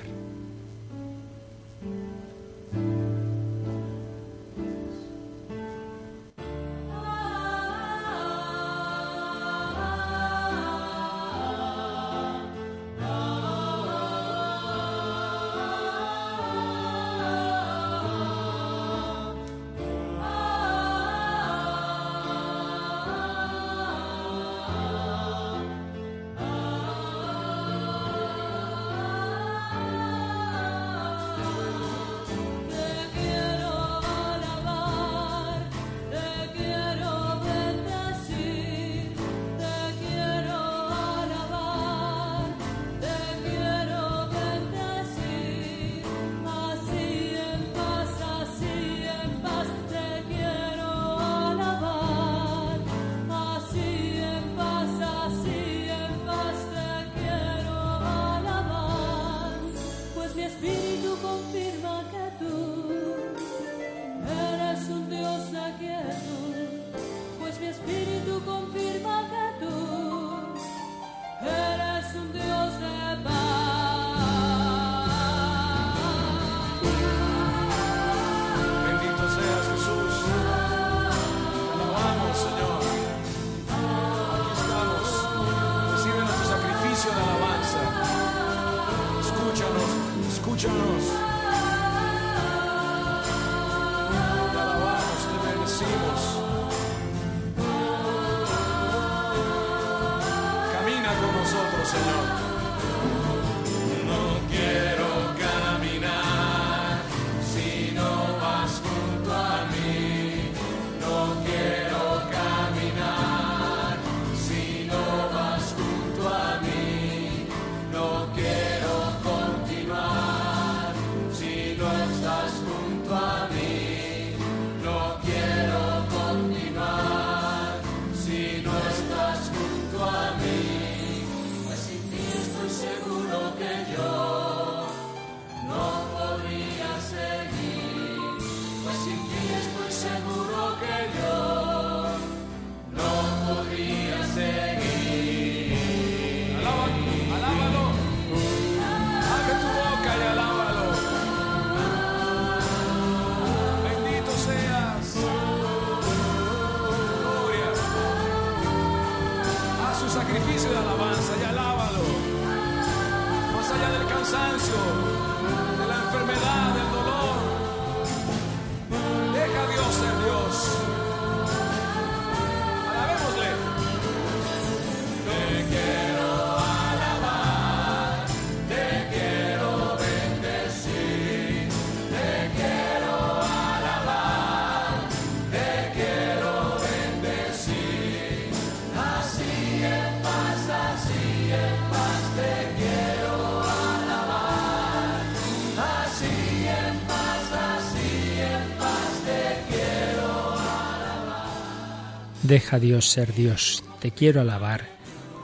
Deja 202.49 202.79
Dios 202.79 203.07
ser 203.07 203.35
Dios. 203.35 203.83
Te 203.99 204.09
quiero 204.09 204.41
alabar, 204.41 204.87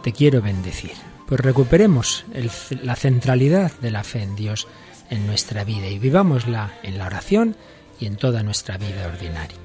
te 0.04 0.12
quiero 0.12 0.42
bendecir. 0.42 0.94
Pues 1.28 1.40
recuperemos 1.40 2.26
la 2.82 2.96
centralidad 2.96 3.72
de 3.80 3.92
la 3.92 4.04
fe 4.04 4.24
en 4.24 4.36
Dios 4.36 4.68
en 5.12 5.28
nuestra 5.28 5.64
vida 5.64 5.88
y 5.88 6.00
vivámosla 6.00 6.74
en 6.82 6.98
la 6.98 7.06
oración 7.06 7.56
y 8.00 8.08
en 8.08 8.16
toda 8.16 8.42
nuestra 8.42 8.80
vida 8.80 9.06
ordinaria. 9.06 9.56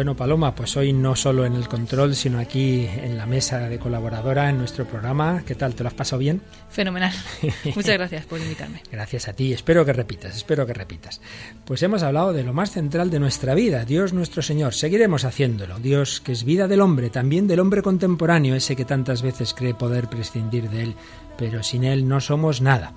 Bueno, 0.00 0.16
Paloma, 0.16 0.54
pues 0.54 0.78
hoy 0.78 0.94
no 0.94 1.14
solo 1.14 1.44
en 1.44 1.52
el 1.52 1.68
control, 1.68 2.14
sino 2.14 2.38
aquí 2.38 2.86
en 2.86 3.18
la 3.18 3.26
mesa 3.26 3.68
de 3.68 3.78
colaboradora 3.78 4.48
en 4.48 4.56
nuestro 4.56 4.86
programa. 4.86 5.42
¿Qué 5.44 5.54
tal? 5.54 5.74
¿Te 5.74 5.82
lo 5.82 5.88
has 5.88 5.94
pasado 5.94 6.20
bien? 6.20 6.40
Fenomenal. 6.70 7.12
Muchas 7.76 7.98
gracias 7.98 8.24
por 8.24 8.40
invitarme. 8.40 8.82
Gracias 8.90 9.28
a 9.28 9.34
ti. 9.34 9.52
Espero 9.52 9.84
que 9.84 9.92
repitas, 9.92 10.34
espero 10.34 10.64
que 10.64 10.72
repitas. 10.72 11.20
Pues 11.66 11.82
hemos 11.82 12.02
hablado 12.02 12.32
de 12.32 12.44
lo 12.44 12.54
más 12.54 12.70
central 12.70 13.10
de 13.10 13.20
nuestra 13.20 13.52
vida, 13.52 13.84
Dios 13.84 14.14
nuestro 14.14 14.40
Señor. 14.40 14.72
Seguiremos 14.72 15.26
haciéndolo. 15.26 15.78
Dios 15.78 16.22
que 16.22 16.32
es 16.32 16.44
vida 16.44 16.66
del 16.66 16.80
hombre, 16.80 17.10
también 17.10 17.46
del 17.46 17.60
hombre 17.60 17.82
contemporáneo, 17.82 18.54
ese 18.54 18.76
que 18.76 18.86
tantas 18.86 19.20
veces 19.20 19.52
cree 19.52 19.74
poder 19.74 20.08
prescindir 20.08 20.70
de 20.70 20.82
él, 20.84 20.94
pero 21.36 21.62
sin 21.62 21.84
él 21.84 22.08
no 22.08 22.22
somos 22.22 22.62
nada. 22.62 22.94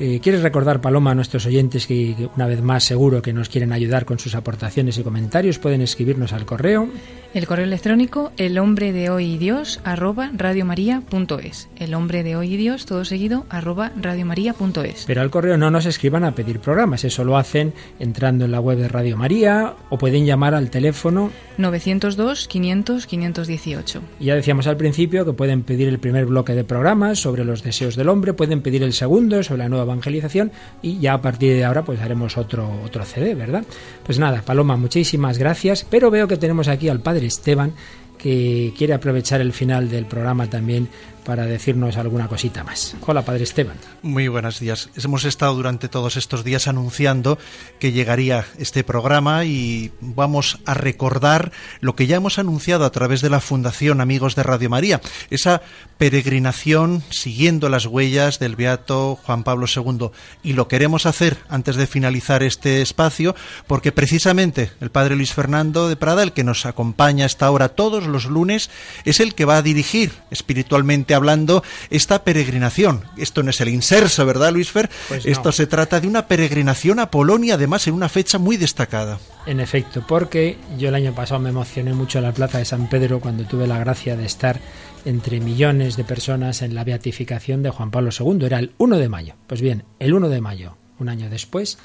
Eh, 0.00 0.20
¿Quieres 0.22 0.42
recordar, 0.42 0.80
Paloma, 0.80 1.10
a 1.10 1.14
nuestros 1.16 1.44
oyentes 1.46 1.88
que, 1.88 2.28
una 2.36 2.46
vez 2.46 2.62
más 2.62 2.84
seguro 2.84 3.20
que 3.20 3.32
nos 3.32 3.48
quieren 3.48 3.72
ayudar 3.72 4.04
con 4.04 4.20
sus 4.20 4.36
aportaciones 4.36 4.96
y 4.96 5.02
comentarios? 5.02 5.58
Pueden 5.58 5.82
escribirnos 5.82 6.32
al 6.32 6.46
correo. 6.46 6.88
El 7.34 7.46
correo 7.46 7.64
electrónico, 7.64 8.32
el 8.36 8.58
hombre 8.58 8.92
de 8.92 9.10
hoy 9.10 9.34
y 9.34 9.38
Dios, 9.38 9.80
arroba 9.84 10.30
radiomaria.es. 10.32 11.68
El 11.76 11.94
hombre 11.94 12.22
de 12.22 12.36
hoy 12.36 12.54
y 12.54 12.56
Dios, 12.56 12.86
todo 12.86 13.04
seguido, 13.04 13.44
arroba 13.50 13.92
radiomaria.es. 14.00 15.04
Pero 15.06 15.20
al 15.20 15.30
correo 15.30 15.58
no 15.58 15.70
nos 15.70 15.84
escriban 15.84 16.24
a 16.24 16.34
pedir 16.34 16.60
programas, 16.60 17.04
eso 17.04 17.24
lo 17.24 17.36
hacen 17.36 17.74
entrando 17.98 18.44
en 18.44 18.52
la 18.52 18.60
web 18.60 18.78
de 18.78 18.88
Radio 18.88 19.16
María 19.16 19.74
o 19.90 19.98
pueden 19.98 20.24
llamar 20.24 20.54
al 20.54 20.70
teléfono 20.70 21.30
902 21.58 22.48
500 22.48 23.06
518. 23.06 24.02
Ya 24.20 24.34
decíamos 24.34 24.66
al 24.66 24.76
principio 24.76 25.26
que 25.26 25.32
pueden 25.32 25.64
pedir 25.64 25.88
el 25.88 25.98
primer 25.98 26.24
bloque 26.24 26.54
de 26.54 26.64
programas 26.64 27.18
sobre 27.18 27.44
los 27.44 27.62
deseos 27.62 27.96
del 27.96 28.08
hombre, 28.08 28.32
pueden 28.32 28.62
pedir 28.62 28.82
el 28.82 28.92
segundo 28.92 29.42
sobre 29.42 29.58
la 29.58 29.68
nueva 29.68 29.87
evangelización 29.88 30.52
y 30.82 30.98
ya 31.00 31.14
a 31.14 31.22
partir 31.22 31.54
de 31.54 31.64
ahora 31.64 31.82
pues 31.82 32.00
haremos 32.00 32.36
otro 32.36 32.70
otro 32.84 33.04
CD, 33.04 33.34
¿verdad? 33.34 33.64
Pues 34.04 34.18
nada, 34.18 34.42
Paloma, 34.42 34.76
muchísimas 34.76 35.38
gracias, 35.38 35.86
pero 35.88 36.10
veo 36.10 36.28
que 36.28 36.36
tenemos 36.36 36.68
aquí 36.68 36.88
al 36.88 37.00
padre 37.00 37.26
Esteban 37.26 37.72
que 38.18 38.74
quiere 38.76 38.94
aprovechar 38.94 39.40
el 39.40 39.52
final 39.52 39.88
del 39.88 40.04
programa 40.04 40.50
también 40.50 40.88
para 41.28 41.44
decirnos 41.44 41.98
alguna 41.98 42.26
cosita 42.26 42.64
más. 42.64 42.96
Hola, 43.06 43.22
Padre 43.22 43.44
Esteban. 43.44 43.76
Muy 44.00 44.28
buenos 44.28 44.60
días. 44.60 44.88
Hemos 44.96 45.26
estado 45.26 45.54
durante 45.54 45.90
todos 45.90 46.16
estos 46.16 46.42
días 46.42 46.68
anunciando 46.68 47.36
que 47.78 47.92
llegaría 47.92 48.46
este 48.56 48.82
programa 48.82 49.44
y 49.44 49.92
vamos 50.00 50.58
a 50.64 50.72
recordar 50.72 51.52
lo 51.80 51.94
que 51.94 52.06
ya 52.06 52.16
hemos 52.16 52.38
anunciado 52.38 52.86
a 52.86 52.92
través 52.92 53.20
de 53.20 53.28
la 53.28 53.40
Fundación 53.40 54.00
Amigos 54.00 54.36
de 54.36 54.42
Radio 54.42 54.70
María, 54.70 55.02
esa 55.28 55.60
peregrinación 55.98 57.02
siguiendo 57.10 57.68
las 57.68 57.84
huellas 57.84 58.38
del 58.38 58.56
Beato 58.56 59.18
Juan 59.22 59.44
Pablo 59.44 59.66
II. 59.66 60.08
Y 60.42 60.54
lo 60.54 60.66
queremos 60.66 61.04
hacer 61.04 61.36
antes 61.50 61.76
de 61.76 61.86
finalizar 61.86 62.42
este 62.42 62.80
espacio 62.80 63.36
porque 63.66 63.92
precisamente 63.92 64.70
el 64.80 64.90
Padre 64.90 65.14
Luis 65.14 65.34
Fernando 65.34 65.90
de 65.90 65.96
Prada, 65.96 66.22
el 66.22 66.32
que 66.32 66.42
nos 66.42 66.64
acompaña 66.64 67.26
hasta 67.26 67.44
ahora 67.44 67.68
todos 67.68 68.06
los 68.06 68.24
lunes, 68.24 68.70
es 69.04 69.20
el 69.20 69.34
que 69.34 69.44
va 69.44 69.58
a 69.58 69.62
dirigir 69.62 70.12
espiritualmente 70.30 71.17
hablando 71.18 71.62
esta 71.90 72.24
peregrinación. 72.24 73.04
Esto 73.16 73.42
no 73.42 73.50
es 73.50 73.60
el 73.60 73.68
inserso, 73.68 74.24
¿verdad, 74.24 74.52
Luis 74.52 74.70
Fer? 74.70 74.88
Pues 75.08 75.26
no. 75.26 75.30
Esto 75.30 75.52
se 75.52 75.66
trata 75.66 76.00
de 76.00 76.08
una 76.08 76.26
peregrinación 76.26 76.98
a 76.98 77.10
Polonia, 77.10 77.54
además 77.54 77.86
en 77.86 77.94
una 77.94 78.08
fecha 78.08 78.38
muy 78.38 78.56
destacada. 78.56 79.18
En 79.46 79.60
efecto, 79.60 80.04
porque 80.06 80.56
yo 80.78 80.88
el 80.88 80.94
año 80.94 81.14
pasado 81.14 81.40
me 81.40 81.50
emocioné 81.50 81.92
mucho 81.92 82.18
en 82.18 82.24
la 82.24 82.32
Plaza 82.32 82.58
de 82.58 82.64
San 82.64 82.88
Pedro 82.88 83.20
cuando 83.20 83.44
tuve 83.44 83.66
la 83.66 83.78
gracia 83.78 84.16
de 84.16 84.26
estar 84.26 84.60
entre 85.04 85.40
millones 85.40 85.96
de 85.96 86.04
personas 86.04 86.62
en 86.62 86.74
la 86.74 86.84
beatificación 86.84 87.62
de 87.62 87.70
Juan 87.70 87.90
Pablo 87.90 88.10
II. 88.18 88.44
Era 88.44 88.58
el 88.58 88.72
1 88.78 88.98
de 88.98 89.08
mayo. 89.08 89.34
Pues 89.46 89.60
bien, 89.60 89.84
el 89.98 90.14
1 90.14 90.28
de 90.28 90.40
mayo, 90.40 90.76
un 90.98 91.08
año 91.08 91.30
después, 91.30 91.78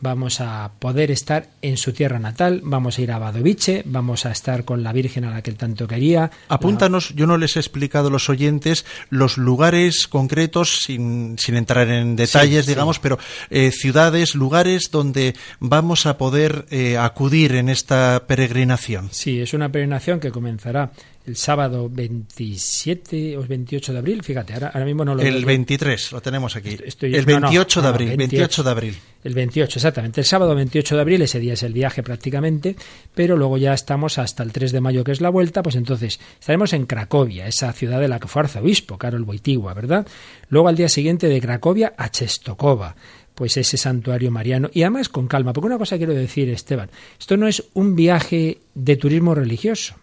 vamos 0.00 0.40
a 0.40 0.70
poder 0.78 1.10
estar 1.10 1.48
en 1.62 1.76
su 1.76 1.92
tierra 1.92 2.18
natal, 2.18 2.60
vamos 2.64 2.98
a 2.98 3.02
ir 3.02 3.12
a 3.12 3.18
Badovice, 3.18 3.82
vamos 3.86 4.26
a 4.26 4.30
estar 4.30 4.64
con 4.64 4.82
la 4.82 4.92
Virgen 4.92 5.24
a 5.24 5.30
la 5.30 5.42
que 5.42 5.50
él 5.50 5.56
tanto 5.56 5.86
quería. 5.86 6.30
Apúntanos, 6.48 7.14
yo 7.14 7.26
no 7.26 7.36
les 7.36 7.56
he 7.56 7.60
explicado 7.60 8.08
a 8.08 8.10
los 8.10 8.28
oyentes 8.28 8.84
los 9.10 9.38
lugares 9.38 10.06
concretos, 10.06 10.80
sin, 10.82 11.36
sin 11.38 11.56
entrar 11.56 11.88
en 11.88 12.16
detalles, 12.16 12.66
Sí, 12.66 12.72
digamos, 12.72 12.96
sí. 12.96 13.00
pero 13.02 13.18
eh, 13.50 13.70
ciudades, 13.70 14.34
lugares 14.34 14.90
donde 14.90 15.34
vamos 15.60 16.06
a 16.06 16.18
poder 16.18 16.66
eh, 16.70 16.96
acudir 16.98 17.54
en 17.54 17.68
esta 17.68 18.24
peregrinación. 18.26 19.08
Sí, 19.12 19.40
es 19.40 19.54
una 19.54 19.70
peregrinación 19.70 20.20
que 20.20 20.30
comenzará 20.30 20.90
el 21.28 21.36
sábado 21.36 21.88
27 21.90 23.36
o 23.36 23.42
28 23.46 23.92
de 23.92 23.98
abril, 23.98 24.22
fíjate, 24.22 24.54
ahora, 24.54 24.68
ahora 24.68 24.84
mismo 24.86 25.04
no 25.04 25.14
lo 25.14 25.22
El 25.22 25.34
veo. 25.36 25.46
23, 25.46 26.12
lo 26.12 26.20
tenemos 26.20 26.56
aquí. 26.56 26.76
Estoy- 26.84 27.14
el 27.14 27.26
no, 27.26 27.40
no, 27.40 27.48
28 27.48 27.80
de 27.80 27.84
no, 27.84 27.88
no, 27.90 27.94
abril, 27.94 28.16
28 28.16 28.62
de 28.62 28.70
abril. 28.70 28.96
El 29.24 29.34
28, 29.34 29.78
exactamente. 29.78 30.20
El 30.20 30.26
sábado 30.26 30.54
28 30.54 30.94
de 30.94 31.00
abril, 31.00 31.22
ese 31.22 31.38
día 31.40 31.52
es 31.54 31.62
el 31.62 31.72
viaje 31.72 32.02
prácticamente, 32.02 32.76
pero 33.14 33.36
luego 33.36 33.58
ya 33.58 33.74
estamos 33.74 34.18
hasta 34.18 34.42
el 34.42 34.52
3 34.52 34.72
de 34.72 34.80
mayo, 34.80 35.04
que 35.04 35.12
es 35.12 35.20
la 35.20 35.28
vuelta, 35.30 35.62
pues 35.62 35.76
entonces 35.76 36.18
estaremos 36.40 36.72
en 36.72 36.86
Cracovia, 36.86 37.46
esa 37.46 37.72
ciudad 37.72 38.00
de 38.00 38.08
la 38.08 38.18
que 38.20 38.28
fue 38.28 38.42
arzobispo, 38.42 38.96
Karol 38.98 39.22
Wojtyła, 39.24 39.74
¿verdad? 39.74 40.06
Luego 40.48 40.68
al 40.68 40.76
día 40.76 40.88
siguiente 40.88 41.28
de 41.28 41.40
Cracovia 41.40 41.92
a 41.96 42.08
Czestochowa, 42.10 42.94
pues 43.34 43.56
ese 43.56 43.76
santuario 43.76 44.30
mariano. 44.30 44.70
Y 44.72 44.82
además 44.82 45.08
con 45.08 45.28
calma, 45.28 45.52
porque 45.52 45.66
una 45.66 45.78
cosa 45.78 45.96
quiero 45.98 46.14
decir, 46.14 46.48
Esteban, 46.48 46.90
esto 47.20 47.36
no 47.36 47.46
es 47.46 47.62
un 47.74 47.94
viaje 47.94 48.58
de 48.74 48.96
turismo 48.96 49.34
religioso 49.34 49.94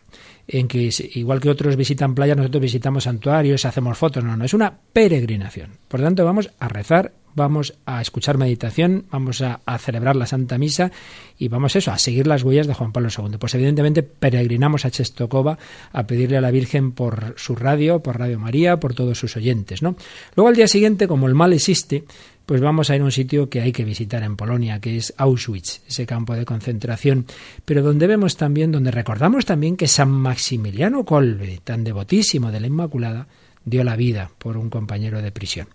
en 0.47 0.67
que 0.67 0.89
igual 1.15 1.41
que 1.41 1.49
otros 1.49 1.75
visitan 1.75 2.13
playas, 2.13 2.37
nosotros 2.37 2.61
visitamos 2.61 3.05
santuarios, 3.05 3.65
hacemos 3.65 3.97
fotos, 3.97 4.23
no, 4.23 4.37
no, 4.37 4.45
es 4.45 4.53
una 4.53 4.77
peregrinación. 4.93 5.71
Por 5.87 6.01
tanto, 6.01 6.23
vamos 6.23 6.51
a 6.59 6.67
rezar, 6.67 7.13
vamos 7.33 7.73
a 7.85 8.01
escuchar 8.01 8.37
meditación, 8.37 9.05
vamos 9.11 9.41
a, 9.41 9.59
a 9.65 9.77
celebrar 9.79 10.15
la 10.15 10.27
Santa 10.27 10.57
Misa 10.57 10.91
y 11.37 11.47
vamos 11.47 11.75
eso, 11.75 11.91
a 11.91 11.97
seguir 11.97 12.27
las 12.27 12.43
huellas 12.43 12.67
de 12.67 12.73
Juan 12.73 12.91
Pablo 12.91 13.09
II. 13.09 13.37
Pues 13.39 13.55
evidentemente 13.55 14.03
peregrinamos 14.03 14.85
a 14.85 14.91
Chestokova 14.91 15.57
a 15.91 16.07
pedirle 16.07 16.37
a 16.37 16.41
la 16.41 16.51
Virgen 16.51 16.91
por 16.91 17.33
su 17.37 17.55
radio, 17.55 18.01
por 18.01 18.19
Radio 18.19 18.39
María, 18.39 18.79
por 18.79 18.93
todos 18.93 19.17
sus 19.17 19.35
oyentes, 19.35 19.81
¿no? 19.81 19.95
Luego 20.35 20.49
al 20.49 20.55
día 20.55 20.67
siguiente, 20.67 21.07
como 21.07 21.27
el 21.27 21.33
mal 21.33 21.53
existe, 21.53 22.03
pues 22.45 22.61
vamos 22.61 22.89
a 22.89 22.95
ir 22.95 23.01
a 23.01 23.05
un 23.05 23.11
sitio 23.11 23.49
que 23.49 23.61
hay 23.61 23.71
que 23.71 23.83
visitar 23.83 24.23
en 24.23 24.35
Polonia, 24.35 24.79
que 24.79 24.97
es 24.97 25.13
Auschwitz, 25.17 25.81
ese 25.87 26.05
campo 26.05 26.35
de 26.35 26.45
concentración, 26.45 27.25
pero 27.65 27.81
donde 27.81 28.07
vemos 28.07 28.37
también, 28.37 28.71
donde 28.71 28.91
recordamos 28.91 29.45
también 29.45 29.77
que 29.77 29.87
San 29.87 30.11
Maximiliano 30.11 31.05
Kolbe, 31.05 31.59
tan 31.63 31.83
devotísimo 31.83 32.51
de 32.51 32.59
la 32.59 32.67
Inmaculada, 32.67 33.27
dio 33.65 33.83
la 33.83 33.95
vida 33.95 34.29
por 34.37 34.57
un 34.57 34.69
compañero 34.69 35.21
de 35.21 35.31
prisión. 35.31 35.67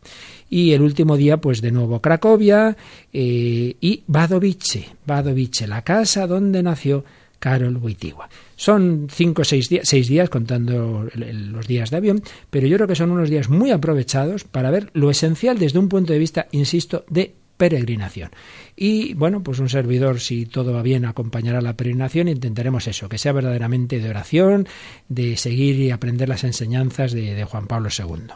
Y 0.49 0.73
el 0.73 0.83
último 0.83 1.17
día, 1.17 1.39
pues 1.39 1.61
de 1.61 1.73
nuevo 1.73 2.01
Cracovia 2.01 2.77
eh, 3.13 3.77
y 3.81 4.03
Badovice, 4.07 4.89
Badovice, 5.07 5.67
la 5.67 5.83
casa 5.83 6.27
donde 6.27 6.63
nació 6.63 7.05
Karol 7.41 7.79
Wojtyła. 7.79 8.29
Son 8.55 9.09
cinco 9.11 9.43
o 9.43 9.45
seis, 9.45 9.69
días, 9.69 9.89
seis 9.89 10.07
días 10.07 10.31
contando 10.31 11.09
los 11.15 11.67
días 11.67 11.91
de 11.91 11.97
avión, 11.97 12.23
pero 12.51 12.69
yo 12.69 12.77
creo 12.77 12.87
que 12.87 12.95
son 12.95 13.11
unos 13.11 13.31
días 13.31 13.49
muy 13.49 13.73
aprovechados 13.73 14.45
para 14.45 14.71
ver 14.71 14.91
lo 14.93 15.11
esencial 15.11 15.59
desde 15.59 15.81
un 15.81 15.89
punto 15.89 16.13
de 16.13 16.21
vista, 16.21 16.47
insisto, 16.53 17.05
de 17.09 17.35
peregrinación. 17.57 18.31
Y 18.77 19.15
bueno, 19.15 19.43
pues 19.43 19.59
un 19.59 19.69
servidor, 19.69 20.21
si 20.21 20.47
todo 20.47 20.73
va 20.73 20.83
bien, 20.83 21.05
acompañará 21.05 21.61
la 21.61 21.77
peregrinación 21.77 22.29
e 22.29 22.33
intentaremos 22.33 22.87
eso, 22.87 23.09
que 23.09 23.19
sea 23.19 23.33
verdaderamente 23.33 23.99
de 23.99 24.09
oración, 24.09 24.69
de 25.09 25.37
seguir 25.37 25.77
y 25.77 25.91
aprender 25.91 26.29
las 26.29 26.45
enseñanzas 26.45 27.13
de, 27.13 27.35
de 27.35 27.45
Juan 27.45 27.67
Pablo 27.67 27.89
II. 27.97 28.33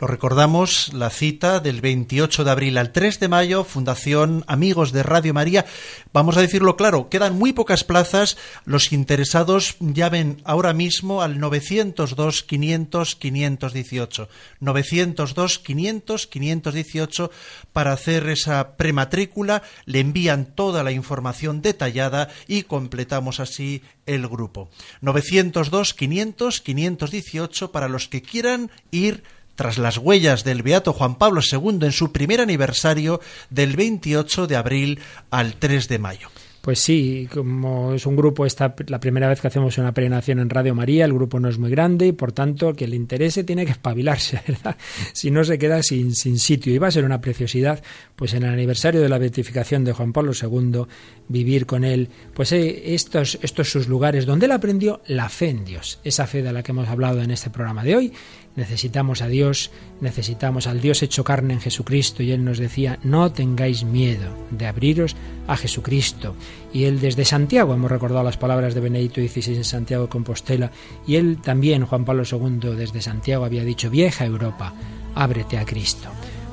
Lo 0.00 0.06
recordamos, 0.06 0.92
la 0.94 1.10
cita 1.10 1.58
del 1.58 1.80
28 1.80 2.44
de 2.44 2.50
abril 2.52 2.78
al 2.78 2.92
3 2.92 3.18
de 3.18 3.26
mayo, 3.26 3.64
Fundación 3.64 4.44
Amigos 4.46 4.92
de 4.92 5.02
Radio 5.02 5.34
María. 5.34 5.66
Vamos 6.12 6.36
a 6.36 6.40
decirlo 6.40 6.76
claro, 6.76 7.08
quedan 7.08 7.36
muy 7.36 7.52
pocas 7.52 7.82
plazas. 7.82 8.36
Los 8.64 8.92
interesados 8.92 9.74
llamen 9.80 10.40
ahora 10.44 10.72
mismo 10.72 11.20
al 11.20 11.40
902 11.40 12.44
500 12.44 13.16
518. 13.16 14.28
902 14.60 15.58
500 15.58 16.26
518 16.28 17.30
para 17.72 17.92
hacer 17.92 18.28
esa 18.28 18.76
prematrícula. 18.76 19.64
Le 19.84 19.98
envían 19.98 20.54
toda 20.54 20.84
la 20.84 20.92
información 20.92 21.60
detallada 21.60 22.28
y 22.46 22.62
completamos 22.62 23.40
así 23.40 23.82
el 24.06 24.28
grupo. 24.28 24.70
902 25.00 25.92
500 25.92 26.60
518 26.60 27.72
para 27.72 27.88
los 27.88 28.06
que 28.06 28.22
quieran 28.22 28.70
ir 28.92 29.24
tras 29.58 29.76
las 29.76 29.98
huellas 29.98 30.44
del 30.44 30.62
Beato 30.62 30.92
Juan 30.92 31.18
Pablo 31.18 31.40
II 31.42 31.80
en 31.82 31.90
su 31.90 32.12
primer 32.12 32.40
aniversario 32.40 33.20
del 33.50 33.74
28 33.74 34.46
de 34.46 34.54
abril 34.54 35.00
al 35.30 35.56
3 35.56 35.88
de 35.88 35.98
mayo. 35.98 36.28
Pues 36.60 36.78
sí, 36.80 37.28
como 37.32 37.94
es 37.94 38.06
un 38.06 38.14
grupo, 38.14 38.46
esta 38.46 38.74
la 38.86 39.00
primera 39.00 39.26
vez 39.26 39.40
que 39.40 39.48
hacemos 39.48 39.78
una 39.78 39.94
peregrinación 39.94 40.38
en 40.38 40.50
Radio 40.50 40.74
María, 40.74 41.04
el 41.06 41.12
grupo 41.12 41.40
no 41.40 41.48
es 41.48 41.58
muy 41.58 41.70
grande 41.70 42.06
y 42.08 42.12
por 42.12 42.30
tanto 42.30 42.74
que 42.74 42.86
le 42.86 42.94
interese 42.94 43.42
tiene 43.42 43.64
que 43.64 43.72
espabilarse, 43.72 44.42
¿verdad? 44.46 44.76
Si 45.12 45.30
no 45.30 45.42
se 45.44 45.58
queda 45.58 45.82
sin, 45.82 46.14
sin 46.14 46.38
sitio. 46.38 46.72
Y 46.72 46.78
va 46.78 46.88
a 46.88 46.92
ser 46.92 47.04
una 47.04 47.20
preciosidad, 47.20 47.82
pues 48.14 48.34
en 48.34 48.42
el 48.42 48.52
aniversario 48.52 49.00
de 49.00 49.08
la 49.08 49.18
beatificación 49.18 49.84
de 49.84 49.92
Juan 49.92 50.12
Pablo 50.12 50.32
II, 50.40 50.82
vivir 51.28 51.66
con 51.66 51.84
él, 51.84 52.10
pues 52.34 52.52
eh, 52.52 52.94
estos, 52.94 53.38
estos 53.40 53.70
sus 53.70 53.88
lugares 53.88 54.26
donde 54.26 54.46
él 54.46 54.52
aprendió 54.52 55.00
la 55.06 55.28
fe 55.28 55.48
en 55.48 55.64
Dios, 55.64 56.00
esa 56.04 56.26
fe 56.26 56.42
de 56.42 56.52
la 56.52 56.62
que 56.62 56.72
hemos 56.72 56.88
hablado 56.88 57.22
en 57.22 57.30
este 57.30 57.50
programa 57.50 57.82
de 57.82 57.96
hoy, 57.96 58.12
necesitamos 58.58 59.22
a 59.22 59.28
Dios, 59.28 59.70
necesitamos 60.00 60.66
al 60.66 60.80
Dios 60.80 61.02
hecho 61.02 61.24
carne 61.24 61.54
en 61.54 61.60
Jesucristo 61.60 62.22
y 62.22 62.32
Él 62.32 62.44
nos 62.44 62.58
decía, 62.58 62.98
no 63.04 63.32
tengáis 63.32 63.84
miedo 63.84 64.34
de 64.50 64.66
abriros 64.66 65.16
a 65.46 65.56
Jesucristo. 65.56 66.34
Y 66.72 66.84
Él 66.84 67.00
desde 67.00 67.24
Santiago, 67.24 67.72
hemos 67.72 67.90
recordado 67.90 68.24
las 68.24 68.36
palabras 68.36 68.74
de 68.74 68.80
Benedicto 68.80 69.20
XVI 69.20 69.56
en 69.56 69.64
Santiago 69.64 70.04
de 70.04 70.10
Compostela, 70.10 70.72
y 71.06 71.16
Él 71.16 71.38
también, 71.40 71.86
Juan 71.86 72.04
Pablo 72.04 72.24
II, 72.30 72.76
desde 72.76 73.00
Santiago 73.00 73.44
había 73.44 73.64
dicho, 73.64 73.88
vieja 73.88 74.26
Europa, 74.26 74.74
ábrete 75.14 75.56
a 75.56 75.64
Cristo. 75.64 76.08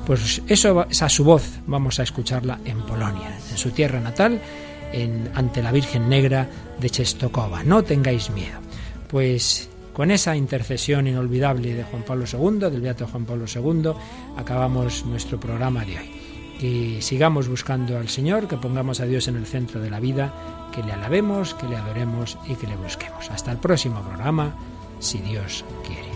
Pues 0.06 0.40
eso, 0.46 0.86
esa 0.88 1.08
su 1.08 1.24
voz, 1.24 1.58
vamos 1.66 1.98
a 1.98 2.04
escucharla 2.04 2.60
en 2.64 2.80
Polonia, 2.82 3.36
en 3.50 3.58
su 3.58 3.70
tierra 3.70 4.00
natal, 4.00 4.40
en, 4.92 5.28
ante 5.34 5.62
la 5.62 5.72
Virgen 5.72 6.08
Negra 6.08 6.48
de 6.80 6.88
Chestokova. 6.88 7.64
No 7.64 7.82
tengáis 7.82 8.30
miedo. 8.30 8.60
Pues 9.08 9.68
con 9.96 10.10
esa 10.10 10.36
intercesión 10.36 11.06
inolvidable 11.06 11.72
de 11.72 11.82
Juan 11.82 12.02
Pablo 12.02 12.26
II, 12.30 12.70
del 12.70 12.82
Beato 12.82 13.06
Juan 13.06 13.24
Pablo 13.24 13.46
II, 13.48 13.92
acabamos 14.36 15.06
nuestro 15.06 15.40
programa 15.40 15.86
de 15.86 15.96
hoy. 15.96 16.10
Que 16.60 17.00
sigamos 17.00 17.48
buscando 17.48 17.96
al 17.96 18.10
Señor, 18.10 18.46
que 18.46 18.58
pongamos 18.58 19.00
a 19.00 19.06
Dios 19.06 19.26
en 19.26 19.36
el 19.36 19.46
centro 19.46 19.80
de 19.80 19.88
la 19.88 19.98
vida, 19.98 20.68
que 20.70 20.82
le 20.82 20.92
alabemos, 20.92 21.54
que 21.54 21.66
le 21.66 21.76
adoremos 21.76 22.36
y 22.46 22.56
que 22.56 22.66
le 22.66 22.76
busquemos. 22.76 23.30
Hasta 23.30 23.52
el 23.52 23.56
próximo 23.56 24.02
programa, 24.02 24.54
si 24.98 25.16
Dios 25.16 25.64
quiere. 25.86 26.15